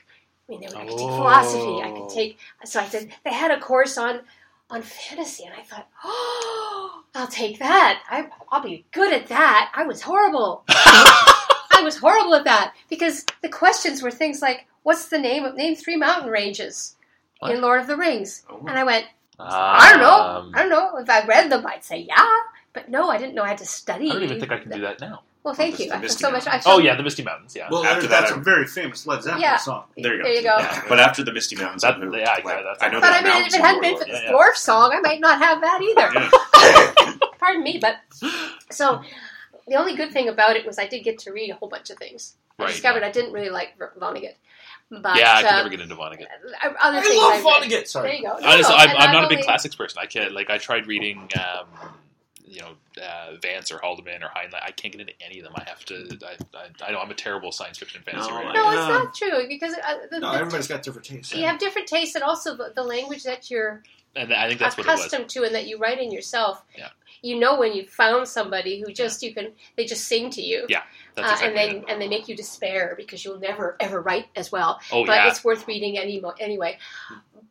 [0.50, 1.18] I mean, I could take Oh.
[1.18, 1.82] philosophy.
[1.84, 2.38] I could take.
[2.66, 4.22] So I said they had a course on
[4.70, 8.02] on fantasy, and I thought, oh, I'll take that.
[8.10, 9.72] I, I'll be good at that.
[9.74, 10.64] I was horrible.
[10.70, 15.56] I was horrible at that because the questions were things like, "What's the name of
[15.56, 16.96] name three mountain ranges
[17.40, 17.52] What?
[17.52, 18.60] in Lord of the Rings?" Oh.
[18.68, 19.06] And I went,
[19.40, 20.12] I don't know.
[20.22, 20.98] Um, I don't know.
[20.98, 22.36] If I read them, I'd say yeah.
[22.74, 24.10] But no, I didn't know I had to study.
[24.10, 25.22] I don't even think I can do that now.
[25.48, 25.90] Well, thank Well, you.
[25.92, 26.46] the I feel so much.
[26.46, 27.56] I feel, Oh yeah, the Misty Mountains.
[27.56, 27.70] Yeah.
[27.72, 29.56] Well, After that's that, a I- very famous Led Zeppelin Yeah.
[29.56, 29.86] song.
[29.96, 30.24] There you go.
[30.26, 30.58] There you go.
[30.58, 30.82] Yeah.
[30.90, 32.18] But after the Misty Mountains, That- I moved.
[32.18, 34.08] yeah, Like, yeah, that's- I know But I mean, if it hadn't been for Mordor.
[34.08, 34.32] the Yeah, yeah.
[34.34, 36.12] dwarf song, I might not have that either.
[36.14, 37.14] Yeah.
[37.40, 37.96] Pardon me, but
[38.72, 39.02] so
[39.70, 41.90] the only good thing about it was I did get to read a whole bunch
[41.92, 42.34] of things.
[42.60, 43.08] I Right, discovered yeah.
[43.08, 44.34] I didn't really like Ver- Vonnegut,
[44.92, 46.26] but yeah, I could uh, never get into Vonnegut.
[46.82, 47.46] other I things love I read.
[47.46, 47.70] Vonnegut.
[47.70, 48.18] There Sorry.
[48.18, 48.38] you go.
[48.40, 50.00] No, Honestly, no, I'm, I'm I've not a big only- classics person.
[50.02, 51.68] I can't like I tried reading, um,
[52.48, 52.72] you know,
[53.04, 54.62] uh, Vance or Haldeman or Heinlein.
[54.64, 55.54] I can't get into any of them.
[55.56, 56.18] I have to.
[56.26, 58.54] I, I, I know I'm a terrible science fiction and fantasy No, writer.
[58.54, 61.34] No, it's not true because uh, the, No, the- everybody's got different tastes.
[61.36, 63.84] you have different tastes and also the, the language that you're
[64.16, 65.00] and I think that's what it was.
[65.02, 66.64] accustomed to and that you write in yourself.
[66.76, 66.90] Yeah.
[67.22, 70.66] You know when you found somebody who just you can they just sing to you.
[70.70, 70.84] Yeah,
[71.16, 71.84] That's Uh, and then it.
[71.90, 74.80] and they make you despair because you'll never ever write as well.
[74.92, 76.78] Oh but yeah, it's worth reading any anyway.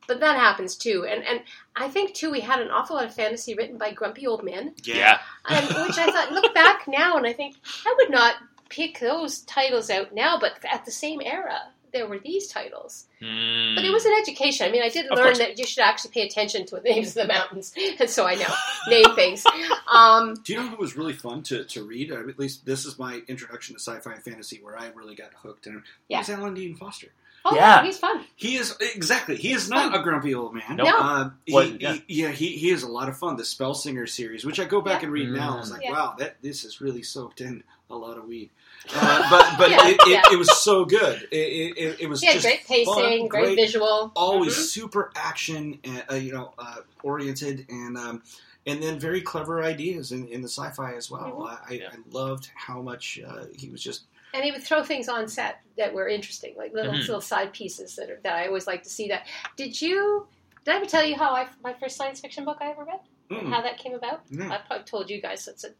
[0.07, 1.41] But that happens too, and and
[1.75, 4.75] I think too we had an awful lot of fantasy written by grumpy old men,
[4.85, 5.19] yeah.
[5.49, 8.35] and which I thought look back now and I think I would not
[8.69, 11.61] pick those titles out now, but at the same era
[11.93, 13.07] there were these titles.
[13.21, 14.67] But it was an education.
[14.67, 15.07] I mean, I did.
[15.07, 15.39] Of learn course.
[15.39, 18.35] that you should actually pay attention to the names of the mountains, and so I
[18.35, 18.53] know
[18.89, 19.45] name things.
[19.91, 22.11] Um, Do you know who was really fun to, to read?
[22.11, 25.33] Or at least this is my introduction to sci-fi and fantasy, where I really got
[25.35, 25.67] hooked.
[25.67, 26.19] And Yeah.
[26.19, 27.09] was Alan Dean Foster.
[27.53, 27.83] Oh, Yeah.
[27.85, 28.25] he's fun.
[28.37, 29.37] He is exactly.
[29.37, 30.77] He is not a grumpy old man.
[30.77, 30.87] Nope.
[30.89, 30.99] No.
[30.99, 31.93] Uh, he, What- yeah.
[31.95, 33.37] he- yeah, he, he is a lot of fun.
[33.37, 35.07] The Spellsinger series, which I go back Yeah.
[35.07, 35.73] and read now, I was Mm.
[35.73, 35.93] like, Yeah.
[35.93, 38.51] wow, that this is really soaked in a lot of weed.
[38.95, 40.23] Uh, but but Yeah, it, it, yeah.
[40.33, 41.27] it was so good.
[41.33, 44.13] It, it, it, it was He had just great pacing, fun, great, great visual.
[44.15, 44.63] always Mhm.
[44.67, 48.23] super action, uh, uh, you know, uh, oriented, and um,
[48.65, 51.33] and then very clever ideas in, in the sci-fi as well.
[51.33, 51.49] Mhm.
[51.49, 54.03] I, I, I loved how much uh, he was just
[54.37, 57.01] and he would throw things on set that were interesting, like little Mhm.
[57.01, 59.09] little side pieces that are, that I always like to see.
[59.09, 59.27] That
[59.57, 60.29] did you?
[60.65, 63.01] Did I ever tell you how I my first science fiction book I ever read?
[63.31, 64.21] mm, How that came about?
[64.31, 64.53] yeah.
[64.53, 65.75] I've probably told you guys, it's a-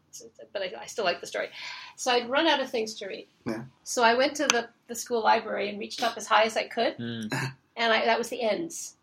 [0.51, 1.49] but I, I still like the story.
[1.95, 3.27] So I'd run out of things to read.
[3.45, 3.63] Yeah.
[3.83, 6.67] So I went to the, the school library and reached up as high as I
[6.67, 7.31] could, Mm.
[7.77, 8.95] and I, that was the ends.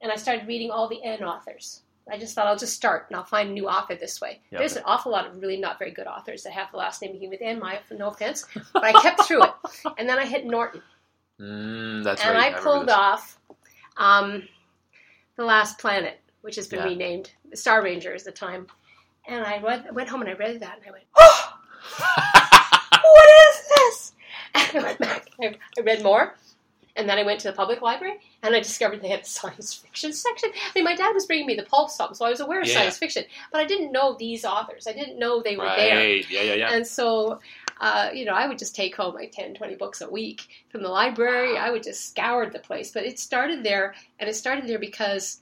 [0.00, 1.82] And I started reading all the N authors.
[2.10, 4.40] I just thought I'll just start and I'll find a new author this way.
[4.50, 7.00] Yeah, There's an awful lot of really not very good authors that have the last
[7.02, 7.60] name with N.
[7.60, 9.52] My no offense, but I kept through it,
[9.98, 10.82] and then I hit Norton,
[11.40, 12.44] Mm, that's and right.
[12.44, 13.38] I remember pulled off
[13.96, 14.42] um,
[15.36, 16.86] the Last Planet, which has been Yeah.
[16.86, 18.66] renamed Star Ranger at the time.
[19.26, 21.52] And I read, went home and I read that, and I went, "Oh,
[23.02, 24.12] what is this?"
[24.74, 25.28] And I went back.
[25.40, 26.34] I, I read more,
[26.96, 29.74] and then I went to the public library, and I discovered they had a science
[29.74, 30.50] fiction section.
[30.54, 32.66] I mean, my dad was bringing me the pulp song, so I was aware of
[32.68, 32.74] Yeah.
[32.74, 34.86] science fiction, but I didn't know these authors.
[34.86, 35.96] I didn't know they were there.
[35.96, 36.30] Right.
[36.30, 36.72] Yeah, yeah, yeah.
[36.72, 37.40] And so,
[37.80, 40.82] uh, you know, I would just take home like 10, 20 books a week from
[40.82, 41.56] the library.
[41.56, 42.90] I would just scour the place.
[42.92, 45.40] But it started there, and it started there because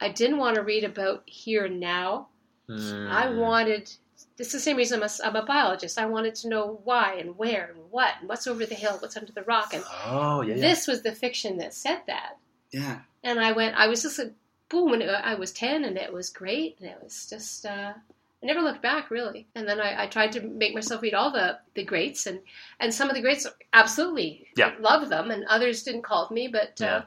[0.00, 2.28] I didn't want to read about here and now.
[2.68, 3.10] Mm.
[3.10, 3.90] I wanted,
[4.38, 5.98] it's the same reason I'm a, I'm a biologist.
[5.98, 9.16] I wanted to know why and where and what and what's over the hill, what's
[9.16, 9.72] under the rock.
[9.74, 10.60] And Oh, yeah, yeah.
[10.60, 12.36] this was the fiction that said that.
[12.72, 13.00] yeah.
[13.22, 14.32] And I went, I was just like,
[14.68, 17.92] boom, and it, I was 10, and it was great, and it was just, uh,
[17.96, 19.46] I never looked back, really.
[19.54, 22.40] And then I, I tried to make myself read all the, the greats, and,
[22.80, 24.74] and some of the greats, absolutely, Yeah.
[24.80, 26.96] loved them, and others didn't call me, but, Yeah.
[26.96, 27.02] uh,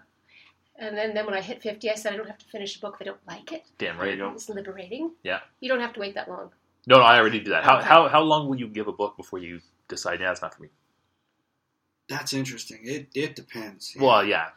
[0.80, 2.80] and then, then when I hit 50, I said, I don't have to finish a
[2.80, 3.66] book if I don't like it.
[3.78, 4.12] Damn right.
[4.12, 4.34] you don't.
[4.34, 5.12] It's liberating.
[5.24, 5.42] Yeah.
[5.60, 6.52] You don't have to wait that long.
[6.88, 7.64] No, no, I already did that.
[7.64, 7.86] How, Okay.
[7.88, 9.60] how, how long will you give a book before you
[9.90, 10.70] decide, yeah, it's not for me?
[12.10, 12.80] That's interesting.
[12.84, 13.96] It it depends.
[14.00, 14.50] Well, yeah.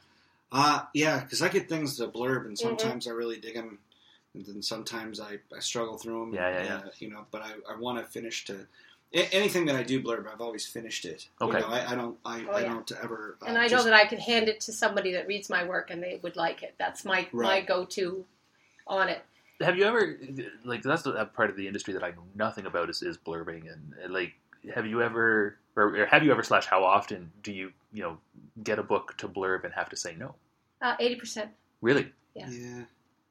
[0.52, 2.68] Uh, yeah, because I get things to blurb, and Mm-hmm.
[2.68, 3.78] sometimes I really dig them,
[4.34, 6.34] and then sometimes I, I struggle through them.
[6.34, 6.76] Yeah, yeah, yeah.
[6.76, 8.66] Uh, you know, but I, I want to finish to
[9.12, 10.32] anything that I do blurb.
[10.32, 11.26] I've always finished it.
[11.40, 11.58] Okay.
[11.58, 12.68] You know, I, I don't I, Oh, I yeah.
[12.68, 13.36] don't ever.
[13.42, 15.64] Uh, And I know just- that I can hand it to somebody that reads my
[15.64, 16.74] work and they would like it.
[16.78, 18.24] That's my, my go to
[18.86, 19.22] on it.
[19.60, 20.18] Have you ever
[20.64, 23.72] like that's the part of the industry that I know nothing about is, is blurbing
[23.72, 24.32] and uh, like
[24.74, 28.18] have you ever or, or have you ever slash how often do you you know
[28.62, 30.34] get a book to blurb and have to say no?
[30.82, 31.50] Uh, Eighty percent.
[31.80, 32.12] Really?
[32.34, 32.48] Yeah.
[32.50, 32.82] Yeah.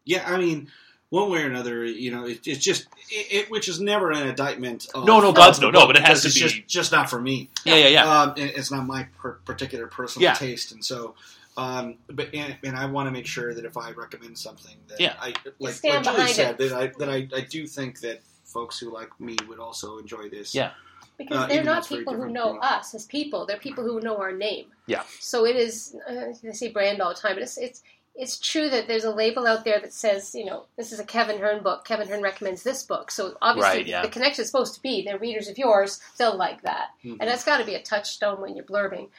[0.05, 0.69] Yeah, I mean,
[1.09, 4.27] one way or another, you know, it, it's just it, it, which is never an
[4.27, 4.87] indictment.
[4.95, 6.91] Of, No, no, God's of no, no, but it has to it's be- just just
[6.91, 7.49] not for me.
[7.65, 8.21] Yeah, yeah, yeah.
[8.21, 10.33] Um, it- it's not my per- particular personal Yeah.
[10.35, 11.15] taste, and so.
[11.59, 14.99] Um, but and, and I want to make sure that if I recommend something that
[14.99, 15.15] Yeah.
[15.19, 16.69] I like, Stand like Julie said it.
[16.69, 20.29] that I that I, I do think that folks who like me would also enjoy
[20.29, 20.55] this.
[20.55, 20.71] Yeah.
[21.17, 22.59] Because Uh, they're not people who know yeah.
[22.77, 23.45] us as people.
[23.45, 24.67] They're people who know our name.
[24.87, 25.03] Yeah.
[25.19, 25.95] So it is.
[26.07, 27.83] Uh, they say brand all the time, but it's it's
[28.15, 31.05] it's true that there's a label out there that says, you know, this is a
[31.05, 31.85] Kevin Hearne book.
[31.85, 33.11] Kevin Hearne recommends this book.
[33.11, 34.01] So obviously, Right, yeah.
[34.01, 35.99] the connection is supposed to be they're readers of yours.
[36.17, 37.17] They'll like that, Mhm.
[37.19, 39.09] and that's got to be a touchstone when you're blurbing.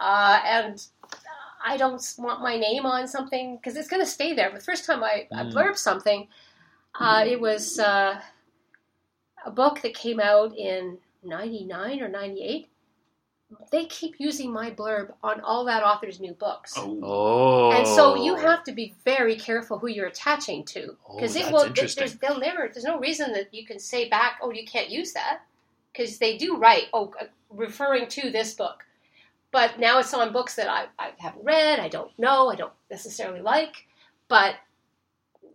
[0.00, 0.86] Uh, and
[1.64, 4.50] I don't want my name on something because it's going to stay there.
[4.52, 5.52] The first time I, I Mm.
[5.52, 6.28] blurbed something,
[6.98, 8.20] uh, it was uh,
[9.44, 12.68] a book that came out in 99 or 98.
[13.70, 16.72] They keep using my blurb on all that author's new books.
[16.76, 17.70] Oh, Oh.
[17.72, 21.50] And so you have to be very careful who you're attaching to Oh, because it
[21.52, 21.64] will.
[21.64, 22.00] interesting.
[22.06, 22.68] There's, they'll never.
[22.72, 25.40] There's no reason that you can say back, "Oh, you can't use that,"
[25.92, 28.84] because they do write, "Oh, uh, referring to this book."
[29.52, 32.72] But now it's on books that I, I haven't read, I don't know, I don't
[32.90, 33.86] necessarily like.
[34.28, 34.54] But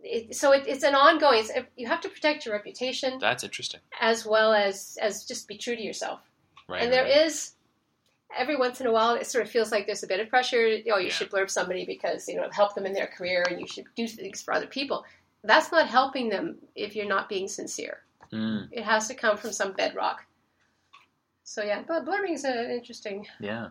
[0.04, 1.40] it, so it, it's an ongoing.
[1.40, 3.80] It's, you have to protect your reputation That's interesting.
[4.00, 6.20] as well as as just be true to yourself.
[6.68, 6.82] Right.
[6.82, 7.26] and there right.
[7.26, 7.52] is
[8.36, 10.64] every once in a while it sort of feels like there's a bit of pressure.
[10.92, 11.12] Oh, you Yeah.
[11.12, 14.06] should blurb somebody because you know help them in their career, and you should do
[14.06, 15.04] things for other people.
[15.42, 17.98] That's not helping them if you're not being sincere.
[18.32, 20.24] Mm, It has to come from some bedrock.
[21.42, 23.68] So yeah, but blurbing is an interesting, yeah.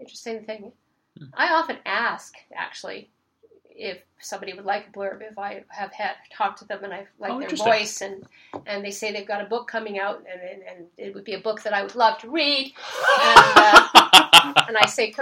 [0.00, 0.72] Interesting thing.
[1.18, 1.26] Hmm.
[1.34, 3.10] I often ask actually
[3.80, 7.06] if somebody would like a blurb if I have had talked to them and I
[7.18, 8.24] like Oh, their voice and
[8.66, 11.34] and they say they've got a book coming out and and, and it would be
[11.34, 12.72] a book that I would love to read
[13.20, 15.14] and uh, and I say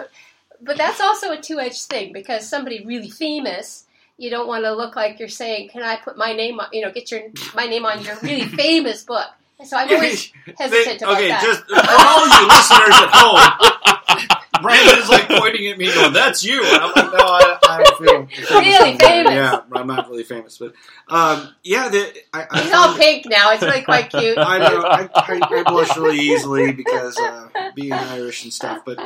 [0.61, 3.85] but that's also a two-edged thing because somebody really famous
[4.17, 6.83] you don't want to look like you're saying can I put my name on you
[6.83, 7.21] know get your
[7.55, 9.29] my name on your really famous book
[9.65, 14.99] so I'm always hesitant about okay, that just for all you listeners at home, Brandon
[14.99, 17.99] is like pointing at me, going, "That's you." And I'm like, "No, I, I don't
[17.99, 19.33] feel famous Really like that." famous.
[19.33, 20.73] Yeah, I'm not really famous, but
[21.09, 24.59] um, yeah, the, I, I he's all found- pink now it's really quite cute I
[24.59, 28.83] know I, I, I blush really easily because uh, being Irish and stuff.
[28.85, 28.99] But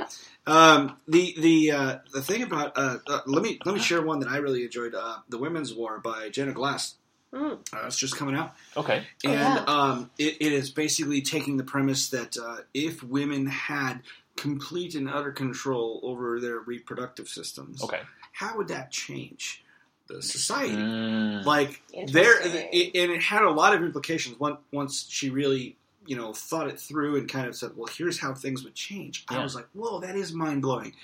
[0.46, 4.20] um, the the uh, the thing about uh, uh, let me let me share one
[4.20, 4.94] that I really enjoyed.
[4.94, 6.94] Uh, the Women's War by Jenna Glass.
[7.34, 7.52] Mm.
[7.72, 9.02] Uh, it's just coming out, Okay.
[9.26, 9.64] Oh, and yeah.
[9.66, 14.02] um, it, it is basically taking the premise that uh, if women had
[14.36, 18.00] complete and utter control over their reproductive systems, Okay.
[18.32, 19.64] how would that change
[20.08, 20.74] the society?
[20.76, 21.82] Mm, like
[22.12, 25.76] there it, and it had a lot of implications once once she really
[26.06, 29.24] you know thought it through and kind of said well here's how things would change.
[29.28, 30.94] I was like whoa that is mind-blowing.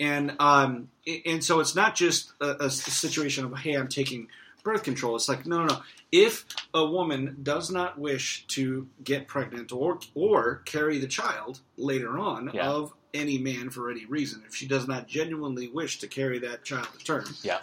[0.00, 0.88] And um
[1.24, 4.28] and so it's not just a situation of hey i'm taking
[4.68, 5.78] birth control it's like no no no
[6.12, 12.18] if a woman does not wish to get pregnant or or carry the child later
[12.18, 12.68] on Yeah.
[12.70, 16.64] of any man for any reason if she does not genuinely wish to carry that
[16.64, 17.60] child to term Yeah.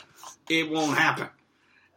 [0.49, 1.29] it won't happen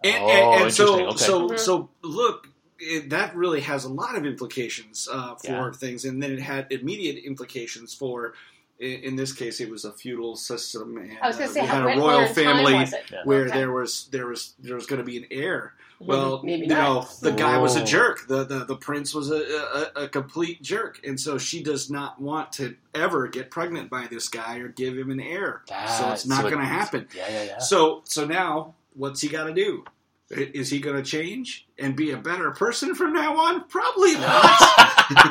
[0.04, 1.06] and, Oh, and, and so.
[1.08, 1.16] Okay.
[1.24, 1.58] so, Mhm.
[1.58, 2.48] so look,
[2.78, 5.72] it, that really has a lot of implications uh, for Yeah.
[5.72, 8.34] things, and then it had immediate implications for.
[8.80, 11.54] In, in this case, it was a feudal system, and I was going uh, to
[11.54, 13.04] say we had a royal family time was it?
[13.12, 13.18] Yeah.
[13.24, 13.58] where Okay.
[13.58, 15.74] there was there was there was going to be an heir.
[16.00, 17.10] Well, Maybe you not.
[17.22, 17.84] the guy was a Oh.
[17.84, 18.28] jerk.
[18.28, 22.20] The, the the prince was a, a a complete jerk, and so she does not
[22.20, 25.62] want to ever get pregnant by this guy or give him an heir.
[25.66, 27.08] so it's not so going to happen.
[27.16, 27.58] Yeah, yeah, yeah.
[27.58, 29.84] So so now what's he got to do?
[30.30, 33.64] Is he going to change and be a better person from now on?
[33.66, 34.60] Probably not.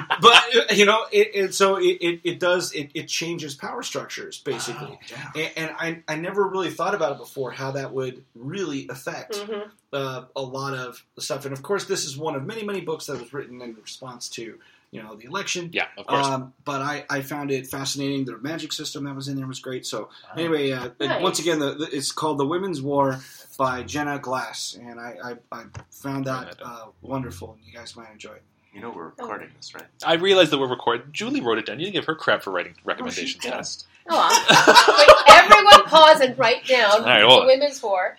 [0.21, 4.39] but you know, it, it, so it, it, it does it, it changes power structures
[4.39, 4.97] basically.
[5.35, 9.33] And, and I, I never really thought about it before how that would really affect
[9.35, 9.69] Mhm.
[9.93, 11.45] uh, a lot of stuff.
[11.45, 14.27] And of course, this is one of many many books that was written in response
[14.29, 14.57] to
[14.91, 15.69] you know the election.
[15.73, 16.25] yeah, of course.
[16.25, 18.25] Um, but I, I found it fascinating.
[18.25, 19.85] The magic system that was in there was great.
[19.85, 21.21] So anyway, uh, Nice.
[21.21, 23.19] once again, the, the, it's called The Women's War
[23.57, 28.11] by Jenna Glass, and I, I, I found that uh, wonderful, and you guys might
[28.11, 28.43] enjoy it.
[28.73, 29.83] you know we're recording this, right?
[30.05, 31.07] I realized that we're recording.
[31.11, 31.79] Julie wrote it down.
[31.79, 33.41] You didn't give her crap for writing recommendations.
[33.43, 33.49] did.
[33.51, 33.85] Yes.
[34.09, 37.47] Oh, Wait, everyone pause and write down All right, hold the on.
[37.47, 38.17] women's war,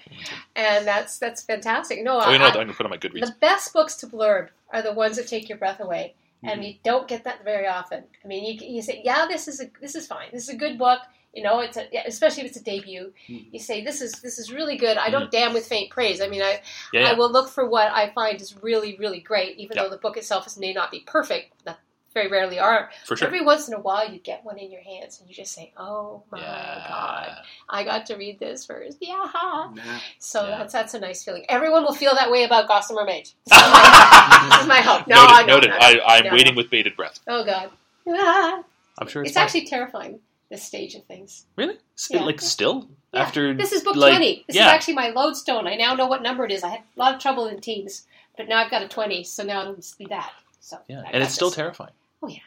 [0.55, 2.03] and that's that's fantastic.
[2.03, 3.21] No, Oh, you know I- I'm going to put on my Goodreads.
[3.27, 6.49] the best books to blurb are the ones that take your breath away, Mm-hmm.
[6.49, 8.05] and you don't get that very often.
[8.25, 10.29] I mean, you, you say, "Yeah, this is a this is fine.
[10.33, 11.01] This is a good book.
[11.35, 13.13] You know, it's a, especially if it's a debut.
[13.27, 14.97] You say this is this is really good.
[14.99, 16.21] I don't damn with faint praise.
[16.21, 16.61] I mean, I
[16.93, 17.11] Yeah, yeah.
[17.11, 19.83] I will look for what I find is really really great, even Yeah.
[19.85, 21.53] though the book itself is, may not be perfect.
[21.65, 21.79] That
[22.19, 22.91] very rarely are.
[23.05, 23.27] for sure.
[23.29, 25.73] Every once in a while, you get one in your hands, and you just say,
[25.77, 26.85] "Oh my yeah.
[26.89, 27.37] god,
[27.69, 29.29] I got to read this first." Yeah.
[29.35, 29.73] Nah.
[30.19, 30.59] So Yeah.
[30.59, 31.45] that's that's a nice feeling.
[31.49, 33.35] Everyone will feel that way about Gossamer Mage.
[33.47, 35.07] This is my, this is my hope.
[35.07, 35.31] No, noted.
[35.35, 35.55] I know.
[35.55, 35.71] noted.
[35.71, 35.85] no, no.
[35.87, 36.59] I, I'm No, waiting no.
[36.59, 37.19] with bated breath.
[37.27, 37.71] Oh god.
[38.09, 38.63] Ah.
[38.99, 40.21] I'm sure it's, It's actually terrifying.
[40.51, 41.45] This stage of things.
[41.57, 42.27] really Still, Yeah.
[42.27, 43.21] like still Yeah.
[43.23, 44.45] after This is book like, twenty.
[44.47, 44.67] This yeah.
[44.67, 45.67] is actually my lodestone.
[45.67, 46.65] I now know what number it is.
[46.65, 49.43] I had a lot of trouble in teens, but now I've got a twenty, so
[49.45, 50.31] now it'll just be that.
[50.61, 51.93] So yeah, I and got it's still terrifying.
[52.23, 52.39] Oh, yeah.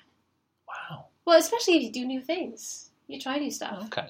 [0.68, 1.06] Wow.
[1.26, 2.90] well, especially if you do new things.
[3.08, 3.86] You try new stuff.
[3.86, 4.10] Okay.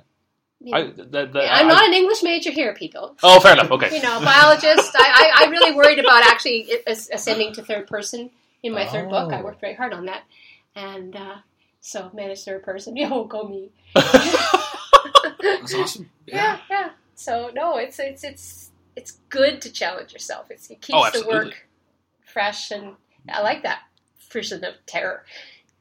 [0.60, 0.78] You know.
[0.78, 3.16] I, that, that, I'm I- not an English major here, people.
[3.24, 3.72] Oh, fair enough.
[3.72, 3.96] Okay.
[3.96, 4.92] You know, biologist.
[4.96, 8.30] I, I, I really worried about actually ascending to third person
[8.64, 9.32] in my third book.
[9.34, 9.44] I Oh.
[9.44, 10.24] worked very hard on that,
[10.76, 11.36] and uh,
[11.80, 12.96] so managed third person.
[13.02, 13.70] Yo, go me.
[13.96, 16.10] That's awesome.
[16.28, 16.90] Yeah, yeah.
[17.16, 20.48] So no, it's it's it's it's good to challenge yourself.
[20.52, 21.68] It's, it keeps Oh, the work
[22.26, 22.94] fresh, and
[23.30, 23.80] I like that
[24.30, 25.23] frisson of terror.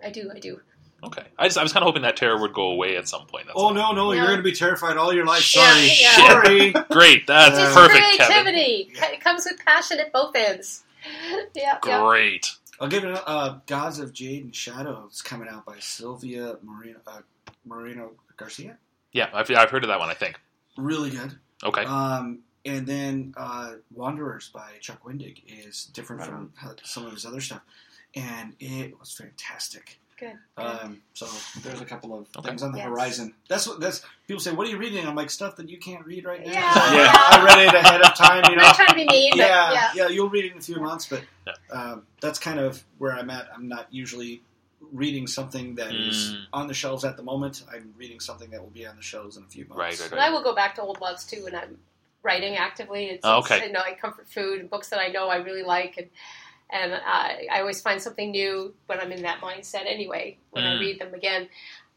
[0.04, 0.60] I do, I do.
[1.04, 1.24] okay.
[1.38, 3.46] I, just, I was kind of hoping that terror would go away at some point.
[3.46, 3.74] That's Oh all.
[3.74, 5.54] no, no, you're going to be terrified all your life.
[5.54, 6.12] Yeah, Sorry, yeah.
[6.28, 6.72] sorry.
[6.90, 7.26] Great.
[7.26, 8.52] That's It's perfect, Kevin.
[8.52, 8.92] creativity.
[9.14, 10.82] It comes with passion at both ends.
[11.54, 12.00] Yeah, yeah.
[12.02, 12.46] Great.
[12.78, 13.18] I'll give it.
[13.26, 15.04] Uh, Gods of Jade and Shadow.
[15.06, 17.20] It's coming out by Silvia Moreno, uh,
[17.64, 18.76] Moreno Garcia.
[19.12, 20.08] Yeah, I've, I've heard of that one.
[20.10, 20.38] I think.
[20.76, 21.38] Really good.
[21.64, 21.84] Okay.
[21.84, 27.24] Um, and then uh, Wanderers by Chuck Wendig is different from how- some of his
[27.24, 27.62] other stuff,
[28.14, 29.98] and it was fantastic.
[30.18, 30.34] Good.
[30.58, 31.26] Um, so
[31.62, 32.48] there's a couple of Okay.
[32.50, 32.88] things on the Yes.
[32.88, 33.34] horizon.
[33.48, 34.52] That's what that's people say.
[34.52, 35.06] What are you reading?
[35.06, 36.52] I'm like stuff that you can't read right now.
[36.52, 36.60] Yeah.
[36.94, 37.12] Yeah.
[37.14, 38.42] I read it ahead of time.
[38.44, 38.62] You I'm know.
[38.64, 39.90] not trying to be mean, but yeah, yeah.
[39.94, 41.52] yeah, You'll read it in a few months, but Yeah.
[41.72, 43.48] um, that's kind of where I'm at.
[43.54, 44.42] I'm not usually
[44.92, 46.44] reading something that is Mm.
[46.52, 47.62] on the shelves at the moment.
[47.72, 49.78] I'm reading something that will be on the shelves in a few months.
[49.78, 51.78] Right, right, And I will go back to old ones too when I'm
[52.22, 53.06] writing actively.
[53.06, 53.66] It's, Oh, it's, okay.
[53.66, 56.10] you know, like comfort food and books that I know I really like, and
[56.72, 59.86] and I I always find something new when I'm in that mindset.
[59.86, 60.80] Anyway, when I Mm.
[60.80, 61.48] read them again.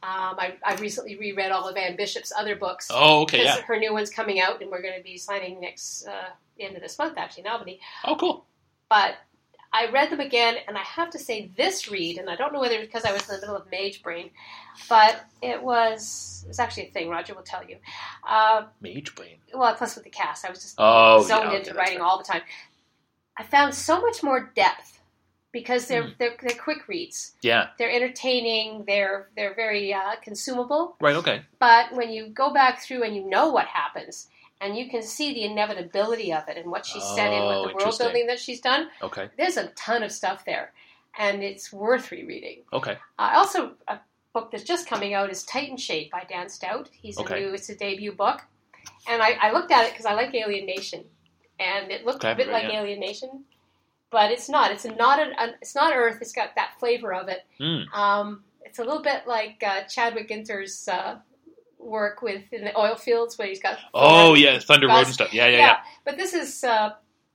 [0.04, 2.90] Um, I, I recently reread all of Anne Bishop's other books.
[2.94, 3.46] Oh, okay.
[3.46, 3.62] Yeah.
[3.62, 6.26] her new one's coming out, and we're going to be signing next uh,
[6.60, 7.80] end of this month, actually in Albany.
[8.04, 8.46] Oh, cool.
[8.90, 9.16] But
[9.72, 12.60] I read them again, and I have to say, this read, and I don't know
[12.60, 14.32] whether it's because I was in the middle of Mage Brain,
[14.90, 17.08] but it was it's actually a thing.
[17.08, 17.78] Roger will tell you.
[18.28, 19.38] Uh, Mage Brain.
[19.54, 22.06] well, plus with the cast, I was just Oh, yeah, zoned okay, into writing right.
[22.06, 22.42] all the time.
[23.38, 25.00] I found so much more depth
[25.52, 26.12] because they're Hmm.
[26.20, 27.34] they're, they're quick reads.
[27.42, 27.68] Yeah.
[27.78, 28.86] They're entertaining.
[28.86, 30.96] They're they're very uh, consumable.
[31.00, 31.16] Right.
[31.16, 31.42] Okay.
[31.60, 34.28] But when you go back through and you know what happens,
[34.62, 37.72] and you can see the inevitability of it and what she's set in Oh, with
[37.72, 39.30] the world building that she's done, Okay.
[39.38, 40.72] there's a ton of stuff there,
[41.18, 42.64] and it's worth rereading.
[42.72, 42.98] Okay.
[43.20, 44.00] Uh, also, a
[44.34, 46.90] book that's just coming out is Titanshade by Dan Stout.
[46.94, 47.36] He's Okay.
[47.36, 48.42] a new, it's a debut book,
[49.08, 51.04] and I, I looked at it because I like Alien Nation,
[51.64, 52.82] and it looked Okay, a bit like yeah.
[52.82, 53.44] Alien Nation,
[54.12, 54.72] but it's not.
[54.72, 56.18] It's not an, an it's not Earth.
[56.22, 57.44] It's got that flavor of it.
[57.60, 57.92] Mm.
[57.94, 61.18] Um, it's a little bit like uh, Chadwick Ginther's uh,
[61.80, 65.34] work with in the oil fields, where he's got Oh yeah, Thunder Road and stuff.
[65.34, 65.78] Yeah, yeah, yeah.
[66.06, 66.92] But this is uh,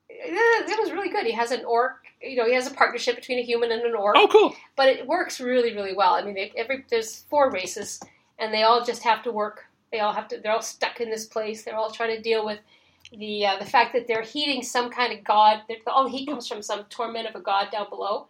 [0.09, 1.26] it, it was really good.
[1.26, 1.96] He has an orc.
[2.20, 4.55] You know, he has a partnership between a human and an orc Oh, cool.
[4.74, 8.00] but it works really really well i mean they, every there's four races
[8.40, 11.10] and they all just have to work they all have to they're all stuck in
[11.10, 12.59] this place they're all trying to deal with
[13.16, 16.62] the uh, the fact that they're heating some kind of god all heat comes from
[16.62, 18.26] some torment of a god down below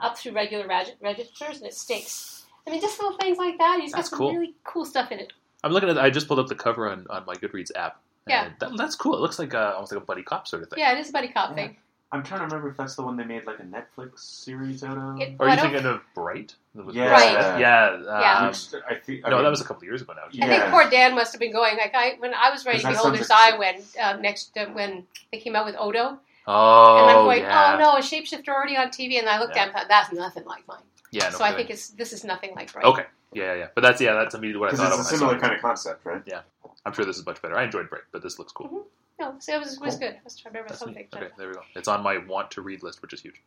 [0.00, 3.78] up through regular reg- registers and it stinks i mean just little things like that
[3.80, 4.32] he's got some cool.
[4.34, 5.32] really cool stuff in it
[5.64, 5.96] I'm looking at.
[5.96, 8.00] I just pulled up the cover on, on my Goodreads app.
[8.26, 8.48] Yeah.
[8.58, 9.14] That, that's cool.
[9.14, 10.80] It looks like uh, almost like a buddy cop sort of thing.
[10.80, 11.54] yeah it is a buddy cop Yeah.
[11.54, 11.76] thing
[12.12, 14.98] I'm trying to remember if that's the one they made like a Netflix series out
[14.98, 15.18] of.
[15.20, 16.54] It- Or are you thinking of Bright?
[16.92, 17.10] Yeah.
[17.10, 17.32] Right.
[17.58, 17.98] Yeah.
[18.02, 18.38] Yeah.
[18.38, 19.22] Um, Which I think.
[19.24, 20.44] I no, mean, that was a couple years ago now.
[20.44, 22.92] I think poor Dan must have been going like I when I was writing that
[22.92, 27.10] Beholder's sounds Eye when uh, next uh, when they came out with Odo Oh, and
[27.10, 27.76] I'm going yeah.
[27.76, 29.62] oh no a shapeshifter already on TV and I looked Yeah.
[29.62, 30.80] at him and thought that's nothing like mine
[31.12, 31.28] Yeah.
[31.30, 32.84] No so I think it's this is nothing like Bright.
[32.84, 33.04] Okay.
[33.32, 33.66] Yeah, yeah, yeah.
[33.74, 35.18] But that's yeah, that's immediately what I Because thought it's of a when I saw
[35.18, 36.22] similar kind of concept, right?
[36.26, 36.40] Yeah,
[36.84, 37.56] I'm sure this is much better.
[37.56, 38.86] I enjoyed Bright, but this looks cool.
[39.20, 40.14] No, so it was, it was good.
[40.14, 40.96] I was trying to remember That's something.
[40.96, 41.14] neat.
[41.14, 41.60] Okay, there we go.
[41.76, 43.40] It's on my want to read list, which is huge.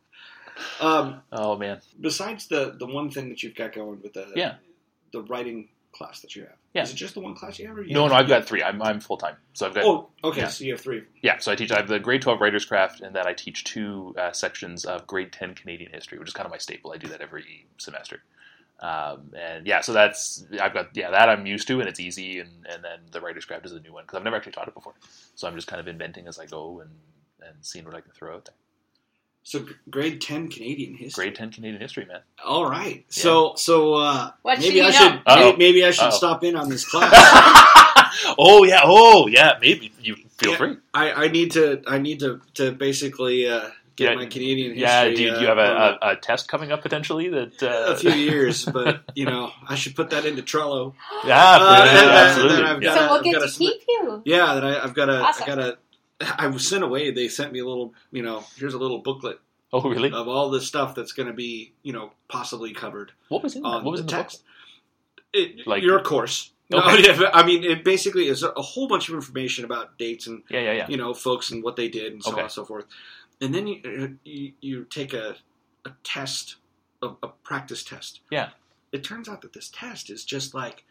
[0.80, 1.82] Um, Oh man.
[2.00, 4.56] besides the the one thing that you've got going with the Yeah.
[5.12, 6.56] the writing class that you have.
[6.74, 6.84] Yeah.
[6.84, 7.78] Is it just the one class you have?
[7.78, 8.64] Or you No, have- no, I've got three.
[8.64, 10.42] I'm I'm full time, so I've got Oh, okay.
[10.42, 10.48] Yeah.
[10.50, 11.04] So you have three.
[11.22, 11.40] yeah.
[11.40, 11.72] So I teach.
[11.72, 15.08] I have the grade twelve writers craft, and then I teach two uh, sections of
[15.08, 16.94] grade ten Canadian history, which is kind of my staple.
[16.94, 18.24] I do that every semester.
[18.80, 22.40] Um, and yeah, so that's I've got yeah that I'm used to, and it's easy.
[22.40, 24.68] And, and then the writers craft is a new one because I've never actually taught
[24.68, 24.94] it before,
[25.36, 26.90] so I'm just kind of inventing as I go and
[27.42, 28.56] and seeing what I can throw out there.
[29.44, 31.26] So g- grade ten Canadian history.
[31.26, 32.22] Grade ten Canadian history, man.
[32.44, 33.06] All right.
[33.10, 35.22] So so uh, What maybe I should know?
[35.26, 35.52] Uh-oh.
[35.52, 36.18] may- maybe I should Uh-oh.
[36.18, 37.12] stop in on this class.
[38.38, 39.54] oh yeah, oh yeah.
[39.62, 40.58] Maybe you feel Yeah.
[40.58, 40.78] free.
[40.94, 44.16] I, I need to I need to to basically uh, get Yeah.
[44.16, 44.82] my Canadian history.
[44.82, 45.04] Yeah.
[45.06, 47.62] Do you, do you have uh, a, a, a test coming up potentially that?
[47.64, 50.94] Uh, a few years, but you know I should put that into Trello.
[51.26, 52.56] Yeah, Uh, yeah, then- then- absolutely.
[52.58, 52.90] then I've yeah.
[52.90, 54.22] got- so we'll I've get gotta keep you.
[54.26, 55.44] Yeah, that I, I've got a Awesome.
[55.44, 55.78] I got a.
[56.42, 57.12] I was sent away.
[57.12, 59.38] They sent me a little, you know, here's a little booklet
[59.74, 60.12] Oh really?
[60.12, 63.64] of all the stuff that's going to be, you know, possibly covered What was in
[63.64, 63.84] that?
[63.84, 64.44] What was the in the text.
[65.34, 66.52] It, Like- your course.
[66.70, 67.04] No, Okay.
[67.22, 70.42] yeah, I mean, it basically is a, a whole bunch of information about dates and
[70.50, 70.88] Yeah, yeah, yeah.
[70.90, 72.40] you know folks and what they did and so Okay.
[72.40, 72.86] on and so forth.
[73.42, 75.36] And then you uh, you, you take a
[75.86, 76.56] a test,
[77.02, 78.22] a, a practice test.
[78.32, 78.50] Yeah.
[78.92, 80.84] It turns out that this test is just like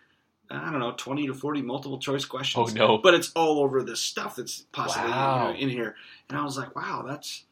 [0.51, 2.73] I don't know, twenty to forty multiple choice questions.
[2.73, 2.99] Oh no.
[2.99, 5.49] But it's all over the stuff that's possibly Wow.
[5.49, 5.97] you know, in here.
[6.29, 7.45] And I was like, wow, that's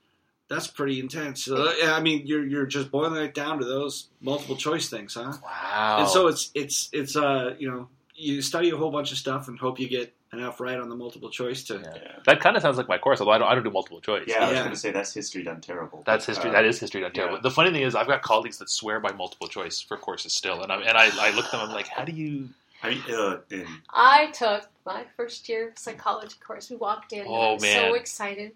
[0.49, 1.49] that's pretty intense.
[1.49, 5.33] Yeah, I mean, you're you're just boiling it down to those multiple choice things, huh?
[5.43, 5.97] Wow.
[6.01, 9.49] And so it's it's it's uh you know you study a whole bunch of stuff
[9.49, 12.19] and hope you get enough right on the multiple choice to Yeah.
[12.25, 13.49] that kind of sounds like my course, although I don't.
[13.49, 14.25] I don't do multiple choice.
[14.27, 14.63] Yeah, I was Yeah.
[14.63, 16.03] going to say that's history done terrible.
[16.07, 16.51] That's history.
[16.51, 17.37] Uh, that is history done terrible.
[17.37, 17.43] yeah.
[17.43, 20.63] The funny thing is, I've got colleagues that swear by multiple choice for courses still,
[20.63, 21.61] and I and I, I look at them.
[21.61, 22.49] I'm like, how do you?
[22.83, 26.71] I mean, uh, and I took my first year psychology course.
[26.71, 27.91] We walked in, and I Oh, was man.
[27.91, 28.53] so excited.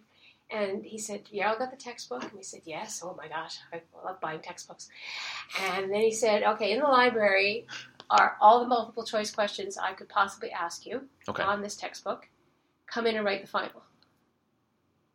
[0.51, 3.59] And he said, "Yeah, I got the textbook." And we said, "Yes." Oh my gosh,
[3.73, 4.89] I love buying textbooks.
[5.61, 7.67] And then he said, "Okay, in the library
[8.11, 11.43] are all the multiple choice questions I could possibly ask you Okay.
[11.43, 12.29] on this textbook.
[12.87, 13.83] Come in and write the final."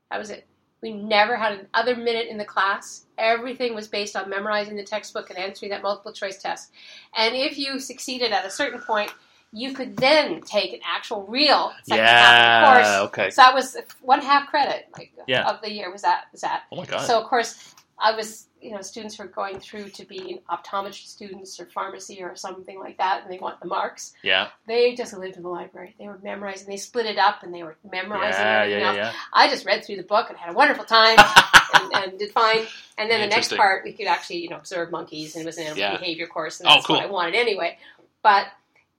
[0.10, 0.46] That was it.
[0.82, 3.06] We never had another minute in the class.
[3.18, 6.72] Everything was based on memorizing the textbook and answering that multiple choice test.
[7.16, 9.14] And if you succeeded at a certain point,
[9.54, 12.74] you could then take an actual real second half of the Yeah.
[12.74, 13.10] course.
[13.10, 13.30] Okay.
[13.30, 15.48] So that was one half credit, like Yeah.
[15.48, 16.64] of the year was that was that.
[16.72, 17.06] Oh my god.
[17.06, 21.60] So of course, I was you know students were going through to be optometry students
[21.60, 24.14] or pharmacy or something like that, and they want the marks.
[24.24, 24.50] yeah.
[24.68, 25.96] They just lived in the library.
[26.00, 26.68] They were memorizing.
[26.68, 28.42] They split it up and they were memorizing.
[28.42, 28.64] Yeah.
[28.64, 28.76] Yeah.
[28.76, 28.88] everything Yeah.
[28.88, 28.98] else.
[28.98, 29.14] Yeah.
[29.34, 31.18] I just read through the book and had a wonderful time
[31.74, 32.66] and, and did fine.
[32.98, 35.58] And then the next part, we could actually, you know, observe monkeys, and it was
[35.58, 35.98] an animal Yeah.
[35.98, 36.98] behavior course, and Oh, that's cool.
[36.98, 37.78] what I wanted anyway.
[38.22, 38.46] But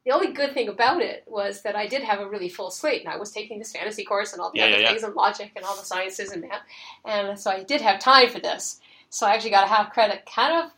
[0.04, 3.02] the only good thing about it was that I did have a really full slate,
[3.04, 4.88] and I was taking this fantasy course and all the Yeah, other yeah, yeah.
[4.88, 6.62] things and logic and all the sciences and math,
[7.04, 8.80] and so I did have time for this.
[9.12, 10.70] So I actually got a half credit, kind of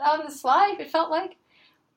[0.00, 0.76] on the slide.
[0.78, 1.36] It felt like.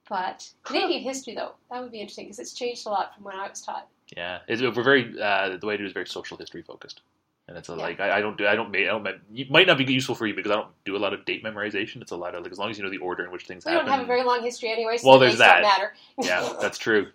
[0.09, 3.35] But Canadian history, though, that would be interesting because it's changed a lot from when
[3.35, 3.87] I was taught.
[4.17, 4.39] Yeah.
[4.47, 7.01] It's, we're very uh, the way I do it is very social history focused,
[7.47, 7.77] and it's a, Yeah.
[7.81, 9.85] like I, I don't do I don't make I don't mem- it might not be
[9.85, 12.01] useful for you because I don't do a lot of date memorization.
[12.01, 13.63] It's a lot of like as long as you know the order in which things
[13.65, 13.85] We happen.
[13.87, 15.79] don't have a very long history anyway, so Well, the there's dates don't that.
[15.79, 15.93] matter.
[16.21, 17.07] yeah, that's true.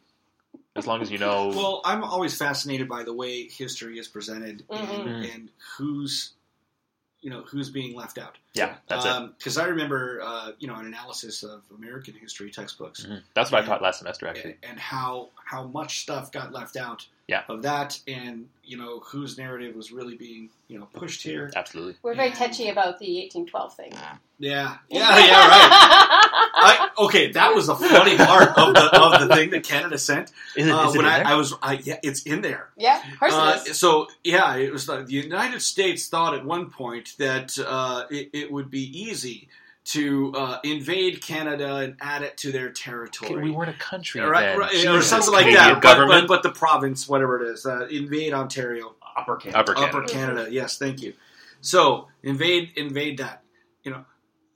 [0.76, 1.48] As long as you know.
[1.48, 5.06] Well, I'm always fascinated by the way history is presented Mhm.
[5.06, 6.32] and, and who's,
[7.20, 8.38] you know, who's being left out.
[8.54, 9.36] yeah, that's it.
[9.38, 13.22] Because I remember, uh, you know, an analysis of American history textbooks Mhm.
[13.34, 14.52] That's what I taught last semester actually.
[14.62, 17.42] and, and how how much stuff got left out Yeah.
[17.48, 21.50] of that, and you know whose narrative was really being you know pushed here.
[21.54, 21.96] Absolutely.
[22.02, 23.92] We're very And- touchy about the 1812 thing.
[23.92, 26.48] Yeah, yeah, yeah, right.
[26.60, 30.30] I, okay, that was a funny part of the of the thing that Canada sent.
[30.56, 31.26] Is it, Uh, is it when in I, there?
[31.26, 32.70] I was, I, yeah, it's in there.
[32.76, 33.78] yeah, of course Uh, it is.
[33.78, 38.30] so yeah, it was like the United States thought at one point that uh, it,
[38.32, 39.48] it would be easy
[39.88, 43.32] to uh, invade Canada and add it to their territory.
[43.32, 44.58] Okay, we weren't a country right, then.
[44.58, 45.82] right, or something like Canadian that.
[45.82, 49.58] But, but, but the province, whatever it is, uh, invade Ontario, upper Canada.
[49.58, 49.98] Upper Canada.
[49.98, 50.48] Upper Canada.
[50.50, 51.14] Yes, thank you.
[51.62, 53.42] So invade, invade that.
[53.82, 54.04] You know,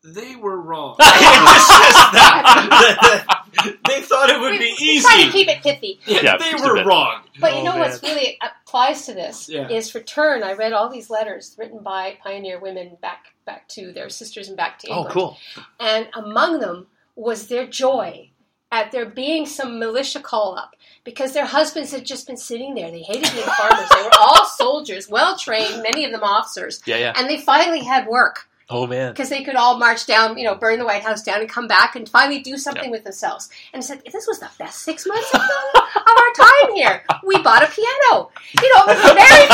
[0.04, 0.96] they were wrong.
[1.00, 3.38] It's just that-
[3.86, 5.30] they thought it would we, be we try to easy.
[5.32, 6.00] keep it pithy.
[6.06, 7.22] Yeah, they were wrong.
[7.40, 7.80] But you Oh, know man.
[7.80, 9.68] what's really applies to this Yeah.
[9.68, 10.42] is return.
[10.42, 14.56] I read all these letters written by pioneer women back back to their sisters and
[14.56, 15.10] back to Oh, England.
[15.12, 15.39] cool.
[15.81, 16.86] And among them
[17.16, 18.31] was their joy
[18.70, 20.74] at there being some militia call up
[21.05, 22.90] because their husbands had just been sitting there.
[22.90, 23.89] They hated being farmers.
[23.94, 27.12] They were all soldiers, well trained, many of them officers, Yeah, yeah.
[27.16, 28.48] and they finally had work.
[28.70, 29.12] Oh man.
[29.12, 31.66] because they could all march down, you know, burn the White House down and come
[31.66, 33.51] back and finally do something with themselves.
[33.74, 37.02] And like, this was the best six months of, the, of our time here.
[37.27, 38.31] We bought a piano.
[38.62, 39.47] You know, it was very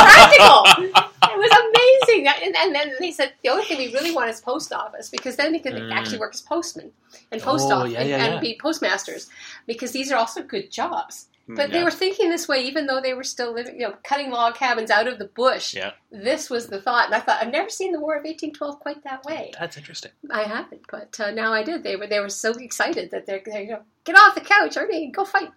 [0.93, 1.12] practical.
[1.39, 2.27] It was amazing.
[2.28, 5.36] And, and then they said, the only thing we really want is post office because
[5.36, 5.93] then they could Mm.
[5.93, 6.93] actually work as postmen
[7.31, 8.40] and post Oh, office yeah, and, yeah, and yeah.
[8.40, 9.28] be postmasters
[9.66, 11.27] because these are also good jobs.
[11.51, 14.31] But they were thinking this way, even though they were still living, you know, cutting
[14.31, 15.73] log cabins out of the bush.
[15.74, 15.93] Yeah.
[16.12, 19.02] This was the thought, and I thought I've never seen the War of 1812 quite
[19.05, 19.52] that way.
[19.59, 20.10] That's interesting.
[20.31, 21.85] I haven't, but uh, now I did.
[21.85, 24.77] They were they were so excited that they're, they're you know get off the couch,
[24.77, 25.48] Ernie, go fight.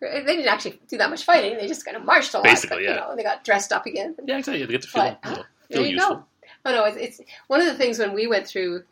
[0.00, 1.56] They didn't actually do that much fighting.
[1.56, 2.44] They just kind of marched a lot.
[2.44, 2.90] Basically, but, yeah.
[2.90, 4.14] You know, they got dressed up again.
[4.24, 4.60] Yeah, exactly.
[4.60, 6.16] You get to feel, But, you know, There you useful.
[6.16, 6.24] go.
[6.66, 8.82] Oh no, it's, it's one of the things when we went through.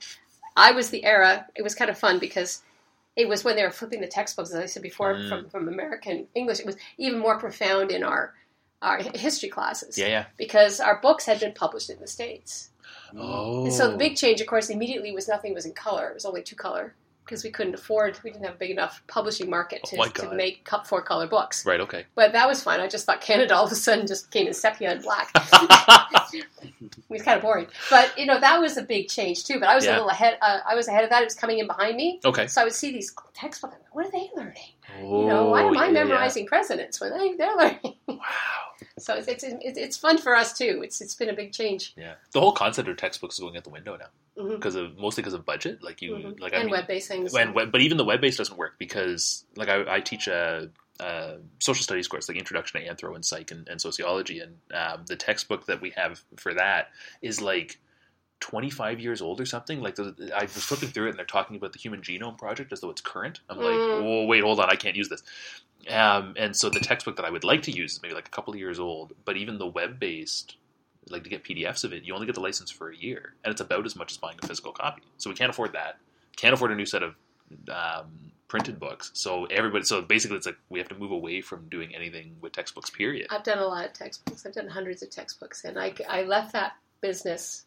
[0.56, 1.46] I was the era.
[1.56, 2.62] It was kind of fun because
[3.16, 5.28] it was when they were flipping the textbooks, as I said before, Mm.
[5.28, 6.60] from from American English.
[6.60, 8.32] It was even more profound in our
[8.80, 10.24] our history classes Yeah, yeah.
[10.36, 12.70] because our books had been published in the states.
[13.16, 13.64] Oh.
[13.64, 16.08] And so the big change, of course, immediately was nothing was in color.
[16.10, 16.94] It was only two color
[17.24, 18.18] because we couldn't afford.
[18.22, 21.64] We didn't have a big enough publishing market to, Oh to make four color books.
[21.64, 21.80] Right.
[21.80, 22.04] Okay.
[22.14, 22.80] But that was fun.
[22.80, 25.30] I just thought Canada all of a sudden just came in sepia and black.
[26.32, 26.44] it
[27.08, 27.66] was kind of boring.
[27.90, 29.58] But you know that was a big change too.
[29.58, 30.38] But I was a little ahead.
[30.42, 31.22] Uh, I was ahead of that.
[31.22, 32.20] It was coming in behind me.
[32.24, 32.46] Okay.
[32.46, 33.76] So I would see these textbooks.
[33.92, 34.73] What are they learning?
[35.00, 36.04] Oh, You know, why am I yeah, yeah.
[36.04, 37.94] memorizing presidents when they, they're learning?
[38.08, 38.18] Wow.
[38.98, 40.80] So it's, it's it's fun for us too.
[40.84, 41.94] It's it's been a big change.
[41.96, 42.14] Yeah.
[42.32, 45.34] The whole concept of textbooks is going out the window now because of mostly because
[45.34, 45.82] of budget.
[45.82, 46.40] Like you, Mhm.
[46.40, 47.34] like I and mean, web-based things.
[47.34, 50.70] and web, but even the web based doesn't work because like I, I teach a,
[51.00, 55.04] a social studies course like introduction to anthro and psych and, and sociology and um,
[55.06, 56.88] the textbook that we have for that
[57.22, 57.78] is like
[58.44, 61.72] 25 years old or something like i was flipping through it and they're talking about
[61.72, 64.02] the human genome project as though it's current i'm like Mm.
[64.02, 65.22] oh wait hold on i can't use this
[65.90, 68.30] um, and so the textbook that i would like to use is maybe like a
[68.30, 70.56] couple of years old but even the web based
[71.08, 73.50] like to get pdfs of it you only get the license for a year and
[73.50, 75.96] it's about as much as buying a physical copy so we can't afford that
[76.36, 77.14] can't afford a new set of
[77.70, 78.06] um,
[78.48, 79.10] printed books.
[79.14, 82.52] So everybody, so basically, it's like we have to move away from doing anything with
[82.52, 82.90] textbooks.
[82.90, 83.26] Period.
[83.30, 84.44] I've done a lot of textbooks.
[84.44, 87.64] I've done hundreds of textbooks, and I, I left that business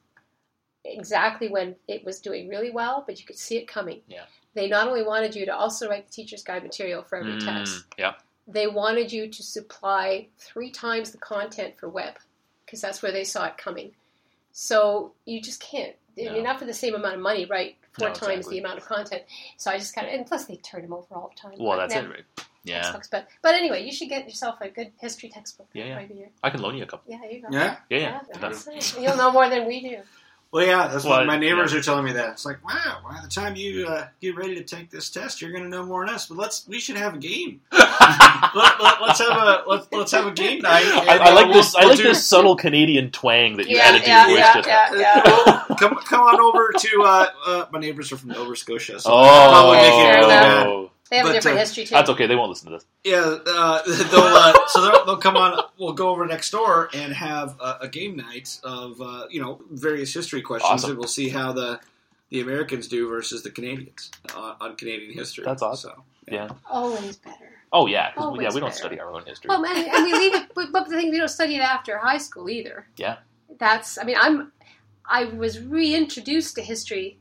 [0.88, 4.02] exactly when it was doing really well, but you could see it coming.
[4.08, 4.24] Yeah.
[4.54, 7.74] They not only wanted you to also write the teacher's guide material for every text,
[7.76, 8.14] Mm, yeah.
[8.48, 12.16] they wanted you to supply three times the content for web
[12.66, 13.92] because that's where they saw it coming.
[14.52, 15.96] So you just can't.
[16.18, 16.34] No.
[16.34, 17.76] You're not for the same amount of money, right?
[17.92, 18.56] Four No, times exactly.
[18.60, 19.22] the amount of content.
[19.58, 21.60] So I just kind of, and plus they turn them over all the time.
[21.60, 22.48] Well, But that's now- it, right?
[22.64, 22.82] Yeah.
[22.82, 23.08] textbooks.
[23.10, 25.68] But but anyway, you should get yourself a good history textbook.
[25.74, 25.96] Yeah, yeah.
[25.96, 27.10] Maybe you're- I can loan you a couple.
[27.14, 27.48] yeah, you go.
[27.52, 27.78] Yeah.
[27.90, 28.20] Yeah, yeah.
[28.42, 28.98] that's it.
[29.02, 30.00] You'll know more than we do.
[30.52, 31.80] Well, yeah, that's Well, what my neighbors yeah.
[31.80, 32.14] are telling me.
[32.14, 35.42] That it's like, wow, by the time you uh, get ready to take this test,
[35.42, 36.28] you're going to know more than us.
[36.28, 37.60] But let's we should have a game.
[37.72, 40.86] let, us have a let's, let's have a game night.
[40.86, 41.76] I, I uh, like we'll- this.
[41.76, 44.38] I we'll like do- this subtle Canadian twang that you Yeah, added to yeah, your
[44.38, 45.66] voice yeah, just yeah, now.
[45.70, 45.76] yeah.
[45.80, 49.16] come come on over to uh, uh, my neighbors are from Nova Scotia, so Oh,
[49.16, 51.16] I'll probably make fair it really enough.
[51.16, 51.16] bad.
[51.16, 51.96] They have But, a different uh, history too.
[51.96, 52.28] That's okay.
[52.28, 52.86] They won't listen to this.
[53.04, 53.82] Yeah, uh,
[54.12, 55.64] they'll uh, so they'll, they'll come on.
[55.80, 59.62] We'll go over next door and have a, a game night of uh, you know
[59.72, 60.92] various history questions, Awesome.
[60.92, 61.80] and we'll see how the
[62.30, 65.46] the Americans do versus the Canadians uh, on Canadian history.
[65.46, 65.94] That's awesome.
[65.96, 66.50] So, Yeah.
[66.70, 67.52] Always better.
[67.72, 68.12] Oh yeah.
[68.14, 68.78] 'cause we, yeah, we don't better.
[68.80, 69.48] study our own history.
[69.50, 70.52] Well, man, and we leave it.
[70.54, 72.86] But, but the thing, we don't study it after high school either.
[72.98, 73.18] Yeah.
[73.60, 73.98] That's.
[73.98, 74.52] I mean, I'm.
[75.10, 77.18] I was reintroduced to history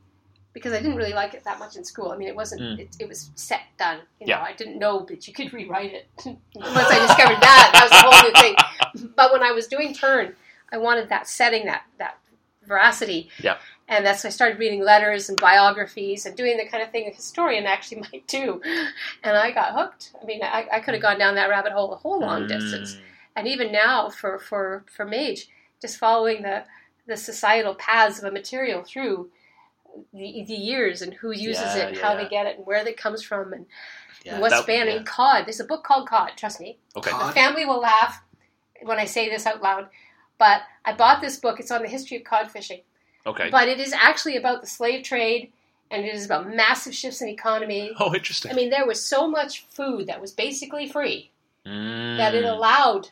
[0.57, 2.11] because I didn't really like it that much in school.
[2.11, 2.61] I mean, it wasn't.
[2.61, 2.79] Mm.
[2.79, 3.99] It, it was set done.
[4.19, 4.41] You know, Yeah.
[4.41, 6.07] I didn't know that you could rewrite it.
[6.25, 9.11] Once I discovered that, that was a whole new thing.
[9.15, 10.35] But when I was doing turn,
[10.71, 12.17] I wanted that setting, that that
[12.65, 13.29] veracity.
[13.41, 13.57] Yeah.
[13.87, 17.15] And that's I started reading letters and biographies and doing the kind of thing a
[17.15, 18.61] historian actually might do.
[19.23, 20.11] And I got hooked.
[20.21, 22.95] I mean, I, I could have gone down that rabbit hole a whole long distance.
[22.95, 23.01] Mm,
[23.37, 25.47] And even now, for for for Mage,
[25.81, 26.63] just following the
[27.05, 29.29] the societal paths of a material through
[30.13, 32.23] the, the years and who uses Yeah, it and yeah, how yeah.
[32.23, 33.65] they get it and where it comes from and,
[34.23, 35.03] yeah, and what's that- spanning yeah.
[35.03, 35.45] cod.
[35.45, 36.31] There's a book called Cod.
[36.35, 37.11] Trust me, Okay.
[37.11, 37.29] Cod?
[37.29, 38.21] the family will laugh
[38.83, 39.87] when I say this out loud.
[40.37, 41.59] But I bought this book.
[41.59, 42.81] It's on the history of cod fishing.
[43.25, 43.49] Okay.
[43.49, 45.51] But it is actually about the slave trade
[45.89, 47.91] and it is about massive shifts in economy.
[47.99, 48.51] oh, interesting.
[48.51, 51.31] I mean, there was so much food that was basically free
[51.65, 53.09] Mm, that it allowed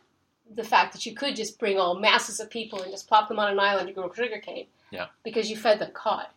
[0.53, 3.37] the fact that you could just bring all masses of people and just plop them
[3.39, 4.67] on an island to grow sugar cane.
[4.91, 5.07] Yeah.
[5.23, 6.27] Because you fed them cod.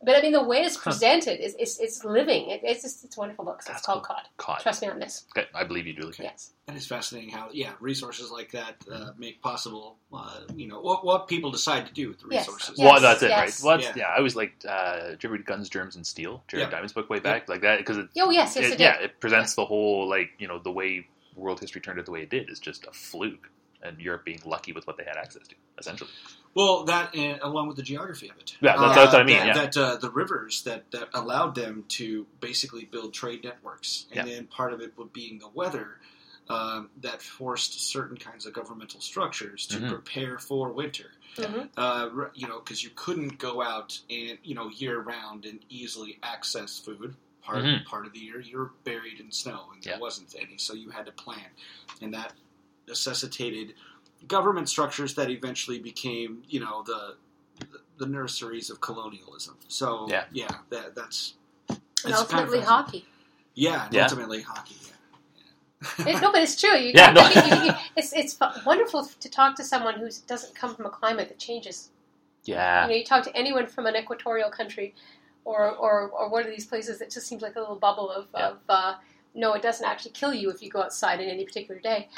[0.00, 0.90] But I mean, the way it's Huh.
[0.92, 2.50] presented is it's, it's living.
[2.50, 3.62] It, it's just it's a wonderful book.
[3.62, 4.14] So it's That's called cool.
[4.16, 4.24] Cod.
[4.36, 4.60] Caught.
[4.62, 5.24] Trust me on this.
[5.36, 6.14] Okay, I believe you, Julie.
[6.20, 6.52] Yes.
[6.68, 11.04] and it's fascinating how yeah resources like that uh, make possible uh, you know what
[11.04, 12.74] what people decide to do with the resources.
[12.76, 12.92] Yes.
[12.92, 13.40] well, that's it, yes.
[13.40, 13.66] right?
[13.66, 14.04] Well, that's, Yeah.
[14.06, 14.12] yeah.
[14.14, 14.64] I always liked.
[14.64, 16.44] Uh, did you read Guns, Germs, and Steel?
[16.46, 16.70] Jared Yeah.
[16.70, 19.18] Diamond's book way back, like that, because it, Oh yes, yes, it- it, yeah, it
[19.20, 22.30] presents the whole like you know the way world history turned out the way it
[22.30, 23.50] did is just a fluke,
[23.82, 26.10] and Europe being lucky with what they had access to, essentially.
[26.54, 28.56] Well, that and along with the geography of it.
[28.60, 29.52] Yeah, that's- that's what I mean, That, yeah.
[29.54, 34.34] that uh, the rivers that, that allowed them to basically build trade networks, and Yeah.
[34.34, 36.00] then part of it would being the weather
[36.50, 39.88] um, that forced certain kinds of governmental structures to Mhm.
[39.90, 41.10] prepare for winter.
[41.36, 41.68] Mhm.
[41.76, 46.18] Uh, you know, because you couldn't go out and you know year round and easily
[46.22, 47.14] access food.
[47.42, 47.84] Part Mhm.
[47.84, 49.98] part of the year you're buried in snow and there Yeah.
[50.00, 51.50] wasn't any, so you had to plan,
[52.00, 52.32] and that
[52.86, 53.74] necessitated
[54.26, 57.16] government structures that eventually became, you know, the
[57.98, 59.56] the nurseries of colonialism.
[59.68, 60.48] So Yeah.
[60.70, 61.34] that that's
[61.68, 63.06] And it's kind of ultimately hockey.
[63.54, 64.04] Yeah, and Yeah.
[64.04, 64.76] ultimately hockey.
[64.84, 66.08] Yeah.
[66.08, 66.76] It, no, but it's true.
[66.76, 67.26] You, Yeah, no.
[67.28, 70.90] you- you- you- it's it's wonderful to talk to someone who doesn't come from a
[70.90, 71.90] climate that changes
[72.44, 72.84] Yeah.
[72.84, 74.94] You know, you talk to anyone from an equatorial country,
[75.44, 78.28] or or, or one of these places that just seems like a little bubble of,
[78.34, 78.48] Yeah.
[78.50, 78.94] of uh,
[79.34, 82.08] no, it doesn't actually kill you if you go outside in any particular day,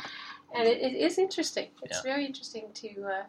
[0.54, 1.68] and it, it is interesting.
[1.82, 2.02] It's Yeah.
[2.02, 3.04] very interesting to.
[3.04, 3.22] Uh,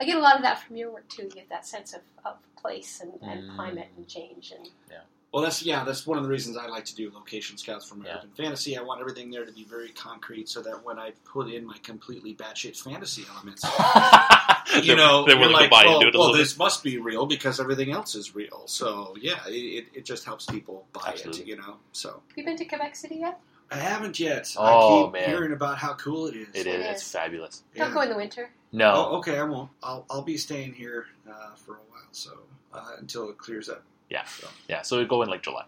[0.00, 1.24] I get a lot of that from your work too.
[1.24, 3.56] You get that sense of, of place and, and Mm.
[3.56, 4.98] climate and change and Yeah.
[5.32, 5.84] Well, that's yeah.
[5.84, 8.78] That's one of the reasons I like to do location scouts for American fantasy.
[8.78, 11.76] I want everything there to be very concrete, so that when I put in my
[11.82, 13.62] completely batshit fantasy elements,
[14.82, 16.56] you know, they're you're willing like, to buy well, into it a well, little this
[16.56, 18.62] must be real because everything else is real.
[18.66, 21.42] So yeah, it, it just helps people buy Absolutely.
[21.42, 21.46] it.
[21.48, 23.38] You know, so Have you been to Quebec City yet?
[23.70, 24.54] I haven't yet.
[24.56, 25.28] Oh, I keep man.
[25.28, 26.48] hearing about how cool it is.
[26.54, 26.74] It is.
[26.74, 27.12] It It's is.
[27.12, 27.62] fabulous.
[27.76, 27.94] Don't Yeah.
[27.94, 28.50] go in the winter.
[28.72, 28.92] No.
[28.94, 29.38] Oh, okay.
[29.38, 29.70] I won't.
[29.82, 32.38] I'll I'll be staying here uh, for a while, so
[32.72, 33.82] uh, until it clears up.
[34.10, 34.24] Yeah.
[34.24, 34.82] So, Yeah.
[34.82, 35.64] So we go in like July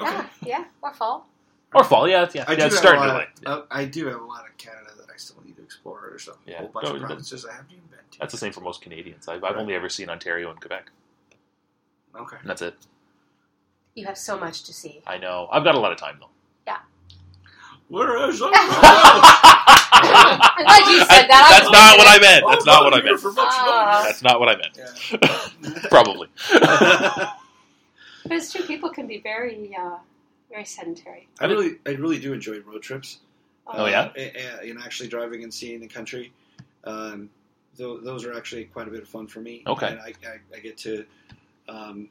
[0.00, 0.10] okay.
[0.10, 1.28] Yeah, yeah, or fall.
[1.74, 2.08] or fall.
[2.08, 2.28] Yeah.
[2.34, 2.44] Yeah.
[2.48, 3.14] I yeah do have starting a July.
[3.18, 3.48] lot Yeah.
[3.52, 6.06] Of, uh, I do have a lot of Canada that I still need to explore.
[6.08, 6.56] There's a Yeah.
[6.56, 8.18] A whole bunch No, of that- provinces I haven't even been to.
[8.18, 9.28] That's the same for most Canadians.
[9.28, 9.56] I've, I've Right.
[9.60, 10.90] only ever seen Ontario and Quebec,
[12.16, 12.36] Okay.
[12.40, 12.74] and that's it.
[13.94, 15.02] You have so much to see.
[15.06, 15.48] I know.
[15.52, 16.28] I've got a lot of time though.
[17.92, 18.64] Where is I'm glad
[20.90, 21.44] you said that.
[21.44, 22.44] I That's was not what I meant.
[22.48, 23.20] That's not what I meant.
[23.38, 24.02] Ah.
[24.06, 24.78] That's not what I meant.
[25.90, 26.28] Probably.
[28.24, 28.62] But it's true.
[28.64, 29.98] People can be very, uh,
[30.50, 31.28] very sedentary.
[31.40, 33.18] I really, I really do enjoy road trips.
[33.66, 34.04] Oh, yeah?
[34.04, 34.32] uh, a-
[34.66, 36.32] a- and actually driving and seeing the country.
[36.84, 37.28] Um,
[37.76, 39.62] tho- those are actually quite a bit of fun for me.
[39.66, 39.88] Okay.
[39.88, 41.04] and I, I, I get to,
[41.68, 42.08] um,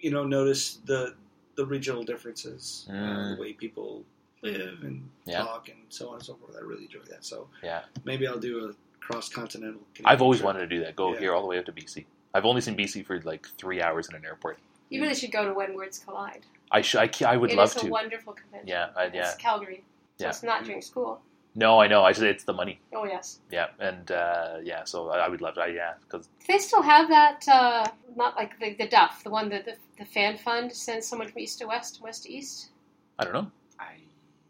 [0.00, 1.14] you know, notice the
[1.56, 3.36] the regional differences, uh, Mm.
[3.36, 4.02] the way people
[4.42, 5.38] live and Yeah.
[5.42, 6.56] talk, and so on and so forth.
[6.56, 7.24] I really enjoy that.
[7.24, 7.82] So Yeah.
[8.04, 9.80] maybe I'll do a cross continental.
[10.04, 10.96] I've always wanted to do that.
[10.96, 11.20] Go Yeah.
[11.20, 12.06] here all the way up to BC.
[12.34, 14.58] I've only seen BC for like three hours in an airport.
[14.90, 16.44] You really should go to When Words Collide.
[16.70, 17.00] I should.
[17.00, 17.88] I, I would It love is a to.
[17.90, 18.68] wonderful convention.
[18.68, 18.90] Yeah.
[18.96, 19.28] I, yeah.
[19.28, 19.84] It's Calgary.
[20.18, 20.28] So Yeah.
[20.30, 21.22] it's not during school.
[21.54, 22.02] No, I know.
[22.02, 22.80] I said it's the money.
[22.94, 23.40] Oh yes.
[23.50, 24.84] Yeah, and uh, yeah.
[24.84, 25.70] So I, I would love to.
[25.70, 27.46] Yeah, because they still have that?
[27.46, 27.86] Uh,
[28.16, 31.38] not like the, the Duff, the one that the, the fan fund sends someone from
[31.40, 32.70] east to west, west to east.
[33.18, 33.50] I don't know.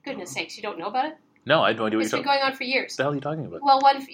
[0.04, 1.16] Goodness sakes, you don't know about it?
[1.44, 2.40] No, I have no idea what It's you're been talking.
[2.40, 2.92] going on for years.
[2.92, 3.62] What the hell are you talking about?
[3.62, 4.06] Well, one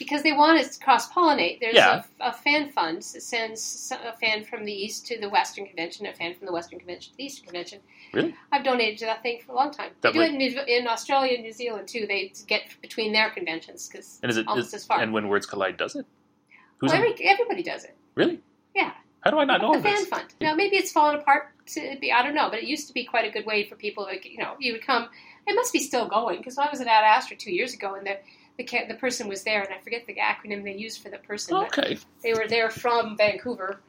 [0.00, 1.60] because they want to cross pollinate.
[1.60, 2.02] There's Yeah.
[2.20, 6.06] a, a fan fund that sends a fan from the east to the western convention,
[6.06, 7.78] a fan from the western convention to the eastern convention.
[8.12, 8.34] Really?
[8.50, 9.92] I've donated to that thing for a long time.
[10.00, 12.04] That they do way- it in, New, in Australia and New Zealand too.
[12.08, 15.00] They get between their conventions because And is it almost is- as far.
[15.00, 16.04] and when words collide, does it?
[16.78, 17.96] Who's well, in- every, everybody does it.
[18.16, 18.40] really?
[18.74, 18.90] Yeah.
[19.20, 20.06] How do I not know the fan this?
[20.08, 20.34] fund.
[20.40, 21.50] Now maybe it's fallen apart.
[21.64, 23.76] To be, I don't know, but it used to be quite a good way for
[23.76, 24.04] people.
[24.06, 25.08] To, you know, you would come.
[25.46, 28.06] It must be still going because I was at Ad Astra two years ago, and
[28.06, 28.18] the
[28.58, 31.18] the, ca- the person was there, and I forget the acronym they used for the
[31.18, 31.56] person.
[31.56, 31.98] Okay.
[32.22, 33.80] They were there from Vancouver,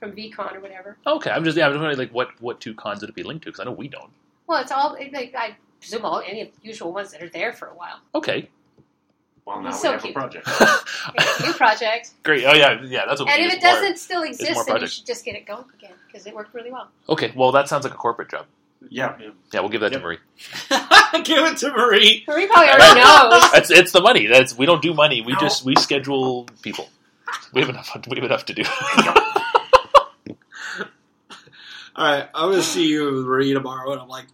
[0.00, 0.96] from VCon or whatever.
[1.06, 1.30] Okay.
[1.30, 1.66] I'm just yeah.
[1.66, 3.50] I'm just wondering like what what two cons would it be linked to?
[3.50, 4.10] Because I know we don't.
[4.46, 4.94] Well, it's all.
[4.94, 7.74] It, like, I presume all any of the usual ones that are there for a
[7.74, 8.00] while.
[8.14, 8.48] Okay.
[9.46, 10.14] Well, now He's we have cute.
[10.14, 10.46] a project.
[11.40, 12.44] A new project, Great.
[12.44, 13.06] Oh yeah, yeah.
[13.06, 13.30] That's what.
[13.30, 15.36] and we if need it is more- doesn't still exist, then you should just get
[15.36, 16.88] it going again because it worked really well.
[17.08, 17.32] Okay.
[17.34, 18.44] Well, that sounds like a corporate job.
[18.90, 19.30] Yeah, yeah.
[19.52, 20.00] Yeah, we'll give that Yep.
[20.00, 20.18] to Marie.
[21.24, 22.24] give it to Marie.
[22.28, 23.50] Marie probably already knows.
[23.52, 24.26] That's it's the money.
[24.26, 25.20] That's we don't do money.
[25.20, 25.38] We No.
[25.40, 26.88] just we schedule people.
[27.52, 27.94] We have enough.
[28.08, 28.62] We have enough to do.
[31.96, 34.26] All right, I'm gonna see you with Marie tomorrow, and I'm like,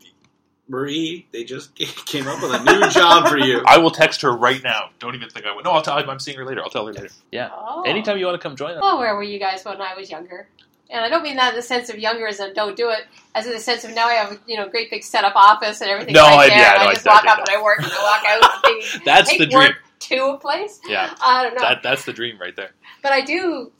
[0.68, 3.62] Marie, they just came up with a new job for you.
[3.66, 4.90] I will text her right now.
[4.98, 5.64] Don't even think I would.
[5.64, 5.94] No, I'll tell.
[5.98, 6.62] I'm seeing her later.
[6.62, 7.08] I'll tell her later.
[7.32, 7.48] Yeah.
[7.52, 7.82] Oh.
[7.86, 8.82] Anytime you want to come join us.
[8.82, 10.46] Well, where were you guys when I was younger?
[10.90, 13.06] And I don't mean that in the sense of younger as in don't do it,
[13.34, 15.34] as in the sense of now I have a you know great big set up
[15.34, 17.32] office and everything No, right I- there, yeah, and no, I I- just walk I-
[17.32, 18.64] up and I work and I walk out.
[18.66, 19.58] And they That's take the dream.
[19.68, 20.80] work to a place.
[20.86, 21.14] Yeah.
[21.22, 22.70] I don't know, That that's the dream right there.
[23.02, 23.72] but I do.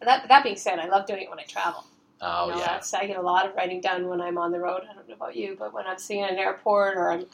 [0.00, 1.84] That that being said, I love doing it when I travel.
[2.20, 2.80] Oh you know, yeah.
[2.94, 4.82] I get a lot of writing done when I'm on the road.
[4.88, 7.26] I don't know about you, but when I'm sitting at an airport or I'm,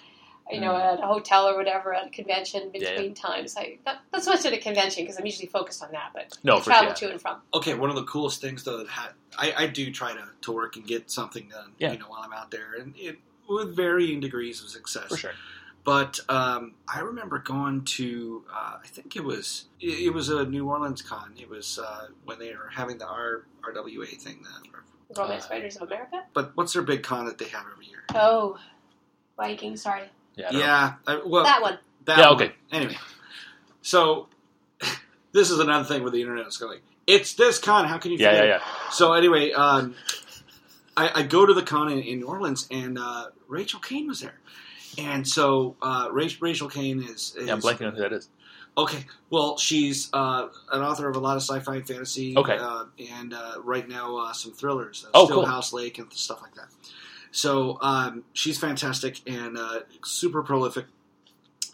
[0.53, 4.01] you know, at a hotel or whatever, at a convention Yeah, between times, I not,
[4.13, 6.61] not so much at a convention because I'm usually focused on that, but No, I
[6.61, 7.09] for travel sure.
[7.09, 7.39] to and from.
[7.55, 10.53] Okay, one of the coolest things though that had, I, I do try to, to
[10.53, 11.93] work and get something done, Yeah.
[11.93, 13.19] you know, while I'm out there, and it
[13.49, 15.09] with varying degrees of success.
[15.09, 15.33] For sure.
[15.83, 20.45] But um, I remember going to, uh, I think it was it, it was a
[20.45, 21.33] New Orleans con.
[21.41, 24.43] It was uh, when they were having the R, RWA thing.
[24.45, 24.73] Then,
[25.17, 26.23] Romance Uh, Writers of America.
[26.35, 28.05] but what's their big con that they have every year?
[28.15, 28.59] Oh,
[29.37, 29.77] Viking.
[29.77, 30.05] Sorry,
[30.41, 30.49] Yeah.
[30.49, 30.67] I don't know.
[30.67, 31.79] Yeah, I, well, that one.
[32.07, 32.35] That Yeah, one.
[32.43, 32.53] okay.
[32.73, 32.97] Anyway,
[33.83, 34.29] so
[35.33, 36.81] this is another thing where the internet is going.
[37.07, 37.87] It's this con.
[37.87, 38.19] How can you?
[38.19, 38.63] Yeah, forget yeah, it?
[38.65, 38.91] yeah.
[38.93, 39.95] So anyway, um,
[40.97, 44.21] I, I go to the con in, in New Orleans, and uh, Rachel Caine was
[44.21, 44.39] there.
[44.99, 48.29] And so uh, Rachel, Rachel Caine is, is Yeah, I'm blanking on who that is.
[48.77, 49.05] okay.
[49.31, 52.57] Well, she's uh, an author of a lot of sci-fi and fantasy, Okay.
[52.59, 55.47] uh, and uh, right now uh, some thrillers, uh, Oh, Still cool.
[55.47, 56.67] House Lake, and stuff like that.
[57.33, 60.87] So um, she's fantastic and uh, super prolific.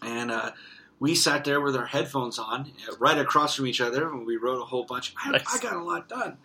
[0.01, 0.51] And uh,
[0.99, 4.35] we sat there with our headphones on, uh, right across from each other, and we
[4.35, 5.13] wrote a whole bunch.
[5.23, 5.43] I, Nice.
[5.55, 6.37] I got a lot done,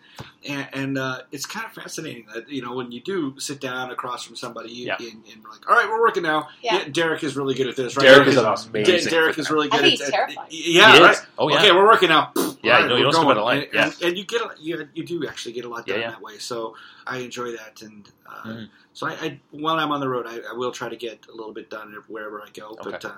[0.47, 3.89] and, and uh, it's kind of fascinating that you know when you do sit down
[3.89, 4.97] across from somebody Yeah.
[4.99, 6.49] and, and we're like, all right, we're working now.
[6.61, 6.87] Yeah.
[6.87, 7.97] Derek is really good at this.
[7.97, 8.03] Right?
[8.03, 9.09] Derek is Derek amazing.
[9.11, 10.47] Derek is really I good think at he's at- terrifying.
[10.51, 11.17] Yeah, He right.
[11.39, 11.57] Oh yeah.
[11.57, 12.31] Okay, we're working now.
[12.61, 13.37] Yeah, All no, you don't skip going.
[13.37, 13.57] out a line.
[13.63, 13.83] And, Yeah.
[13.85, 16.11] and, and you get a, you, you do actually get a lot done Yeah, yeah.
[16.11, 16.37] that way.
[16.37, 16.75] So
[17.07, 18.69] I enjoy that, and uh, Mhm.
[18.93, 21.35] so I, I when I'm on the road, I, I will try to get a
[21.35, 22.77] little bit done wherever I go.
[22.81, 23.11] But uh,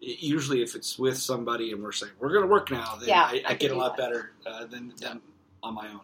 [0.00, 3.22] usually, if it's with somebody and we're saying we're going to work now, then Yeah,
[3.22, 4.02] I, I I get a lot that.
[4.02, 5.20] better uh, than, than
[5.62, 6.00] on my own.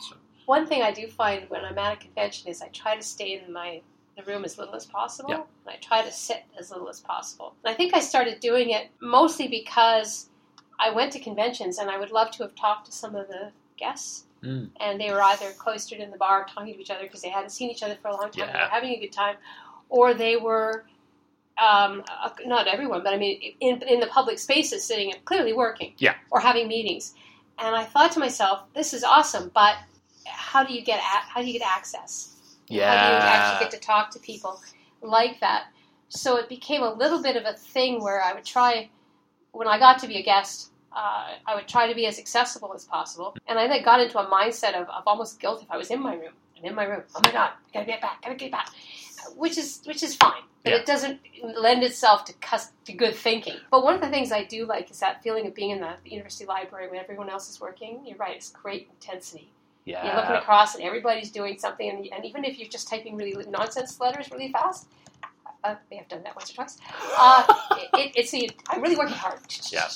[0.00, 0.16] So
[0.46, 3.42] One thing I do find when I'm at a convention is I try to stay
[3.44, 3.82] in my
[4.16, 5.36] the room as little as possible, Yeah.
[5.66, 7.54] and I try to sit as little as possible.
[7.64, 10.28] And I think I started doing it mostly because
[10.78, 13.50] I went to conventions and I would love to have talked to some of the
[13.76, 14.68] guests, Mm.
[14.78, 17.48] and they were either cloistered in the bar talking to each other because they hadn't
[17.50, 19.36] seen each other for a long time, and they were having a good time,
[19.88, 20.84] or they were.
[21.56, 25.52] Um, uh, not everyone, but I mean, in, in the public spaces, sitting and clearly
[25.52, 26.14] working, Yeah.
[26.30, 27.14] or having meetings,
[27.58, 29.76] and I thought to myself, "This is awesome," but
[30.26, 31.02] how do you get a-
[31.32, 32.32] how do you get access?
[32.66, 34.60] Yeah, How do you actually get to talk to people
[35.00, 35.66] like that?
[36.08, 38.88] So it became a little bit of a thing where I would try,
[39.52, 42.72] when I got to be a guest, uh, I would try to be as accessible
[42.74, 43.36] as possible.
[43.46, 46.00] And I then got into a mindset of, of almost guilt if I was in
[46.00, 46.32] my room.
[46.58, 47.02] I'm in my room.
[47.14, 48.70] Oh my god, I gotta get back, gotta get back.
[49.36, 50.78] Which is which is fine, but Yeah.
[50.78, 53.56] it doesn't lend itself to cus- to good thinking.
[53.70, 55.94] But one of the things I do like is that feeling of being in the,
[56.04, 58.02] the university library when everyone else is working.
[58.06, 59.50] You're right; it's great intensity.
[59.84, 60.06] Yeah.
[60.06, 63.34] You're looking across and everybody's doing something, and, and even if you're just typing really
[63.50, 64.88] nonsense letters really fast,
[65.64, 66.78] uh, they have done that once or twice.
[67.18, 69.38] Uh, it, it, it's a, I'm really working hard.
[69.72, 69.88] Yeah.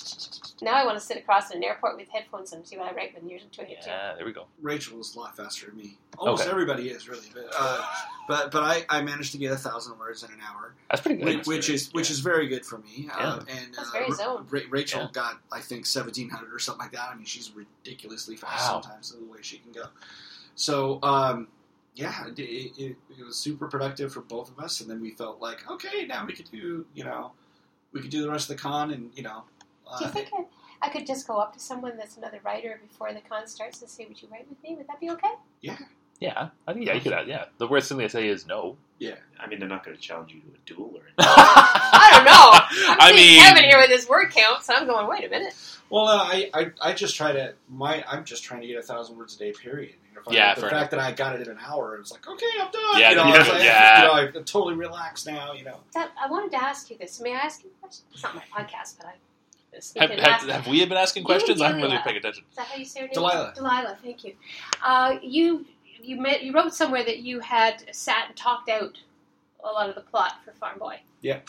[0.63, 2.95] Now I want to sit across in an airport with headphones and see what I
[2.97, 3.91] write when you're doing it too.
[3.91, 4.15] Yeah.
[4.17, 4.47] There we go.
[4.61, 5.99] Rachel is a lot faster than me.
[6.17, 6.51] Almost Okay.
[6.51, 7.85] everybody is really, but uh,
[8.27, 10.75] but but I, I managed to get a thousand words in an hour.
[10.91, 11.37] That's pretty good.
[11.39, 13.09] which, which is which is very good for me.
[13.13, 14.53] Uh, and That's uh, very Ra- zoned.
[14.53, 15.09] Ra- Rachel Yeah.
[15.13, 17.11] got I think seventeen hundred or something like that.
[17.13, 18.81] I mean, she's ridiculously fast Wow.
[18.81, 19.85] sometimes the way she can go.
[20.57, 21.47] So um,
[21.99, 25.41] yeah, it, it, it was super productive for both of us, and then we felt
[25.41, 27.33] like okay, now we could do you know
[27.93, 29.45] we could do the rest of the con, and you know.
[29.99, 30.45] Do you Uh, think I,
[30.87, 33.91] I could just go up to someone that's another writer before the con starts and
[33.91, 35.35] say, "Would you write with me?" Would that be okay?
[35.61, 35.79] Yeah.
[36.21, 36.95] Yeah, I think yeah.
[36.95, 37.13] You could.
[37.13, 37.45] Have, yeah.
[37.59, 38.77] The worst thing they say is no.
[38.99, 41.15] yeah, I mean, they're not going to challenge you to a duel or anything.
[41.19, 42.95] I don't know.
[43.01, 45.07] I'm I mean- Kevin here with his word count, so I'm going.
[45.09, 45.55] Wait a minute.
[45.91, 48.83] Well, uh, I, I I just try to my I'm just trying to get a
[48.83, 49.53] thousand words a day.
[49.53, 49.95] Period.
[50.11, 52.01] And if I- Yeah, the fair fact that I got it in an hour, it
[52.01, 53.01] was like okay, I'm done.
[53.01, 54.01] Yeah, you know, yeah, I was like, yeah.
[54.01, 55.53] you know, I'm totally relaxed now.
[55.53, 57.21] You know, That, I wanted to ask you this.
[57.21, 58.05] May I ask you a question?
[58.13, 59.13] It's not my podcast, but I.
[59.97, 61.61] Have, have, have we been asking questions?
[61.61, 62.03] I haven't really yeah.
[62.03, 62.43] paid attention.
[62.51, 63.15] Is that how you say your name?
[63.15, 63.53] Delilah.
[63.55, 64.33] Delilah, thank you.
[64.83, 65.67] Uh, you
[66.03, 68.99] you met, you wrote somewhere that you had sat and talked out
[69.63, 71.01] a lot of the plot for Farm Boy.
[71.21, 71.41] Yeah.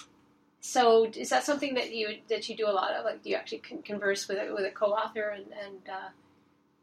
[0.62, 3.06] So is that something that you that you do a lot of?
[3.06, 6.10] Like, do you actually con- converse with a, with a co-author and, and uh,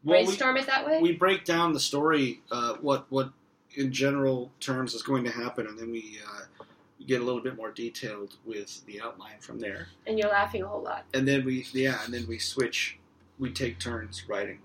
[0.03, 0.99] Well, we- brainstorm it that way?
[1.01, 3.31] we break down the story, uh, what what
[3.75, 6.63] in general terms is going to happen, and then we uh,
[7.05, 9.87] get a little bit more detailed with the outline from there.
[10.07, 11.05] and you're laughing a whole lot.
[11.13, 12.97] And then we yeah, and then we switch.
[13.37, 14.57] We take turns writing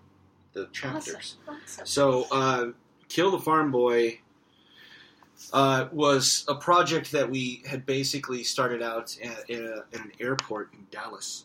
[0.55, 1.37] the chapters.
[1.47, 1.61] Awesome.
[1.67, 1.87] Awesome.
[1.87, 2.67] So, uh,
[3.09, 4.21] Kill the Farm Boy
[5.53, 10.13] uh, was a project that we had basically started out at, at, a, at an
[10.21, 11.45] airport in Dallas.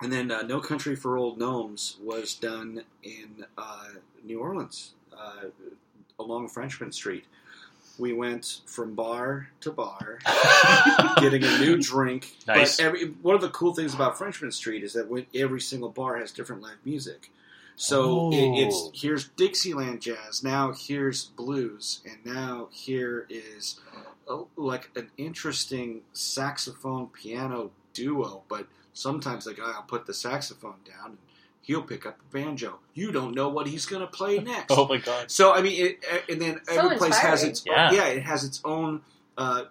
[0.00, 3.88] And then uh, No Country for Old Gnomes was done in uh,
[4.24, 5.46] New Orleans uh,
[6.18, 7.24] along Frenchmen Street.
[7.98, 10.20] We went from bar to bar,
[11.20, 12.36] getting a new drink.
[12.46, 12.76] Nice.
[12.76, 16.16] But every, one of the cool things about Frenchmen Street is that every single bar
[16.16, 17.32] has different live music.
[17.80, 18.90] So it, it's Oh.
[18.92, 20.42] here's Dixieland jazz.
[20.42, 23.78] Now here's blues, and now here is
[24.28, 28.42] uh, like an interesting saxophone piano duo.
[28.48, 31.18] But sometimes the guy will put the saxophone down and
[31.62, 32.80] he'll pick up a banjo.
[32.94, 34.72] You don't know what he's going to play next.
[34.76, 35.30] Oh my god.
[35.30, 37.92] So I mean, it, uh, and then So every place has its Yeah.
[37.92, 39.02] yeah, it has its own
[39.38, 39.64] uh,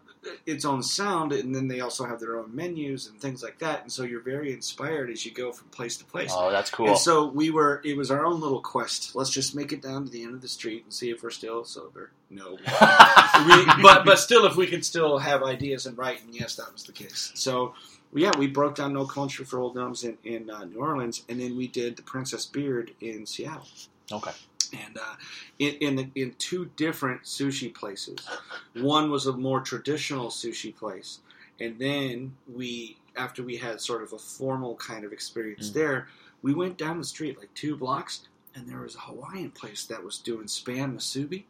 [0.45, 3.81] its own sound, and then they also have their own menus and things like that.
[3.81, 6.31] And so you're very inspired as you go from place to place.
[6.33, 6.89] Oh, that's cool.
[6.89, 7.81] And so we were.
[7.83, 9.15] It was our own little quest.
[9.15, 11.29] Let's just make it down to the end of the street and see if we're
[11.29, 12.11] still sober.
[12.29, 16.55] No, we, but but still, if we can still have ideas and write, and yes,
[16.55, 17.31] that was the case.
[17.35, 17.73] So
[18.13, 21.39] yeah, we broke down No Country for Old Gnomes in in uh, New Orleans, and
[21.39, 23.67] then we did the Princess Beard in Seattle
[24.11, 24.31] okay.
[24.73, 25.15] And uh,
[25.59, 28.19] in in, the, in two different sushi places.
[28.73, 31.19] One was a more traditional sushi place,
[31.59, 35.73] and then we, after we had sort of a formal kind of experience Mm.
[35.73, 36.07] there,
[36.41, 38.21] we went down the street like two blocks,
[38.55, 41.43] and there was a Hawaiian place that was doing spam musubi.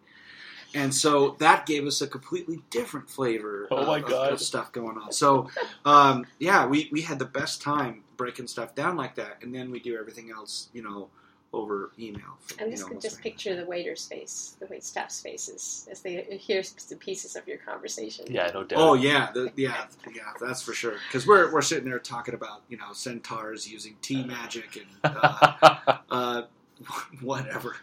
[0.75, 3.67] and so that gave us a completely different flavor.
[3.71, 4.33] Oh my of- God.
[4.33, 5.11] of stuff going on.
[5.11, 5.49] So,
[5.85, 9.71] um, yeah, we we had the best time breaking stuff down like that, and then
[9.71, 11.09] we do everything else, you know,
[11.53, 12.37] over email.
[12.59, 16.01] I'm you just know, could just picture the waiter's face, the wait staff's faces as
[16.01, 18.25] they hear the pieces of your conversation.
[18.29, 18.79] Yeah, no doubt.
[18.79, 20.95] Oh yeah, the, yeah, yeah, that's for sure.
[21.07, 25.97] Because we're we're sitting there talking about you know centaurs using tea magic and uh,
[26.11, 26.41] uh,
[27.21, 27.75] whatever.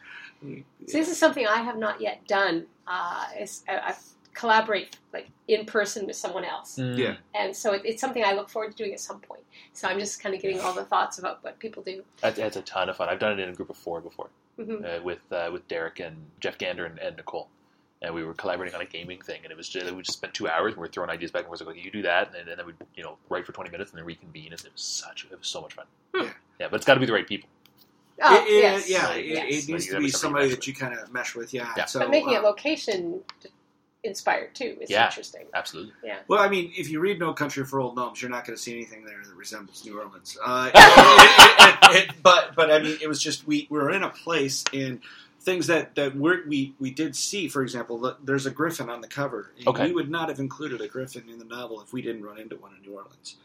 [0.43, 2.67] So this is something I have not yet done.
[2.87, 3.95] Uh, is I, I
[4.35, 6.99] collaborate like in person with someone else, Mm.
[6.99, 7.17] Yeah.
[7.35, 9.43] and so it, it's something I look forward to doing at some point.
[9.73, 12.03] So I'm just kind of getting all the thoughts about what people do.
[12.21, 13.09] That's, that's a ton of fun.
[13.09, 16.01] I've done it in a group of four before hmm uh, with uh, with Derek
[16.01, 17.49] and Geoff Gander and, and Nicole.
[18.03, 20.35] And we were collaborating on a gaming thing, and it was just, we just spent
[20.35, 21.63] two hours and we were throwing ideas back and forth.
[21.67, 23.93] Like, you do that, and, then- and then we you know write for twenty minutes
[23.93, 24.53] and then reconvene.
[24.53, 25.87] And it was such it was so much fun.
[26.15, 26.31] Yeah.
[26.61, 27.49] yeah, but it's got to be the right people.
[28.23, 29.43] Oh It- it- yes, yeah, Like, it, yes.
[29.45, 31.55] it needs Like, to be gotta somebody that you kind of mesh with.
[31.55, 31.73] Yeah.
[31.77, 31.87] Yeah.
[31.87, 33.21] So, but making uh, it location
[34.05, 35.07] inspired too is Yeah.
[35.07, 35.47] interesting.
[35.55, 35.93] Absolutely.
[36.05, 36.19] Yeah.
[36.29, 38.63] Well, I mean, if you read No Country for Old Gnomes, you're not going to
[38.63, 40.37] see anything there that resembles New Orleans.
[40.45, 43.91] Uh, it- it- it- it- but but I mean, it was just we, we were
[43.91, 45.01] in a place and
[45.41, 47.49] things that that we're, we we did see.
[47.49, 49.51] For example, the- there's a griffin on the cover.
[49.59, 49.87] And Okay.
[49.89, 52.57] We would not have included a griffin in the novel if we didn't run into
[52.57, 53.37] one in New Orleans.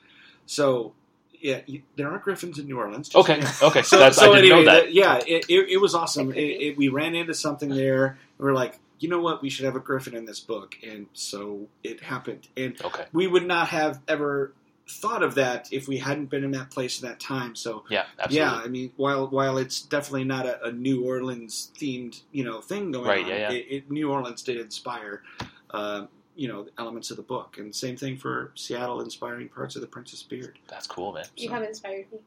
[0.46, 0.94] So
[1.42, 3.08] yeah, you, there are griffins in New Orleans.
[3.08, 3.42] just- Okay.
[3.66, 3.82] Okay.
[3.82, 4.84] so, That's, so I didn't anyway, know that.
[4.86, 6.32] that- yeah, it, it, it was awesome.
[6.34, 8.06] It, it, we ran into something there.
[8.08, 9.42] And we are like, you know what?
[9.42, 12.48] We should have a griffin in this book, and so it happened.
[12.58, 13.06] And Okay.
[13.14, 14.54] we would not have ever
[14.88, 17.56] thought of that if we hadn't been in that place at that time.
[17.56, 18.06] So Yeah.
[18.18, 18.38] Absolutely.
[18.38, 22.60] yeah, I mean, while while it's definitely not a, a New Orleans themed you know
[22.62, 23.52] thing going Right, on, yeah, yeah.
[23.52, 25.22] It, it, New Orleans did inspire.
[25.70, 29.82] Uh, you know elements of the book, and same thing for Seattle, inspiring parts of
[29.82, 30.58] the Princess Beard.
[30.70, 31.26] That's cool, man.
[31.36, 32.20] You So- have inspired me.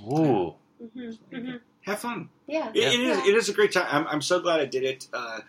[0.00, 0.54] Ooh.
[0.94, 2.30] hmm hmm Have fun.
[2.46, 2.70] Yeah.
[2.70, 3.18] It, it is.
[3.18, 3.26] Yeah.
[3.26, 3.86] It is a great time.
[3.90, 5.40] I'm, I'm so glad I did it uh,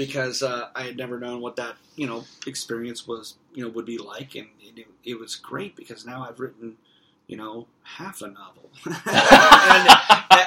[0.00, 3.34] because uh, I had never known what that you know experience was.
[3.54, 6.76] You know, would be like, and it, it was great because now I've written
[7.26, 9.88] you know half a novel, and,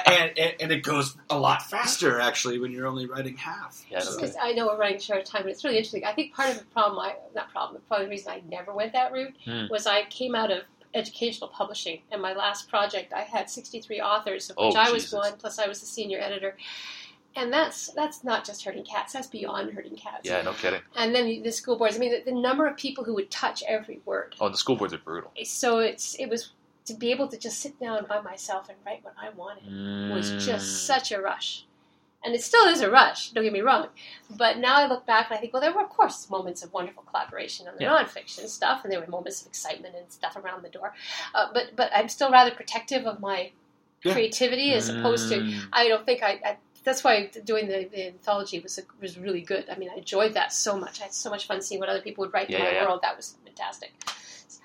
[0.06, 3.84] and, and and it goes a lot faster actually when you're only writing half.
[3.90, 6.04] Yeah, So- Because I know we're running short of time, but it's really interesting.
[6.04, 8.72] I think part of the problem, I not problem, but probably the reason I never
[8.74, 9.66] went that route Hmm.
[9.70, 10.62] was I came out of
[10.94, 15.02] educational publishing, and my last project I had 63 authors, of Oh, which I was
[15.04, 15.12] Jesus.
[15.18, 16.56] one, plus I was the senior editor.
[17.36, 20.20] And that's that's not just hurting cats; that's beyond hurting cats.
[20.22, 20.42] Yeah.
[20.42, 20.80] No kidding.
[20.96, 21.96] And then the school boards.
[21.96, 24.36] I mean, the, the number of people who would touch every word.
[24.40, 25.32] Oh, the school boards are brutal.
[25.44, 26.52] So it's it was
[26.86, 29.64] to be able to just sit down by myself and write what I wanted
[30.14, 30.46] was Mm.
[30.46, 31.64] just such a rush.
[32.22, 33.88] And it still is a rush, don't get me wrong.
[34.30, 36.72] But now I look back and I think, well, there were, of course, moments of
[36.72, 38.02] wonderful collaboration on the Yeah.
[38.02, 40.94] nonfiction stuff, and there were moments of excitement and stuff around the door.
[41.34, 43.50] Uh, but, but I'm still rather protective of my
[44.02, 44.12] Yeah.
[44.14, 45.68] creativity as opposed to, Mm.
[45.72, 46.40] I don't think I.
[46.44, 49.64] I that's why doing the, the anthology was was really good.
[49.70, 51.00] I mean, I enjoyed that so much.
[51.00, 52.74] I had so much fun seeing what other people would write Yeah, in my yeah,
[52.76, 52.84] yeah.
[52.86, 53.00] world.
[53.02, 53.92] That was fantastic.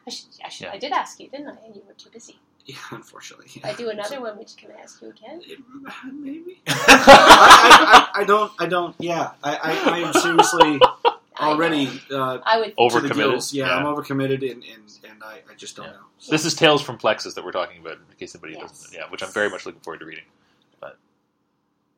[0.05, 0.73] I should, I should, Yeah.
[0.73, 1.55] I did ask you, didn't I?
[1.65, 2.37] And you were too busy.
[2.65, 3.49] Yeah, unfortunately.
[3.63, 5.41] I do another one, which can I ask you again?
[6.13, 6.61] Maybe.
[6.67, 8.51] I, I, I, I don't.
[8.59, 8.95] I don't.
[8.99, 10.79] Yeah, I, I, I am seriously
[11.39, 12.21] already know.
[12.21, 12.75] uh, I would.
[12.77, 13.07] Overcommitted.
[13.09, 13.53] the gills.
[13.53, 13.75] Yeah, Yeah.
[13.77, 15.93] I'm overcommitted, and and, and I, I just don't Yeah.
[15.93, 16.05] know.
[16.29, 18.69] This is Tales from Plexis that we're talking about, in case anybody Yes.
[18.71, 18.93] doesn't.
[18.99, 20.25] Yeah, which I'm very much looking forward to reading.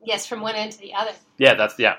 [0.04, 1.12] Yes, from one end to the other.
[1.38, 1.96] Yeah, that's yeah,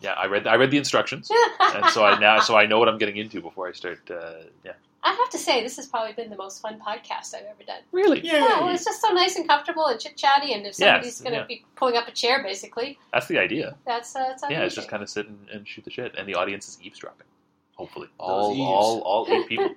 [0.00, 0.12] yeah.
[0.12, 1.30] I read I read the instructions,
[1.60, 4.10] and so I now so I know what I'm getting into before I start.
[4.10, 4.32] Uh,
[4.64, 4.72] yeah,
[5.02, 7.80] I have to say, this has probably been the most fun podcast I've ever done.
[7.92, 8.20] really.
[8.20, 8.34] Yeah.
[8.34, 11.20] Yeah, well, it's just so nice and comfortable and chit chatty, and if somebody's Yes,
[11.20, 11.46] going to yeah.
[11.46, 13.76] be pulling up a chair, basically, That's the idea.
[13.86, 16.28] that's uh, that's Yeah, it's just kind of sit and, and shoot the shit, and
[16.28, 17.26] the audience is eavesdropping.
[17.76, 18.60] Hopefully, all eaves.
[18.60, 19.74] all all eight people.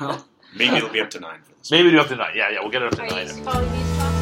[0.56, 1.70] Maybe it'll be up to nine for this.
[1.70, 2.32] Maybe do up to nine.
[2.34, 4.17] Yeah, yeah, we'll get it up to Are nine.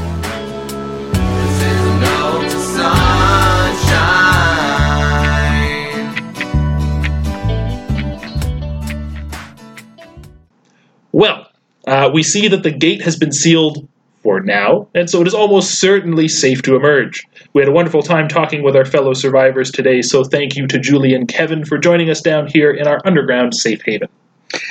[11.16, 11.48] Well,
[11.86, 13.88] uh, we see that the gate has been sealed
[14.22, 17.24] for now, and so it is almost certainly safe to emerge.
[17.54, 20.78] We had a wonderful time talking with our fellow survivors today, so thank you to
[20.78, 24.08] Julie and Kevin for joining us down here in our underground safe haven.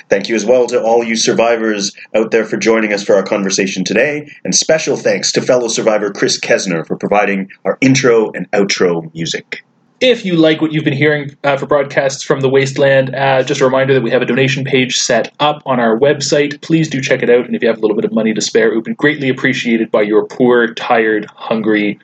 [0.09, 3.23] Thank you as well to all you survivors out there for joining us for our
[3.23, 8.49] conversation today, and special thanks to fellow survivor Chris Kesner for providing our intro and
[8.51, 9.63] outro music.
[10.01, 13.61] If you like what you've been hearing uh, for broadcasts from the Wasteland, uh, just
[13.61, 16.61] a reminder that we have a donation page set up on our website.
[16.61, 18.41] Please do check it out, and if you have a little bit of money to
[18.41, 21.97] spare, it would be greatly appreciated by your poor, tired, hungry,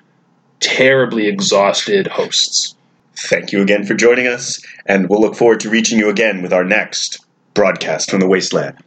[0.62, 2.76] terribly exhausted hosts.
[3.16, 6.54] Thank you again for joining us, and we'll look forward to reaching you again with
[6.54, 7.20] our next
[7.54, 8.78] broadcast from the Wasteland.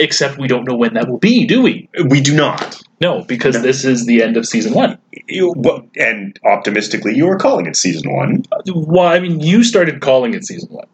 [0.00, 1.88] Except we don't know when that will be, do we?
[2.08, 2.82] We do not.
[3.00, 3.62] No, because No.
[3.62, 4.98] this is the end of season one.
[5.28, 8.42] You, well, and optimistically, you were calling it season one.
[8.66, 10.86] Well, I mean, you started calling it season one.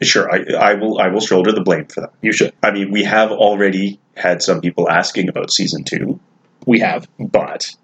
[0.00, 0.98] Sure, I, I will.
[0.98, 2.12] I will shoulder the blame for that.
[2.22, 2.52] You should.
[2.62, 6.18] I mean, we have already had some people asking about season two,
[6.66, 7.08] We have.
[7.18, 7.74] but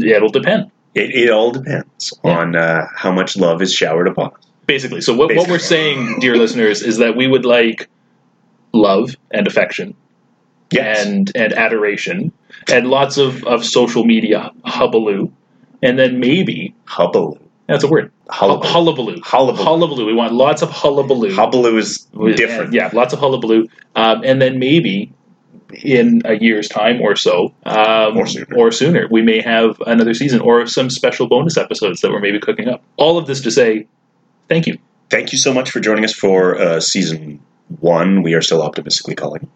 [0.00, 0.70] It'll depend.
[0.94, 4.46] it, it all depends on uh, how much love is showered upon us.
[4.66, 5.00] Basically.
[5.00, 7.88] So what, what we're saying, dear listeners, is that we would like
[8.72, 9.94] love and affection
[10.70, 12.32] Yes, and and adoration
[12.72, 15.30] and lots of, of social media hullabaloo.
[15.82, 17.38] And then maybe hullabaloo.
[17.66, 18.10] that's a word.
[18.30, 18.70] Hullabaloo.
[18.70, 19.20] Hullabaloo.
[19.22, 19.64] Hullabaloo.
[19.64, 20.06] Hullabaloo.
[20.06, 21.34] We want lots of hullabaloo.
[21.34, 22.06] Hullabaloo is
[22.36, 22.72] different.
[22.72, 23.66] Yeah, lots of hullabaloo.
[23.96, 25.12] Um, and then maybe
[25.82, 28.46] in a year's time or so, um, Or sooner.
[28.56, 32.38] or sooner, we may have another season or some special bonus episodes that we're maybe
[32.38, 32.82] cooking up.
[32.96, 33.86] All of this to say,
[34.52, 34.78] thank you.
[35.10, 37.40] Thank you so much for joining us for uh, season
[37.80, 38.22] one.
[38.22, 39.50] We are still optimistically calling,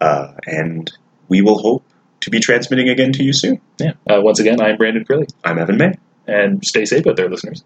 [0.00, 0.90] uh, and
[1.28, 1.84] we will hope
[2.20, 3.60] to be transmitting again to you soon.
[3.78, 3.92] Yeah.
[4.08, 5.94] Uh, once again, I'm Brandon Crilly, I'm Evan May.
[6.26, 7.64] and stay safe out there, listeners.